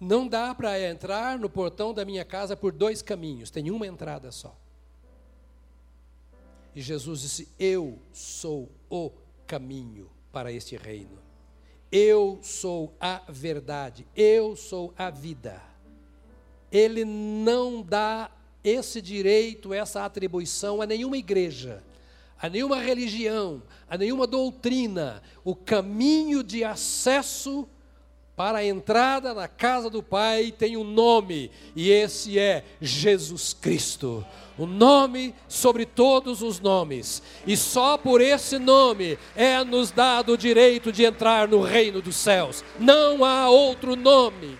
Não 0.00 0.26
dá 0.26 0.54
para 0.54 0.80
entrar 0.80 1.38
no 1.38 1.50
portão 1.50 1.92
da 1.92 2.06
minha 2.06 2.24
casa 2.24 2.56
por 2.56 2.72
dois 2.72 3.02
caminhos, 3.02 3.50
tem 3.50 3.70
uma 3.70 3.86
entrada 3.86 4.32
só. 4.32 4.56
E 6.74 6.80
Jesus 6.80 7.20
disse: 7.20 7.48
Eu 7.58 7.98
sou 8.10 8.70
o 8.88 9.12
caminho 9.46 10.10
para 10.32 10.50
este 10.50 10.74
reino. 10.76 11.18
Eu 11.92 12.38
sou 12.40 12.94
a 12.98 13.20
verdade, 13.28 14.06
eu 14.16 14.56
sou 14.56 14.94
a 14.96 15.10
vida. 15.10 15.60
Ele 16.70 17.04
não 17.04 17.82
dá 17.82 18.30
esse 18.62 19.02
direito, 19.02 19.74
essa 19.74 20.04
atribuição 20.04 20.80
a 20.80 20.86
nenhuma 20.86 21.16
igreja, 21.16 21.82
a 22.40 22.48
nenhuma 22.48 22.80
religião, 22.80 23.62
a 23.88 23.98
nenhuma 23.98 24.26
doutrina. 24.26 25.20
O 25.42 25.56
caminho 25.56 26.44
de 26.44 26.62
acesso 26.62 27.68
para 28.40 28.60
a 28.60 28.64
entrada 28.64 29.34
na 29.34 29.46
casa 29.46 29.90
do 29.90 30.02
Pai 30.02 30.50
tem 30.50 30.74
um 30.74 30.82
nome, 30.82 31.50
e 31.76 31.90
esse 31.90 32.38
é 32.38 32.64
Jesus 32.80 33.52
Cristo 33.52 34.24
o 34.56 34.64
nome 34.64 35.34
sobre 35.46 35.84
todos 35.84 36.40
os 36.40 36.58
nomes, 36.58 37.22
e 37.46 37.54
só 37.54 37.98
por 37.98 38.18
esse 38.18 38.58
nome 38.58 39.18
é 39.36 39.62
nos 39.62 39.90
dado 39.90 40.32
o 40.32 40.38
direito 40.38 40.90
de 40.90 41.04
entrar 41.04 41.48
no 41.48 41.60
reino 41.60 42.00
dos 42.00 42.16
céus. 42.16 42.64
Não 42.78 43.24
há 43.24 43.50
outro 43.50 43.94
nome. 43.94 44.58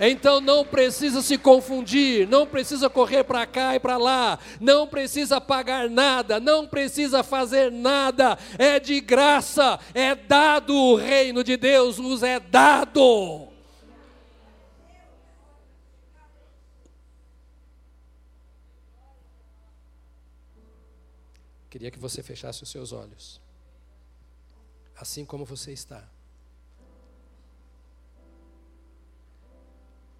Então 0.00 0.40
não 0.40 0.64
precisa 0.64 1.22
se 1.22 1.38
confundir, 1.38 2.26
não 2.26 2.46
precisa 2.46 2.90
correr 2.90 3.24
para 3.24 3.46
cá 3.46 3.76
e 3.76 3.80
para 3.80 3.96
lá, 3.96 4.38
não 4.60 4.86
precisa 4.86 5.40
pagar 5.40 5.88
nada, 5.88 6.40
não 6.40 6.66
precisa 6.66 7.22
fazer 7.22 7.70
nada, 7.70 8.38
é 8.58 8.80
de 8.80 9.00
graça, 9.00 9.78
é 9.94 10.14
dado 10.14 10.74
o 10.74 10.96
reino 10.96 11.44
de 11.44 11.56
Deus, 11.56 11.98
nos 11.98 12.22
é 12.22 12.40
dado. 12.40 13.48
Queria 21.72 21.90
que 21.90 21.98
você 21.98 22.22
fechasse 22.22 22.62
os 22.62 22.68
seus 22.68 22.92
olhos. 22.92 23.40
Assim 24.94 25.24
como 25.24 25.44
você 25.44 25.72
está. 25.72 26.06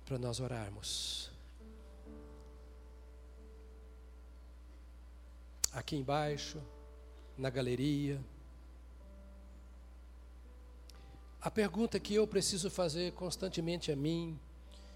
Para 0.05 0.19
nós 0.19 0.41
orarmos. 0.41 1.31
Aqui 5.73 5.97
embaixo, 5.97 6.63
na 7.37 7.49
galeria. 7.49 8.23
A 11.41 11.51
pergunta 11.51 11.99
que 11.99 12.15
eu 12.15 12.27
preciso 12.27 12.71
fazer 12.71 13.13
constantemente 13.13 13.91
a 13.91 13.97
mim, 13.97 14.39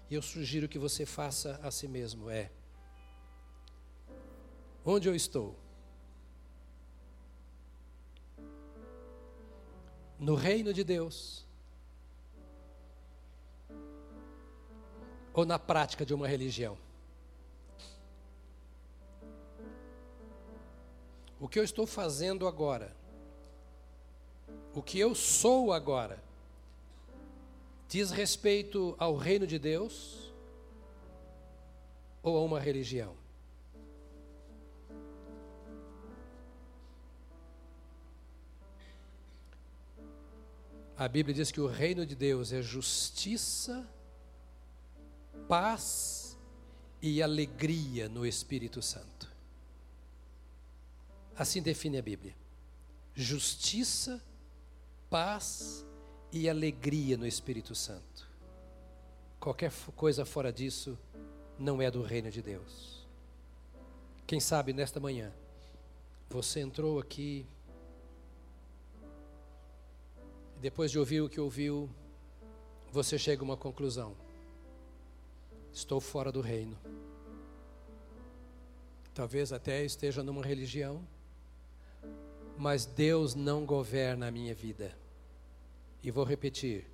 e 0.09 0.15
eu 0.15 0.21
sugiro 0.21 0.69
que 0.69 0.79
você 0.79 1.05
faça 1.05 1.59
a 1.63 1.71
si 1.71 1.87
mesmo, 1.87 2.29
é: 2.29 2.51
Onde 4.85 5.09
eu 5.09 5.15
estou? 5.15 5.55
no 10.19 10.35
reino 10.35 10.73
de 10.73 10.83
Deus 10.83 11.45
ou 15.37 15.45
na 15.45 15.59
prática 15.59 16.03
de 16.03 16.15
uma 16.15 16.27
religião? 16.27 16.75
O 21.39 21.47
que 21.47 21.59
eu 21.59 21.63
estou 21.63 21.85
fazendo 21.85 22.47
agora, 22.47 22.91
o 24.73 24.81
que 24.81 24.97
eu 24.97 25.13
sou 25.13 25.71
agora, 25.71 26.19
diz 27.87 28.09
respeito 28.09 28.95
ao 28.97 29.15
reino 29.15 29.45
de 29.45 29.59
Deus 29.59 30.33
ou 32.23 32.35
a 32.35 32.41
uma 32.41 32.59
religião? 32.59 33.13
A 40.97 41.07
Bíblia 41.07 41.35
diz 41.35 41.51
que 41.51 41.61
o 41.61 41.67
reino 41.67 42.07
de 42.07 42.15
Deus 42.15 42.51
é 42.51 42.59
justiça, 42.59 43.87
paz 45.47 46.37
e 47.01 47.21
alegria 47.21 48.09
no 48.09 48.25
Espírito 48.25 48.81
Santo. 48.81 49.29
Assim 51.35 51.61
define 51.61 51.97
a 51.97 52.01
Bíblia: 52.01 52.35
justiça, 53.13 54.23
paz 55.09 55.85
e 56.31 56.49
alegria 56.49 57.17
no 57.17 57.27
Espírito 57.27 57.75
Santo. 57.75 58.27
Qualquer 59.39 59.71
coisa 59.95 60.25
fora 60.25 60.51
disso 60.51 60.97
não 61.57 61.81
é 61.81 61.89
do 61.89 62.01
reino 62.01 62.31
de 62.31 62.41
Deus. 62.41 63.05
Quem 64.25 64.39
sabe 64.39 64.73
nesta 64.73 64.99
manhã 64.99 65.33
você 66.29 66.59
entrou 66.59 66.99
aqui 66.99 67.45
depois 70.59 70.91
de 70.91 70.99
ouvir 70.99 71.21
o 71.21 71.29
que 71.29 71.39
ouviu, 71.39 71.89
você 72.91 73.17
chega 73.17 73.41
a 73.41 73.45
uma 73.45 73.57
conclusão. 73.57 74.15
Estou 75.77 76.01
fora 76.01 76.31
do 76.31 76.41
reino. 76.41 76.75
Talvez 79.13 79.53
até 79.53 79.85
esteja 79.85 80.23
numa 80.23 80.43
religião, 80.43 81.07
mas 82.57 82.83
Deus 82.83 83.35
não 83.35 83.63
governa 83.63 84.27
a 84.27 84.31
minha 84.31 84.55
vida. 84.55 84.97
E 86.01 86.09
vou 86.09 86.23
repetir: 86.23 86.87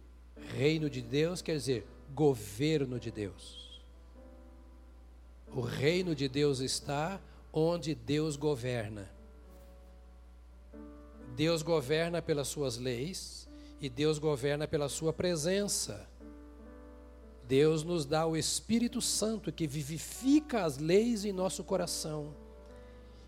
reino 0.53 0.89
de 0.89 1.01
Deus 1.01 1.41
quer 1.41 1.55
dizer 1.55 1.87
governo 2.13 2.99
de 2.99 3.09
Deus. 3.09 3.81
O 5.55 5.61
reino 5.61 6.13
de 6.13 6.27
Deus 6.27 6.59
está 6.59 7.21
onde 7.53 7.95
Deus 7.95 8.35
governa. 8.35 9.09
Deus 11.37 11.61
governa 11.61 12.21
pelas 12.21 12.49
suas 12.49 12.77
leis 12.77 13.47
e 13.79 13.87
Deus 13.87 14.19
governa 14.19 14.67
pela 14.67 14.89
sua 14.89 15.13
presença. 15.13 16.05
Deus 17.47 17.83
nos 17.83 18.05
dá 18.05 18.25
o 18.25 18.37
Espírito 18.37 19.01
Santo 19.01 19.51
que 19.51 19.67
vivifica 19.67 20.63
as 20.63 20.77
leis 20.77 21.25
em 21.25 21.31
nosso 21.31 21.63
coração 21.63 22.33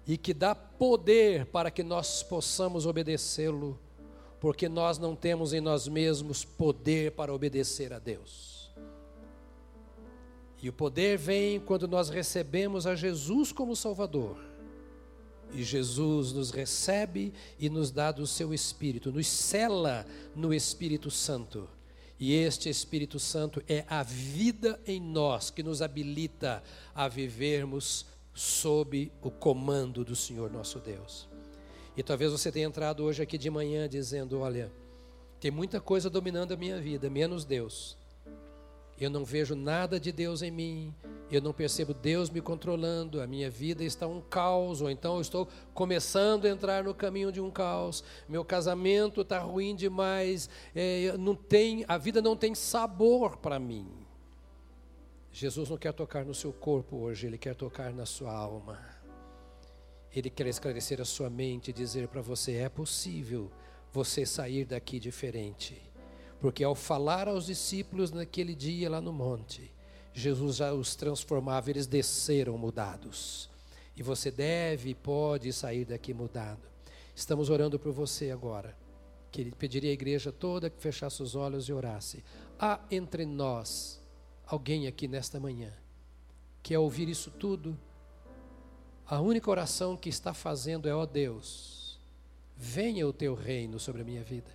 e 0.07 0.18
que 0.18 0.34
dá 0.34 0.53
poder 0.53 1.45
para 1.47 1.72
que 1.72 1.84
nós 1.84 2.22
possamos 2.24 2.86
obedecê-lo, 2.86 3.80
porque 4.39 4.70
nós 4.70 4.97
não 4.97 5.16
temos 5.16 5.53
em 5.53 5.61
nós 5.61 5.88
mesmos 5.88 6.45
poder 6.45 7.11
para 7.13 7.34
obedecer 7.34 7.91
a 7.91 7.99
Deus. 7.99 8.72
E 10.61 10.70
o 10.70 10.74
poder 10.74 11.18
vem 11.18 11.59
quando 11.59 11.88
nós 11.88 12.09
recebemos 12.09 12.88
a 12.88 12.95
Jesus 12.95 13.51
como 13.51 13.76
Salvador. 13.76 14.38
E 15.53 15.63
Jesus 15.63 16.34
nos 16.34 16.51
recebe 16.51 17.34
e 17.59 17.70
nos 17.70 17.91
dá 17.91 18.11
do 18.11 18.26
seu 18.26 18.53
Espírito, 18.53 19.11
nos 19.11 19.28
cela 19.28 20.05
no 20.36 20.53
Espírito 20.53 21.11
Santo. 21.11 21.70
E 22.20 22.34
este 22.34 22.70
Espírito 22.70 23.20
Santo 23.20 23.61
é 23.68 23.84
a 23.89 24.01
vida 24.01 24.80
em 24.86 25.01
nós 25.01 25.49
que 25.49 25.61
nos 25.61 25.82
habilita 25.82 26.63
a 26.93 27.07
vivermos 27.07 28.05
sob 28.34 29.11
o 29.22 29.30
comando 29.30 30.03
do 30.03 30.16
Senhor 30.16 30.49
nosso 30.49 30.80
Deus. 30.80 31.28
E 31.97 32.03
talvez 32.03 32.32
você 32.32 32.51
tenha 32.51 32.68
entrado 32.68 33.03
hoje 33.03 33.22
aqui 33.22 33.38
de 33.38 33.49
manhã 33.49 33.88
dizendo: 33.88 34.39
Olha, 34.39 34.72
tem 35.39 35.51
muita 35.51 35.80
coisa 35.80 36.09
dominando 36.09 36.53
a 36.53 36.57
minha 36.57 36.80
vida, 36.80 37.09
menos 37.09 37.45
Deus. 37.45 37.97
Eu 39.00 39.10
não 39.10 39.26
vejo 39.26 39.56
nada 39.56 40.00
de 40.00 40.12
Deus 40.12 40.41
em 40.41 40.52
mim, 40.52 40.93
eu 41.30 41.41
não 41.41 41.52
percebo 41.52 41.93
Deus 41.93 42.30
me 42.30 42.39
controlando, 42.39 43.22
a 43.22 43.28
minha 43.28 43.50
vida 43.50 43.84
está 43.84 44.08
um 44.08 44.22
caos, 44.22 44.82
ou 44.82 44.89
então 44.89 45.16
eu 45.16 45.22
estou 45.22 45.48
começando 45.74 46.46
a 46.46 46.50
entrar 46.50 46.84
no 46.84 46.93
caminho 46.93 47.32
de 47.32 47.41
um 47.41 47.52
caos, 47.52 48.04
meu 48.30 48.46
casamento 48.46 49.22
está 49.22 49.39
ruim 49.39 49.76
demais, 49.76 50.50
é, 50.74 51.16
não 51.18 51.36
tem, 51.36 51.84
a 51.88 51.98
vida 51.98 52.22
não 52.22 52.36
tem 52.36 52.54
sabor 52.56 53.38
para 53.38 53.60
mim. 53.60 53.88
Jesus 55.32 55.70
não 55.70 55.78
quer 55.78 55.91
tocar 55.91 56.24
no 56.24 56.34
seu 56.34 56.54
corpo 56.54 56.96
hoje, 56.96 57.28
Ele 57.28 57.38
quer 57.38 57.56
tocar 57.56 57.91
na 57.91 58.06
sua 58.06 58.32
alma. 58.32 58.80
Ele 60.16 60.30
quer 60.30 60.48
esclarecer 60.48 61.02
a 61.02 61.06
sua 61.06 61.30
mente 61.30 61.72
e 61.72 61.74
dizer 61.74 62.08
para 62.08 62.22
você: 62.22 62.54
é 62.54 62.70
possível 62.70 63.52
você 63.91 64.26
sair 64.26 64.64
daqui 64.64 64.98
diferente. 64.98 65.82
Porque 66.39 66.63
ao 66.63 66.75
falar 66.75 67.27
aos 67.27 67.45
discípulos 67.45 68.11
naquele 68.11 68.53
dia 68.53 68.89
lá 68.89 69.01
no 69.01 69.13
monte, 69.13 69.71
Jesus 70.13 70.57
já 70.57 70.73
os 70.73 70.95
transformava, 70.95 71.69
eles 71.69 71.88
desceram 71.88 72.57
mudados. 72.57 73.49
E 73.95 74.03
você 74.03 74.29
deve 74.29 74.89
e 74.89 74.95
pode 74.95 75.51
sair 75.53 75.86
daqui 75.86 76.13
mudado. 76.13 76.67
Estamos 77.15 77.49
orando 77.49 77.79
por 77.79 77.91
você 77.91 78.31
agora. 78.31 78.77
Que 79.31 79.51
pediria 79.51 79.89
à 79.89 79.93
igreja 79.93 80.31
toda 80.31 80.69
que 80.69 80.81
fechasse 80.81 81.21
os 81.21 81.36
olhos 81.36 81.67
e 81.67 81.73
orasse. 81.73 82.23
Há 82.59 82.79
entre 82.91 83.25
nós 83.25 84.01
alguém 84.45 84.88
aqui 84.88 85.07
nesta 85.07 85.39
manhã 85.39 85.73
que 86.65 86.73
ao 86.73 86.81
ouvir 86.81 87.07
isso 87.07 87.29
tudo, 87.29 87.77
a 89.05 89.21
única 89.21 89.51
oração 89.51 89.95
que 89.95 90.09
está 90.09 90.33
fazendo 90.33 90.89
é: 90.89 90.95
ó 90.95 91.03
oh 91.03 91.05
Deus, 91.05 91.99
venha 92.57 93.07
o 93.07 93.13
teu 93.13 93.36
reino 93.36 93.79
sobre 93.79 94.01
a 94.01 94.03
minha 94.03 94.23
vida. 94.23 94.49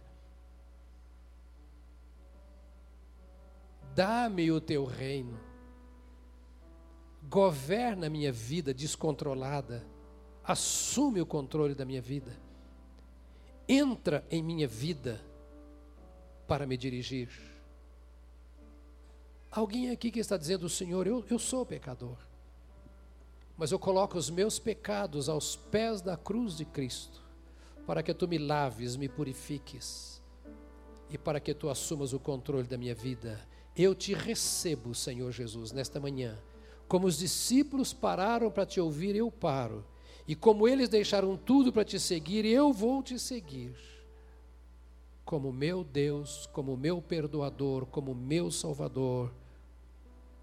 Dá-me 3.95 4.51
o 4.51 4.61
teu 4.61 4.84
reino. 4.84 5.38
Governa 7.28 8.07
a 8.07 8.11
minha 8.11 8.32
vida 8.32 8.72
descontrolada. 8.72 9.84
Assume 10.45 11.20
o 11.20 11.26
controle 11.26 11.74
da 11.74 11.84
minha 11.84 12.01
vida. 12.01 12.32
Entra 13.68 14.24
em 14.30 14.43
minha 14.43 14.66
vida 14.66 15.20
para 16.47 16.66
me 16.66 16.76
dirigir. 16.76 17.28
Alguém 19.51 19.91
aqui 19.91 20.11
que 20.11 20.20
está 20.20 20.36
dizendo, 20.36 20.68
Senhor, 20.68 21.07
eu, 21.07 21.24
eu 21.28 21.38
sou 21.38 21.66
pecador, 21.66 22.16
mas 23.57 23.72
eu 23.72 23.78
coloco 23.78 24.16
os 24.16 24.30
meus 24.30 24.61
pecados 24.61 25.28
aos 25.28 25.57
pés 25.57 26.01
da 26.01 26.16
cruz 26.16 26.57
de 26.57 26.64
Cristo, 26.64 27.20
para 27.84 28.03
que 28.03 28.14
tu 28.14 28.28
me 28.28 28.38
laves, 28.38 28.95
me 28.95 29.09
purifiques, 29.09 30.22
e 31.09 31.18
para 31.18 31.41
que 31.41 31.53
tu 31.53 31.68
assumas 31.68 32.12
o 32.12 32.20
controle 32.20 32.66
da 32.66 32.78
minha 32.78 32.95
vida. 32.95 33.41
Eu 33.80 33.94
te 33.94 34.12
recebo, 34.14 34.94
Senhor 34.94 35.30
Jesus, 35.30 35.72
nesta 35.72 36.00
manhã. 36.00 36.36
Como 36.88 37.06
os 37.06 37.18
discípulos 37.18 37.92
pararam 37.92 38.50
para 38.50 38.66
te 38.66 38.80
ouvir, 38.80 39.14
eu 39.14 39.30
paro. 39.30 39.84
E 40.26 40.34
como 40.34 40.66
eles 40.66 40.88
deixaram 40.88 41.36
tudo 41.36 41.72
para 41.72 41.84
te 41.84 41.98
seguir, 41.98 42.44
eu 42.44 42.72
vou 42.72 43.02
te 43.02 43.18
seguir. 43.18 43.74
Como 45.24 45.52
meu 45.52 45.84
Deus, 45.84 46.48
como 46.52 46.76
meu 46.76 47.00
perdoador, 47.00 47.86
como 47.86 48.14
meu 48.14 48.50
Salvador 48.50 49.32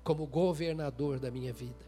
como 0.07 0.25
governador 0.25 1.19
da 1.19 1.29
minha 1.29 1.51
vida. 1.51 1.85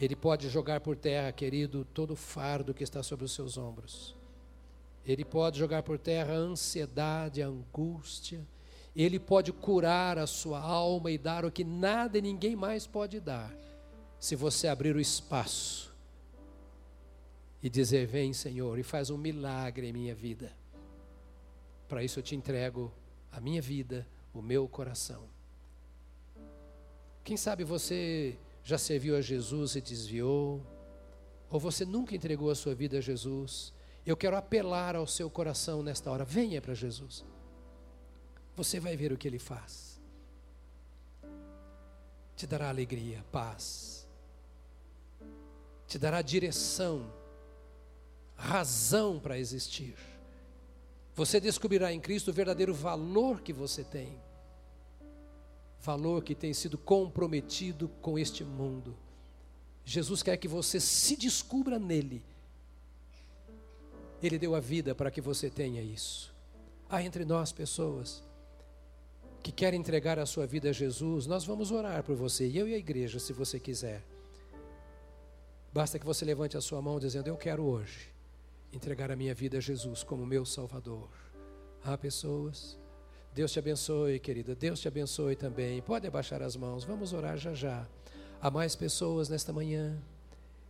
Ele 0.00 0.16
pode 0.16 0.48
jogar 0.48 0.80
por 0.80 0.96
terra, 0.96 1.30
querido, 1.32 1.86
todo 1.92 2.12
o 2.12 2.16
fardo 2.16 2.72
que 2.72 2.82
está 2.82 3.02
sobre 3.02 3.26
os 3.26 3.32
seus 3.32 3.58
ombros. 3.58 4.16
Ele 5.04 5.22
pode 5.22 5.58
jogar 5.58 5.82
por 5.82 5.98
terra 5.98 6.32
a 6.32 6.38
ansiedade, 6.38 7.42
a 7.42 7.46
angústia. 7.46 8.40
Ele 8.94 9.18
pode 9.18 9.52
curar 9.52 10.18
a 10.18 10.26
sua 10.26 10.60
alma 10.60 11.10
e 11.10 11.18
dar 11.18 11.44
o 11.44 11.50
que 11.50 11.64
nada 11.64 12.18
e 12.18 12.22
ninguém 12.22 12.56
mais 12.56 12.86
pode 12.86 13.20
dar, 13.20 13.54
se 14.18 14.34
você 14.34 14.68
abrir 14.68 14.96
o 14.96 15.00
espaço 15.00 15.94
e 17.62 17.68
dizer: 17.68 18.06
Vem, 18.06 18.32
Senhor, 18.32 18.78
e 18.78 18.82
faz 18.82 19.10
um 19.10 19.18
milagre 19.18 19.88
em 19.88 19.92
minha 19.92 20.14
vida. 20.14 20.52
Para 21.88 22.02
isso 22.02 22.18
eu 22.18 22.22
te 22.22 22.34
entrego 22.34 22.92
a 23.30 23.40
minha 23.40 23.60
vida, 23.60 24.06
o 24.32 24.40
meu 24.40 24.68
coração. 24.68 25.24
Quem 27.22 27.36
sabe 27.36 27.64
você 27.64 28.36
já 28.62 28.78
serviu 28.78 29.16
a 29.16 29.20
Jesus 29.20 29.76
e 29.76 29.80
desviou, 29.80 30.64
ou 31.50 31.58
você 31.58 31.84
nunca 31.84 32.14
entregou 32.14 32.50
a 32.50 32.54
sua 32.54 32.74
vida 32.74 32.98
a 32.98 33.00
Jesus. 33.00 33.72
Eu 34.06 34.16
quero 34.16 34.36
apelar 34.36 34.96
ao 34.96 35.06
seu 35.06 35.28
coração 35.28 35.82
nesta 35.82 36.10
hora. 36.10 36.24
Venha 36.24 36.60
para 36.60 36.74
Jesus. 36.74 37.24
Você 38.56 38.78
vai 38.80 38.96
ver 38.96 39.12
o 39.12 39.16
que 39.16 39.28
ele 39.28 39.38
faz. 39.38 40.00
Te 42.36 42.46
dará 42.46 42.68
alegria, 42.68 43.24
paz. 43.30 44.08
Te 45.86 45.98
dará 45.98 46.22
direção, 46.22 47.12
razão 48.36 49.18
para 49.18 49.38
existir. 49.38 49.96
Você 51.14 51.40
descobrirá 51.40 51.92
em 51.92 52.00
Cristo 52.00 52.28
o 52.28 52.34
verdadeiro 52.34 52.72
valor 52.72 53.40
que 53.40 53.52
você 53.52 53.82
tem 53.84 54.18
valor 55.80 56.22
que 56.22 56.34
tem 56.34 56.52
sido 56.52 56.76
comprometido 56.76 57.88
com 58.00 58.18
este 58.18 58.44
mundo. 58.44 58.96
Jesus 59.84 60.22
quer 60.22 60.36
que 60.36 60.46
você 60.46 60.78
se 60.78 61.16
descubra 61.16 61.78
nele. 61.78 62.22
Ele 64.22 64.38
deu 64.38 64.54
a 64.54 64.60
vida 64.60 64.94
para 64.94 65.10
que 65.10 65.20
você 65.20 65.48
tenha 65.48 65.80
isso. 65.80 66.34
Há 66.88 67.02
entre 67.02 67.24
nós 67.24 67.50
pessoas 67.50 68.22
que 69.42 69.52
querem 69.52 69.80
entregar 69.80 70.18
a 70.18 70.26
sua 70.26 70.46
vida 70.46 70.70
a 70.70 70.72
Jesus, 70.72 71.26
nós 71.26 71.44
vamos 71.44 71.70
orar 71.70 72.02
por 72.02 72.14
você, 72.14 72.50
eu 72.54 72.68
e 72.68 72.74
a 72.74 72.78
igreja, 72.78 73.18
se 73.18 73.32
você 73.32 73.58
quiser. 73.58 74.02
Basta 75.72 75.98
que 75.98 76.06
você 76.06 76.24
levante 76.24 76.56
a 76.56 76.60
sua 76.60 76.82
mão 76.82 76.98
dizendo: 76.98 77.28
Eu 77.28 77.36
quero 77.36 77.64
hoje 77.64 78.08
entregar 78.72 79.10
a 79.10 79.16
minha 79.16 79.34
vida 79.34 79.58
a 79.58 79.60
Jesus 79.60 80.02
como 80.02 80.26
meu 80.26 80.44
Salvador. 80.44 81.08
Há 81.82 81.96
pessoas 81.96 82.78
Deus 83.32 83.52
te 83.52 83.60
abençoe, 83.60 84.18
querida. 84.18 84.56
Deus 84.56 84.80
te 84.80 84.88
abençoe 84.88 85.36
também. 85.36 85.80
Pode 85.80 86.06
abaixar 86.06 86.42
as 86.42 86.56
mãos. 86.56 86.82
Vamos 86.82 87.12
orar 87.12 87.38
já 87.38 87.54
já. 87.54 87.86
Há 88.42 88.50
mais 88.50 88.74
pessoas 88.74 89.28
nesta 89.28 89.52
manhã, 89.52 89.96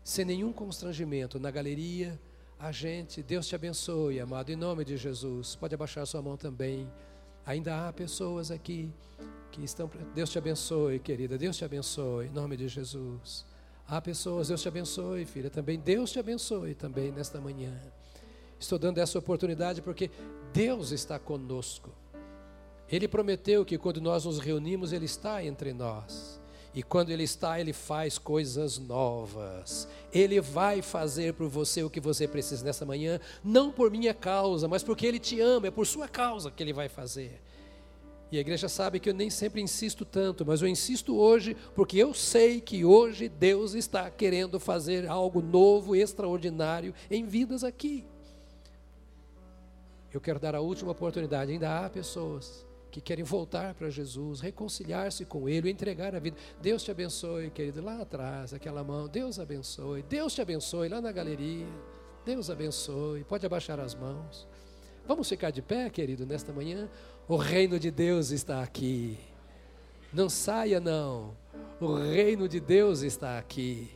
sem 0.05 0.25
nenhum 0.25 0.53
constrangimento, 0.53 1.41
na 1.41 1.51
galeria. 1.51 2.21
A 2.59 2.71
gente, 2.71 3.23
Deus 3.23 3.47
te 3.47 3.55
abençoe, 3.55 4.21
amado, 4.21 4.51
em 4.51 4.57
nome 4.57 4.85
de 4.85 4.97
Jesus. 4.99 5.57
Pode 5.57 5.75
abaixar 5.75 6.07
sua 6.07 6.21
mão 6.21 6.37
também. 6.37 6.91
Ainda 7.51 7.89
há 7.89 7.93
pessoas 7.93 8.53
aqui 8.53 8.93
que 9.51 9.65
estão. 9.65 9.91
Deus 10.15 10.31
te 10.31 10.39
abençoe, 10.39 11.01
querida. 11.01 11.37
Deus 11.37 11.57
te 11.57 11.65
abençoe, 11.65 12.27
em 12.27 12.31
nome 12.31 12.57
de 12.57 12.69
Jesus. 12.69 13.45
Há 13.89 14.01
pessoas, 14.01 14.47
Deus 14.47 14.63
te 14.63 14.69
abençoe, 14.69 15.25
filha, 15.25 15.51
também. 15.51 15.77
Deus 15.77 16.13
te 16.13 16.21
abençoe 16.21 16.77
também 16.77 17.11
nesta 17.11 17.41
manhã. 17.41 17.77
Estou 18.57 18.79
dando 18.79 18.99
essa 18.99 19.19
oportunidade 19.19 19.83
porque 19.83 20.13
Deus 20.53 20.93
está 20.93 21.19
conosco. 21.19 21.91
Ele 22.89 23.09
prometeu 23.09 23.65
que 23.65 23.77
quando 23.77 24.01
nós 24.01 24.27
nos 24.27 24.39
reunimos, 24.39 24.93
Ele 24.93 25.07
está 25.07 25.45
entre 25.45 25.73
nós. 25.73 26.40
E 26.73 26.83
quando 26.83 27.11
Ele 27.11 27.25
está, 27.25 27.59
Ele 27.59 27.73
faz 27.73 28.17
coisas 28.17 28.79
novas. 28.79 29.89
Ele 30.13 30.41
vai 30.41 30.83
fazer 30.83 31.35
por 31.35 31.49
você 31.49 31.83
o 31.83 31.91
que 31.91 32.01
você 32.01 32.29
precisa 32.29 32.65
nessa 32.65 32.87
manhã, 32.87 33.21
não 33.43 33.73
por 33.73 33.91
minha 33.91 34.15
causa, 34.15 34.69
mas 34.69 34.83
porque 34.83 35.07
Ele 35.07 35.19
te 35.19 35.41
ama, 35.41 35.67
é 35.67 35.71
por 35.71 35.87
sua 35.87 36.09
causa 36.09 36.51
que 36.51 36.63
Ele 36.63 36.73
vai 36.73 36.89
fazer. 36.89 37.41
E 38.33 38.39
a 38.39 38.41
igreja 38.41 38.69
sabe 38.69 39.01
que 39.01 39.11
eu 39.11 39.15
nem 39.15 39.29
sempre 39.29 39.61
insisto 39.61 40.05
tanto, 40.05 40.47
mas 40.47 40.63
eu 40.63 40.69
insisto 40.69 41.17
hoje 41.17 41.57
porque 41.75 41.99
eu 41.99 42.15
sei 42.15 42.61
que 42.61 42.85
hoje 42.85 43.29
Deus 43.29 43.75
está 43.75 44.09
querendo 44.09 44.61
fazer 44.61 45.09
algo 45.09 45.43
novo, 45.43 45.97
extraordinário 45.97 46.95
em 47.11 47.27
vidas 47.27 47.65
aqui. 47.65 48.07
Eu 50.13 50.21
quero 50.21 50.39
dar 50.39 50.55
a 50.55 50.61
última 50.61 50.93
oportunidade. 50.93 51.51
Ainda 51.51 51.85
há 51.85 51.91
pessoas 51.91 52.65
que 52.91 53.01
querem 53.01 53.25
voltar 53.25 53.75
para 53.75 53.89
Jesus, 53.89 54.41
reconciliar-se 54.41 55.25
com 55.25 55.49
Ele, 55.49 55.71
entregar 55.71 56.15
a 56.15 56.19
vida. 56.19 56.37
Deus 56.61 56.83
te 56.83 56.91
abençoe, 56.91 57.51
querido, 57.51 57.83
lá 57.83 58.03
atrás, 58.03 58.53
aquela 58.53 58.83
mão. 58.83 59.09
Deus 59.09 59.39
abençoe. 59.39 60.03
Deus 60.03 60.35
te 60.35 60.43
abençoe 60.43 60.89
lá 60.89 61.01
na 61.01 61.13
galeria. 61.13 61.67
Deus 62.25 62.51
abençoe. 62.51 63.25
Pode 63.25 63.47
abaixar 63.47 63.79
as 63.81 63.95
mãos. 63.95 64.47
Vamos 65.07 65.29
ficar 65.29 65.51
de 65.51 65.63
pé, 65.63 65.89
querido, 65.89 66.27
nesta 66.27 66.53
manhã. 66.53 66.89
O 67.27 67.37
reino 67.37 67.79
de 67.79 67.91
Deus 67.91 68.31
está 68.31 68.63
aqui. 68.63 69.19
Não 70.13 70.29
saia, 70.29 70.81
não. 70.81 71.37
O 71.81 71.95
reino 71.95 72.49
de 72.49 72.61
Deus 72.61 73.03
está 73.03 73.39
aqui. 73.39 73.91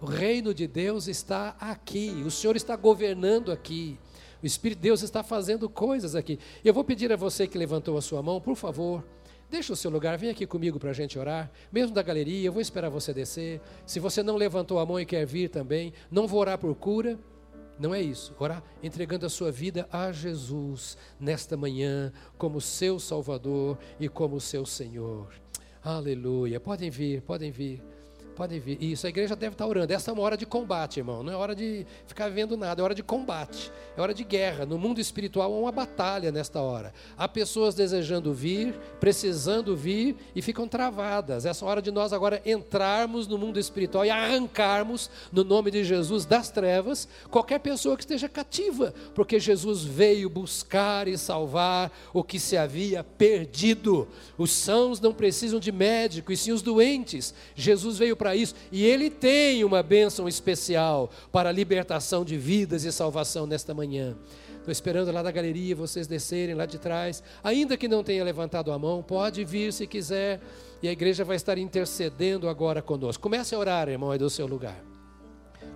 O 0.00 0.06
reino 0.06 0.52
de 0.52 0.66
Deus 0.66 1.08
está 1.08 1.56
aqui. 1.58 2.22
O 2.26 2.30
Senhor 2.30 2.54
está 2.54 2.76
governando 2.76 3.50
aqui. 3.50 3.98
O 4.42 4.46
Espírito 4.46 4.78
de 4.78 4.82
Deus 4.82 5.02
está 5.02 5.22
fazendo 5.22 5.68
coisas 5.68 6.14
aqui. 6.14 6.38
Eu 6.64 6.74
vou 6.74 6.84
pedir 6.84 7.12
a 7.12 7.16
você 7.16 7.46
que 7.46 7.58
levantou 7.58 7.96
a 7.96 8.02
sua 8.02 8.22
mão, 8.22 8.40
por 8.40 8.56
favor, 8.56 9.04
deixa 9.50 9.72
o 9.72 9.76
seu 9.76 9.90
lugar, 9.90 10.18
vem 10.18 10.30
aqui 10.30 10.46
comigo 10.46 10.78
para 10.78 10.90
a 10.90 10.94
gente 10.94 11.18
orar. 11.18 11.50
Mesmo 11.72 11.94
da 11.94 12.02
galeria, 12.02 12.46
eu 12.46 12.52
vou 12.52 12.60
esperar 12.60 12.88
você 12.90 13.12
descer. 13.12 13.60
Se 13.86 13.98
você 13.98 14.22
não 14.22 14.36
levantou 14.36 14.78
a 14.78 14.86
mão 14.86 15.00
e 15.00 15.06
quer 15.06 15.26
vir 15.26 15.48
também, 15.48 15.92
não 16.10 16.26
vou 16.26 16.40
orar 16.40 16.58
por 16.58 16.74
cura. 16.74 17.18
Não 17.78 17.94
é 17.94 18.00
isso. 18.00 18.34
Orar 18.38 18.62
entregando 18.82 19.26
a 19.26 19.30
sua 19.30 19.52
vida 19.52 19.86
a 19.92 20.10
Jesus 20.10 20.96
nesta 21.20 21.56
manhã, 21.56 22.12
como 22.38 22.60
seu 22.60 22.98
Salvador 22.98 23.78
e 24.00 24.08
como 24.08 24.40
seu 24.40 24.64
Senhor. 24.64 25.28
Aleluia. 25.82 26.58
Podem 26.58 26.90
vir, 26.90 27.22
podem 27.22 27.50
vir. 27.50 27.82
Podem 28.36 28.60
vir. 28.60 28.76
Isso, 28.82 29.06
a 29.06 29.08
igreja 29.08 29.34
deve 29.34 29.54
estar 29.54 29.66
orando. 29.66 29.90
Essa 29.90 30.10
é 30.10 30.12
uma 30.14 30.22
hora 30.22 30.36
de 30.36 30.44
combate, 30.44 30.98
irmão. 30.98 31.22
Não 31.22 31.32
é 31.32 31.36
hora 31.36 31.54
de 31.54 31.86
ficar 32.06 32.28
vendo 32.28 32.54
nada, 32.54 32.82
é 32.82 32.84
hora 32.84 32.94
de 32.94 33.02
combate. 33.02 33.72
É 33.96 34.00
hora 34.00 34.12
de 34.12 34.22
guerra. 34.24 34.66
No 34.66 34.78
mundo 34.78 35.00
espiritual 35.00 35.50
há 35.54 35.58
uma 35.58 35.72
batalha 35.72 36.30
nesta 36.30 36.60
hora. 36.60 36.92
Há 37.16 37.26
pessoas 37.26 37.74
desejando 37.74 38.34
vir, 38.34 38.74
precisando 39.00 39.74
vir 39.74 40.16
e 40.34 40.42
ficam 40.42 40.68
travadas. 40.68 41.46
Essa 41.46 41.64
é 41.64 41.68
hora 41.68 41.80
de 41.80 41.90
nós 41.90 42.12
agora 42.12 42.42
entrarmos 42.44 43.26
no 43.26 43.38
mundo 43.38 43.58
espiritual 43.58 44.04
e 44.04 44.10
arrancarmos, 44.10 45.08
no 45.32 45.42
nome 45.42 45.70
de 45.70 45.82
Jesus, 45.82 46.26
das 46.26 46.50
trevas, 46.50 47.08
qualquer 47.30 47.58
pessoa 47.60 47.96
que 47.96 48.02
esteja 48.02 48.28
cativa, 48.28 48.92
porque 49.14 49.40
Jesus 49.40 49.82
veio 49.82 50.28
buscar 50.28 51.08
e 51.08 51.16
salvar 51.16 51.90
o 52.12 52.22
que 52.22 52.38
se 52.38 52.54
havia 52.54 53.02
perdido. 53.02 54.06
Os 54.36 54.50
sãos 54.50 55.00
não 55.00 55.14
precisam 55.14 55.58
de 55.58 55.72
médico, 55.72 56.32
e 56.32 56.36
sim 56.36 56.52
os 56.52 56.60
doentes. 56.60 57.32
Jesus 57.54 57.96
veio 57.96 58.14
para 58.14 58.25
para 58.26 58.34
isso, 58.34 58.56
e 58.72 58.84
Ele 58.84 59.08
tem 59.08 59.62
uma 59.62 59.84
bênção 59.84 60.26
especial 60.26 61.08
para 61.30 61.50
a 61.50 61.52
libertação 61.52 62.24
de 62.24 62.36
vidas 62.36 62.82
e 62.82 62.90
salvação 62.90 63.46
nesta 63.46 63.72
manhã. 63.72 64.16
Estou 64.58 64.72
esperando 64.72 65.12
lá 65.12 65.22
da 65.22 65.30
galeria 65.30 65.76
vocês 65.76 66.08
descerem 66.08 66.56
lá 66.56 66.66
de 66.66 66.76
trás. 66.76 67.22
Ainda 67.44 67.76
que 67.76 67.86
não 67.86 68.02
tenha 68.02 68.24
levantado 68.24 68.72
a 68.72 68.78
mão, 68.80 69.00
pode 69.00 69.44
vir 69.44 69.72
se 69.72 69.86
quiser. 69.86 70.40
E 70.82 70.88
a 70.88 70.92
igreja 70.92 71.24
vai 71.24 71.36
estar 71.36 71.56
intercedendo 71.56 72.48
agora 72.48 72.82
conosco. 72.82 73.22
Comece 73.22 73.54
a 73.54 73.58
orar, 73.60 73.88
irmão, 73.88 74.10
aí 74.10 74.18
do 74.18 74.28
seu 74.28 74.48
lugar. 74.48 74.84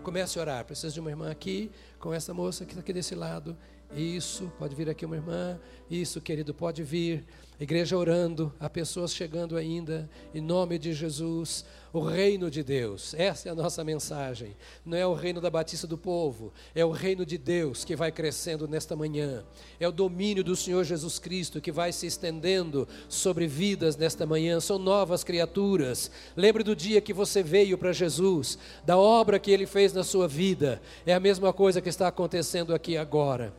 Comece 0.02 0.36
a 0.36 0.42
orar. 0.42 0.64
Preciso 0.64 0.94
de 0.94 0.98
uma 0.98 1.10
irmã 1.10 1.30
aqui, 1.30 1.70
com 2.00 2.12
essa 2.12 2.34
moça 2.34 2.64
que 2.64 2.72
está 2.72 2.80
aqui 2.80 2.92
desse 2.92 3.14
lado. 3.14 3.56
Isso, 3.94 4.50
pode 4.58 4.74
vir 4.74 4.90
aqui 4.90 5.06
uma 5.06 5.14
irmã. 5.14 5.56
Isso, 5.88 6.20
querido, 6.20 6.52
pode 6.52 6.82
vir. 6.82 7.24
Igreja 7.60 7.94
orando, 7.94 8.50
há 8.58 8.70
pessoas 8.70 9.12
chegando 9.12 9.54
ainda, 9.54 10.08
em 10.34 10.40
nome 10.40 10.78
de 10.78 10.94
Jesus, 10.94 11.62
o 11.92 12.00
reino 12.00 12.50
de 12.50 12.62
Deus, 12.62 13.12
essa 13.12 13.50
é 13.50 13.52
a 13.52 13.54
nossa 13.54 13.84
mensagem. 13.84 14.56
Não 14.82 14.96
é 14.96 15.06
o 15.06 15.12
reino 15.12 15.42
da 15.42 15.50
Batista 15.50 15.86
do 15.86 15.98
povo, 15.98 16.54
é 16.74 16.82
o 16.82 16.90
reino 16.90 17.26
de 17.26 17.36
Deus 17.36 17.84
que 17.84 17.94
vai 17.94 18.10
crescendo 18.10 18.66
nesta 18.66 18.96
manhã, 18.96 19.44
é 19.78 19.86
o 19.86 19.92
domínio 19.92 20.42
do 20.42 20.56
Senhor 20.56 20.84
Jesus 20.84 21.18
Cristo 21.18 21.60
que 21.60 21.70
vai 21.70 21.92
se 21.92 22.06
estendendo 22.06 22.88
sobre 23.10 23.46
vidas 23.46 23.94
nesta 23.94 24.24
manhã, 24.24 24.58
são 24.58 24.78
novas 24.78 25.22
criaturas. 25.22 26.10
Lembre 26.34 26.64
do 26.64 26.74
dia 26.74 27.02
que 27.02 27.12
você 27.12 27.42
veio 27.42 27.76
para 27.76 27.92
Jesus, 27.92 28.56
da 28.86 28.96
obra 28.96 29.38
que 29.38 29.50
ele 29.50 29.66
fez 29.66 29.92
na 29.92 30.02
sua 30.02 30.26
vida, 30.26 30.80
é 31.04 31.12
a 31.12 31.20
mesma 31.20 31.52
coisa 31.52 31.82
que 31.82 31.90
está 31.90 32.08
acontecendo 32.08 32.74
aqui 32.74 32.96
agora. 32.96 33.52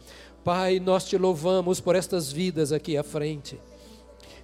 Pai, 0.43 0.80
nós 0.80 1.06
te 1.06 1.20
louvamos 1.20 1.80
por 1.80 1.95
estas 1.95 2.32
vidas 2.32 2.72
aqui 2.72 2.97
à 2.97 3.04
frente. 3.04 3.60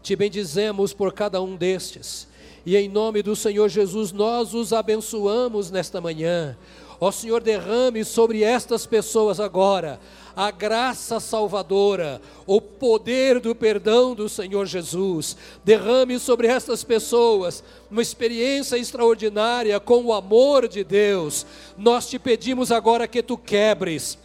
Te 0.07 0.15
bendizemos 0.15 0.93
por 0.93 1.11
cada 1.11 1.41
um 1.41 1.57
destes. 1.57 2.29
E 2.65 2.77
em 2.77 2.87
nome 2.87 3.21
do 3.21 3.35
Senhor 3.35 3.67
Jesus, 3.67 4.13
nós 4.13 4.53
os 4.53 4.71
abençoamos 4.71 5.69
nesta 5.69 5.99
manhã. 5.99 6.57
Ó 6.97 7.11
Senhor, 7.11 7.41
derrame 7.41 8.05
sobre 8.05 8.41
estas 8.41 8.85
pessoas 8.85 9.37
agora 9.37 9.99
a 10.33 10.49
graça 10.49 11.19
salvadora, 11.19 12.21
o 12.45 12.61
poder 12.61 13.41
do 13.41 13.53
perdão 13.53 14.15
do 14.15 14.29
Senhor 14.29 14.65
Jesus. 14.65 15.35
Derrame 15.65 16.17
sobre 16.19 16.47
estas 16.47 16.85
pessoas 16.85 17.61
uma 17.91 18.01
experiência 18.01 18.77
extraordinária 18.77 19.77
com 19.77 20.05
o 20.05 20.13
amor 20.13 20.69
de 20.69 20.85
Deus. 20.85 21.45
Nós 21.77 22.07
te 22.07 22.17
pedimos 22.17 22.71
agora 22.71 23.09
que 23.09 23.21
tu 23.21 23.37
quebres 23.37 24.17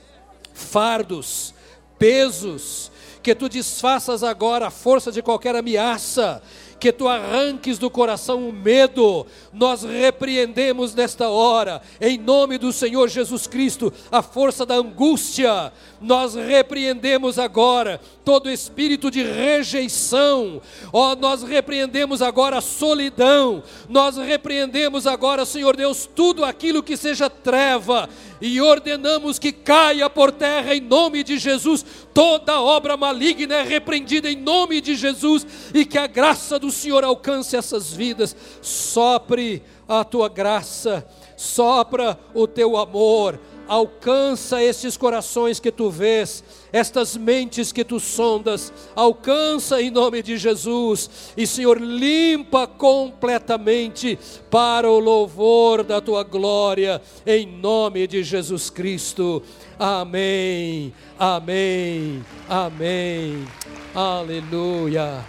fardos, 0.55 1.53
pesos, 1.99 2.92
que 3.23 3.35
tu 3.35 3.49
desfaças 3.49 4.23
agora 4.23 4.67
a 4.67 4.71
força 4.71 5.13
de 5.13 5.23
qualquer 5.23 5.55
ameaça, 5.55 6.43
que 6.83 6.91
tu 6.91 7.07
arranques 7.07 7.79
do 7.79 7.89
coração 7.89 8.49
o 8.49 8.53
medo. 8.53 9.25
Nós 9.53 9.85
repreendemos 9.85 10.93
nesta 10.97 11.29
hora, 11.29 11.81
em 12.01 12.19
nome 12.19 12.59
do 12.59 12.73
Senhor 12.73 13.09
Jesus 13.09 13.47
Cristo, 13.47 13.93
a 14.11 14.21
força 14.21 14.67
da 14.67 14.75
angústia. 14.75 15.73
Nós 16.01 16.35
repreendemos 16.35 17.39
agora 17.39 18.01
todo 18.25 18.51
espírito 18.51 19.13
de 19.13 19.23
rejeição. 19.23 20.61
Ó, 20.93 21.13
oh, 21.13 21.15
nós 21.15 21.45
repreendemos 21.45 22.21
agora 22.21 22.59
a 22.59 22.61
solidão. 22.61 23.63
Nós 23.89 24.17
repreendemos 24.17 25.07
agora, 25.07 25.45
Senhor 25.45 25.77
Deus, 25.77 26.11
tudo 26.13 26.45
aquilo 26.45 26.83
que 26.83 26.97
seja 26.97 27.31
treva 27.31 28.09
e 28.41 28.61
ordenamos 28.61 29.39
que 29.39 29.53
caia 29.53 30.11
por 30.11 30.33
terra 30.33 30.75
em 30.75 30.81
nome 30.81 31.23
de 31.23 31.39
Jesus. 31.39 31.87
Toda 32.13 32.61
obra 32.61 32.97
maligna 32.97 33.55
é 33.55 33.63
repreendida 33.63 34.29
em 34.29 34.35
nome 34.35 34.81
de 34.81 34.97
Jesus 34.97 35.47
e 35.73 35.87
que 35.87 35.97
a 35.97 36.09
graça 36.09 36.59
do 36.59 36.72
Senhor 36.73 37.05
alcance 37.05 37.57
essas 37.57 37.93
vidas. 37.93 38.35
Sopre 38.61 39.63
a 39.89 40.03
tua 40.03 40.29
graça, 40.29 41.07
sopra 41.37 42.19
o 42.35 42.47
teu 42.47 42.77
amor 42.77 43.39
alcança 43.73 44.63
estes 44.63 44.99
corações 44.99 45.59
que 45.59 45.71
tu 45.71 45.89
vês, 45.91 46.43
estas 46.73 47.17
mentes 47.17 47.73
que 47.73 47.83
tu 47.83 47.99
sondas, 47.99 48.71
alcança 48.95 49.81
em 49.81 49.91
nome 49.91 50.23
de 50.23 50.37
Jesus, 50.37 51.33
e 51.37 51.47
Senhor, 51.47 51.81
limpa 51.81 52.67
completamente 52.67 54.19
para 54.51 54.91
o 54.91 54.99
louvor 54.99 55.83
da 55.85 56.03
tua 56.03 56.23
glória, 56.23 57.01
em 57.27 57.47
nome 57.47 58.07
de 58.07 58.23
Jesus 58.23 58.69
Cristo. 58.69 59.43
Amém, 59.79 60.93
amém, 61.19 62.23
amém, 62.49 63.47
aleluia, 63.95 65.25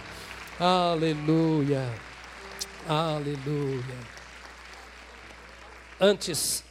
aleluia, 0.58 1.82
aleluia. 2.88 4.14
Antes 6.00 6.64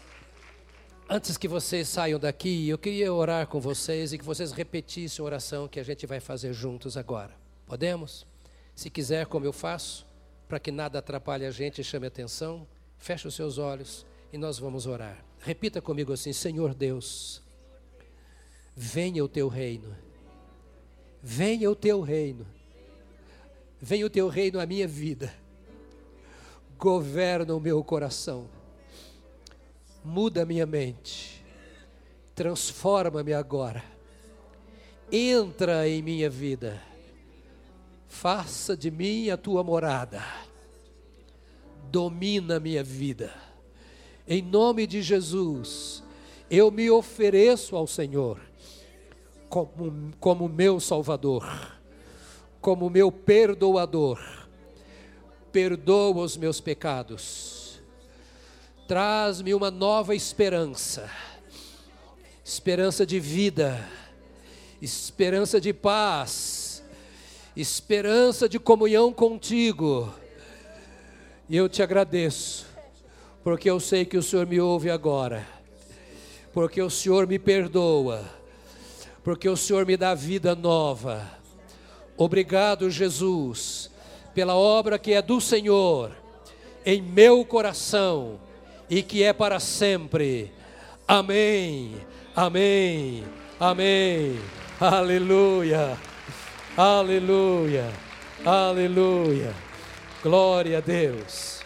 Antes 1.09 1.37
que 1.37 1.47
vocês 1.47 1.89
saiam 1.89 2.17
daqui, 2.17 2.67
eu 2.67 2.77
queria 2.77 3.13
orar 3.13 3.45
com 3.45 3.59
vocês 3.59 4.13
e 4.13 4.17
que 4.17 4.23
vocês 4.23 4.51
repetissem 4.51 5.21
a 5.21 5.25
oração 5.25 5.67
que 5.67 5.79
a 5.79 5.83
gente 5.83 6.07
vai 6.07 6.19
fazer 6.19 6.53
juntos 6.53 6.97
agora. 6.97 7.35
Podemos? 7.67 8.25
Se 8.73 8.89
quiser, 8.89 9.27
como 9.27 9.45
eu 9.45 9.53
faço, 9.53 10.07
para 10.47 10.59
que 10.59 10.71
nada 10.71 10.99
atrapalhe 10.99 11.45
a 11.45 11.51
gente 11.51 11.81
e 11.81 11.83
chame 11.83 12.07
atenção, 12.07 12.65
feche 12.97 13.27
os 13.27 13.35
seus 13.35 13.57
olhos 13.57 14.05
e 14.31 14.37
nós 14.37 14.57
vamos 14.57 14.87
orar. 14.87 15.23
Repita 15.39 15.81
comigo 15.81 16.13
assim: 16.13 16.33
Senhor 16.33 16.73
Deus, 16.73 17.43
venha 18.75 19.23
o 19.23 19.27
teu 19.27 19.49
reino, 19.49 19.95
venha 21.21 21.69
o 21.69 21.75
teu 21.75 22.01
reino, 22.01 22.47
venha 23.83 24.05
o 24.05 24.09
teu 24.09 24.29
reino 24.29 24.61
à 24.61 24.65
minha 24.65 24.87
vida, 24.87 25.33
governa 26.79 27.53
o 27.53 27.59
meu 27.59 27.83
coração. 27.83 28.47
Muda 30.05 30.45
minha 30.45 30.65
mente, 30.65 31.43
transforma-me 32.33 33.33
agora, 33.33 33.83
entra 35.11 35.85
em 35.85 36.01
minha 36.01 36.29
vida, 36.29 36.81
faça 38.07 38.75
de 38.75 38.89
mim 38.89 39.29
a 39.29 39.35
tua 39.35 39.61
morada, 39.65 40.23
domina 41.91 42.55
a 42.55 42.59
minha 42.61 42.83
vida. 42.85 43.33
Em 44.25 44.41
nome 44.41 44.87
de 44.87 45.01
Jesus, 45.01 46.01
eu 46.49 46.71
me 46.71 46.89
ofereço 46.89 47.75
ao 47.75 47.85
Senhor 47.85 48.39
como, 49.49 50.13
como 50.21 50.47
meu 50.47 50.79
Salvador, 50.79 51.82
como 52.63 52.89
meu 52.89 53.11
perdoador. 53.11 54.19
Perdoa 55.51 56.23
os 56.23 56.35
meus 56.35 56.59
pecados, 56.59 57.79
traz-me 58.87 59.53
uma 59.53 59.69
nova 59.69 60.15
esperança, 60.15 61.07
esperança 62.43 63.05
de 63.05 63.19
vida, 63.19 63.87
esperança 64.81 65.61
de 65.61 65.71
paz, 65.71 66.83
esperança 67.55 68.49
de 68.49 68.57
comunhão 68.57 69.13
contigo. 69.13 70.11
E 71.47 71.55
eu 71.55 71.69
te 71.69 71.83
agradeço, 71.83 72.65
porque 73.43 73.69
eu 73.69 73.79
sei 73.79 74.05
que 74.05 74.17
o 74.17 74.23
Senhor 74.23 74.47
me 74.47 74.59
ouve 74.59 74.89
agora, 74.89 75.45
porque 76.51 76.81
o 76.81 76.89
Senhor 76.89 77.27
me 77.27 77.37
perdoa 77.37 78.41
porque 79.23 79.47
o 79.47 79.55
Senhor 79.55 79.85
me 79.85 79.95
dá 79.95 80.13
vida 80.13 80.53
nova. 80.53 81.42
Obrigado, 82.17 82.89
Jesus, 82.89 83.89
pela 84.33 84.55
obra 84.55 84.99
que 84.99 85.13
é 85.13 85.21
do 85.21 85.41
Senhor 85.41 86.11
em 86.85 87.01
meu 87.01 87.43
coração 87.45 88.39
e 88.89 89.01
que 89.01 89.23
é 89.23 89.33
para 89.33 89.59
sempre. 89.59 90.51
Amém, 91.07 91.95
amém, 92.35 93.23
amém. 93.59 94.39
Aleluia, 94.79 95.97
aleluia, 96.75 97.91
aleluia. 98.45 99.55
Glória 100.21 100.77
a 100.77 100.81
Deus. 100.81 101.61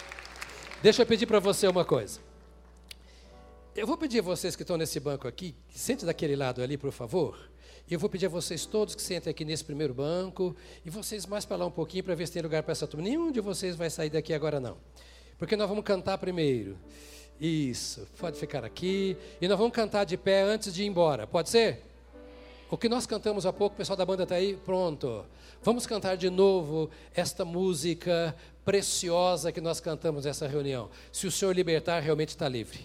Deixa 0.82 1.02
eu 1.02 1.06
pedir 1.06 1.26
para 1.26 1.40
você 1.40 1.68
uma 1.68 1.84
coisa. 1.84 2.20
Eu 3.76 3.86
vou 3.86 3.98
pedir 3.98 4.20
a 4.20 4.24
vocês 4.24 4.56
que 4.56 4.64
estão 4.64 4.78
nesse 4.78 5.00
banco 5.00 5.28
aqui, 5.28 5.56
sente 5.70 6.06
daquele 6.06 6.36
lado 6.36 6.62
ali, 6.62 6.78
por 6.78 6.92
favor. 6.92 7.38
Eu 7.90 7.98
vou 7.98 8.10
pedir 8.10 8.26
a 8.26 8.30
vocês 8.30 8.66
todos 8.66 8.96
que 8.96 9.02
sentem 9.02 9.32
aqui 9.32 9.46
nesse 9.46 9.64
primeiro 9.64 9.94
banco, 9.94 10.54
e 10.86 10.90
vocês 10.90 11.26
mais 11.26 11.46
para 11.46 11.56
lá 11.56 11.66
um 11.66 11.72
pouquinho 11.72 12.04
para 12.04 12.16
ver 12.16 12.28
se 12.28 12.34
tem 12.34 12.42
lugar 12.42 12.62
para 12.62 12.74
essa 12.74 12.86
turma. 12.86 13.08
Nenhum 13.08 13.32
de 13.32 13.40
vocês 13.40 13.78
vai 13.78 13.90
sair 13.90 14.10
daqui 14.10 14.34
agora, 14.34 14.60
não. 14.60 14.78
Porque 15.38 15.56
nós 15.56 15.70
vamos 15.70 15.86
cantar 15.86 16.18
primeiro. 16.18 16.78
Isso, 17.40 18.06
pode 18.20 18.38
ficar 18.38 18.66
aqui. 18.66 19.16
E 19.40 19.48
nós 19.48 19.58
vamos 19.58 19.74
cantar 19.74 20.04
de 20.04 20.18
pé 20.18 20.42
antes 20.42 20.74
de 20.74 20.84
ir 20.84 20.86
embora. 20.86 21.26
Pode 21.26 21.50
ser? 21.50 21.82
O 22.70 22.76
que 22.76 22.90
nós 22.90 23.06
cantamos 23.06 23.46
há 23.46 23.54
pouco, 23.54 23.76
o 23.76 23.78
pessoal 23.78 23.96
da 23.96 24.06
banda 24.06 24.24
está 24.24 24.36
aí? 24.36 24.58
Pronto. 24.58 25.26
Vamos 25.64 25.88
cantar 25.88 26.18
de 26.18 26.30
novo 26.30 26.90
esta 27.16 27.46
música 27.46 28.36
preciosa 28.66 29.50
que 29.50 29.62
nós 29.62 29.80
cantamos 29.80 30.26
nessa 30.26 30.46
reunião. 30.46 30.90
Se 31.10 31.26
o 31.26 31.32
Senhor 31.32 31.56
libertar, 31.56 32.02
realmente 32.02 32.30
está 32.30 32.50
livre. 32.50 32.80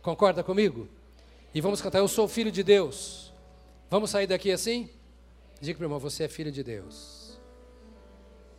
Concorda 0.00 0.42
comigo? 0.42 0.88
E 1.54 1.60
vamos 1.60 1.82
cantar 1.82 1.98
Eu 1.98 2.08
sou 2.08 2.26
filho 2.26 2.50
de 2.50 2.62
Deus. 2.62 3.29
Vamos 3.90 4.10
sair 4.10 4.28
daqui 4.28 4.52
assim? 4.52 4.88
Diga 5.60 5.76
para 5.76 5.84
o 5.84 5.86
irmão, 5.86 5.98
você 5.98 6.22
é 6.22 6.28
filho 6.28 6.52
de 6.52 6.62
Deus. 6.62 7.40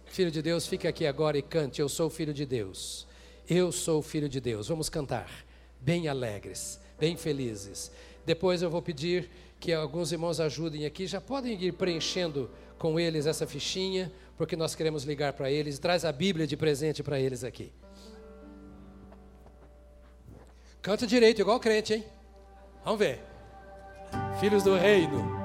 Filho 0.06 0.30
de 0.30 0.42
Deus, 0.42 0.68
fique 0.68 0.86
aqui 0.86 1.08
agora 1.08 1.38
e 1.38 1.42
cante. 1.42 1.80
Eu 1.80 1.88
sou 1.88 2.10
filho 2.10 2.34
de 2.34 2.46
Deus. 2.46 3.08
Eu 3.50 3.72
sou 3.72 4.02
filho 4.02 4.28
de 4.28 4.42
Deus. 4.42 4.68
Vamos 4.68 4.90
cantar, 4.90 5.32
bem 5.80 6.10
alegres, 6.10 6.82
bem 7.00 7.16
felizes. 7.16 7.94
Depois 8.26 8.62
eu 8.62 8.70
vou 8.70 8.82
pedir 8.82 9.32
que 9.58 9.72
alguns 9.72 10.12
irmãos 10.12 10.42
ajudem 10.42 10.86
aqui. 10.86 11.08
Já 11.08 11.22
podem 11.22 11.54
ir 11.64 11.72
preenchendo 11.72 12.52
com 12.78 13.00
eles 13.00 13.26
essa 13.26 13.48
fichinha, 13.48 14.12
porque 14.38 14.58
nós 14.58 14.76
queremos 14.76 15.06
ligar 15.06 15.32
para 15.32 15.50
eles. 15.50 15.80
Traz 15.80 16.04
a 16.04 16.12
Bíblia 16.12 16.46
de 16.46 16.58
presente 16.58 17.02
para 17.02 17.18
eles 17.18 17.46
aqui. 17.46 17.72
Canta 20.82 21.08
direito, 21.08 21.40
igual 21.40 21.58
crente, 21.58 21.94
hein? 21.94 22.06
Vamos 22.84 23.00
ver. 23.00 23.31
Filhos 24.40 24.64
do 24.64 24.76
reino. 24.76 25.41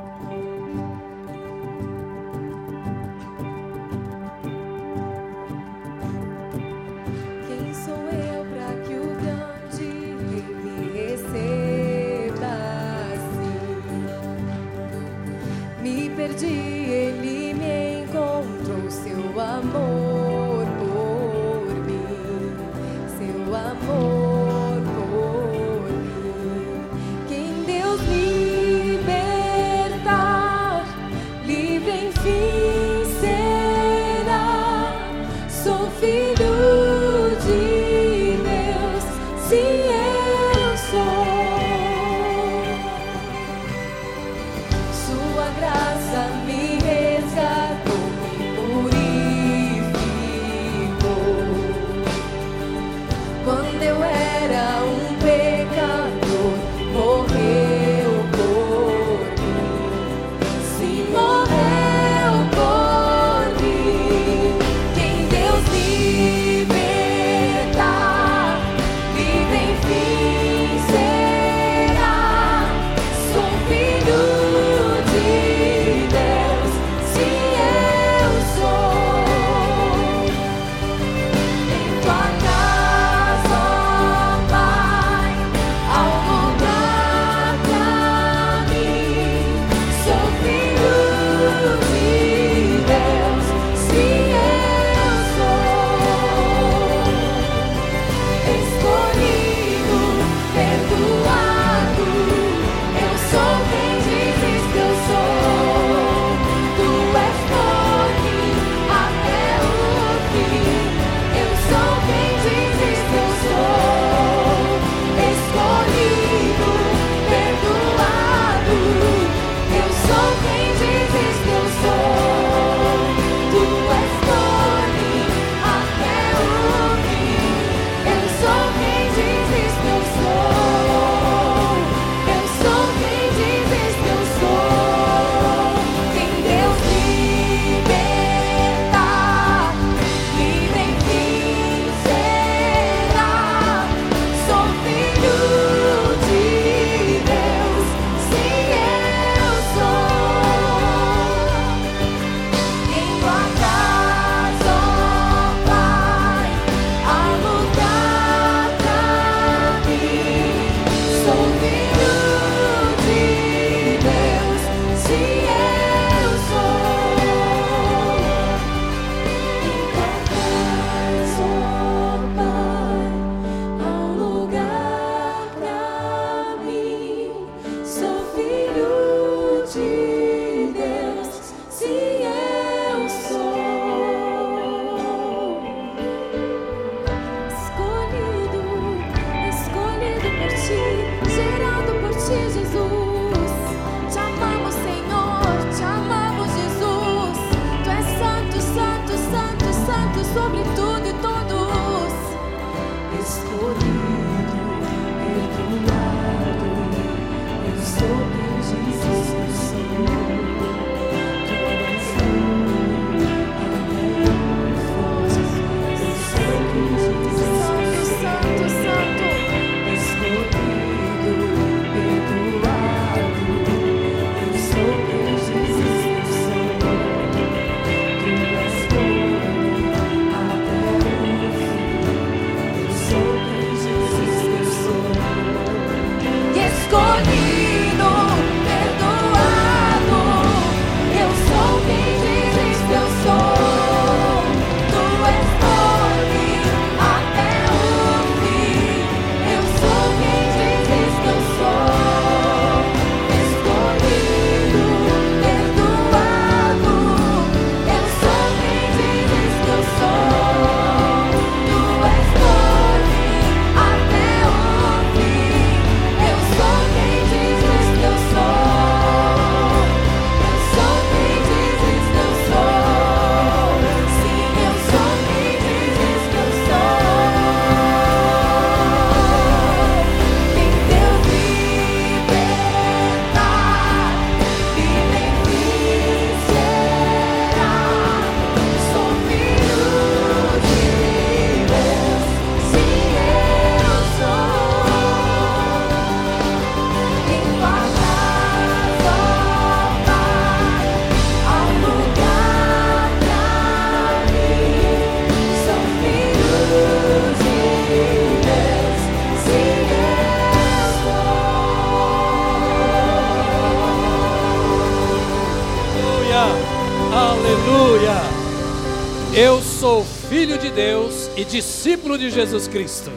De 322.26 322.34
Jesus 322.34 322.66
Cristo. 322.66 323.10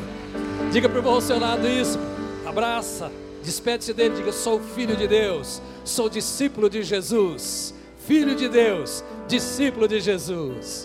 Diga 0.72 0.88
para 0.88 0.98
o 0.98 1.02
irmão 1.02 1.20
seu 1.20 1.40
lado 1.40 1.68
isso. 1.68 1.98
Abraça, 2.46 3.12
despede-se 3.44 3.94
dele, 3.94 4.16
diga: 4.16 4.32
Sou 4.32 4.60
filho 4.60 4.96
de 4.96 5.08
Deus, 5.08 5.62
sou 5.84 6.08
discípulo 6.10 6.70
de 6.70 6.84
Jesus, 6.84 7.74
filho 8.06 8.36
de 8.36 8.48
Deus, 8.48 9.04
discípulo 9.28 9.88
de 9.88 10.00
Jesus. 10.00 10.79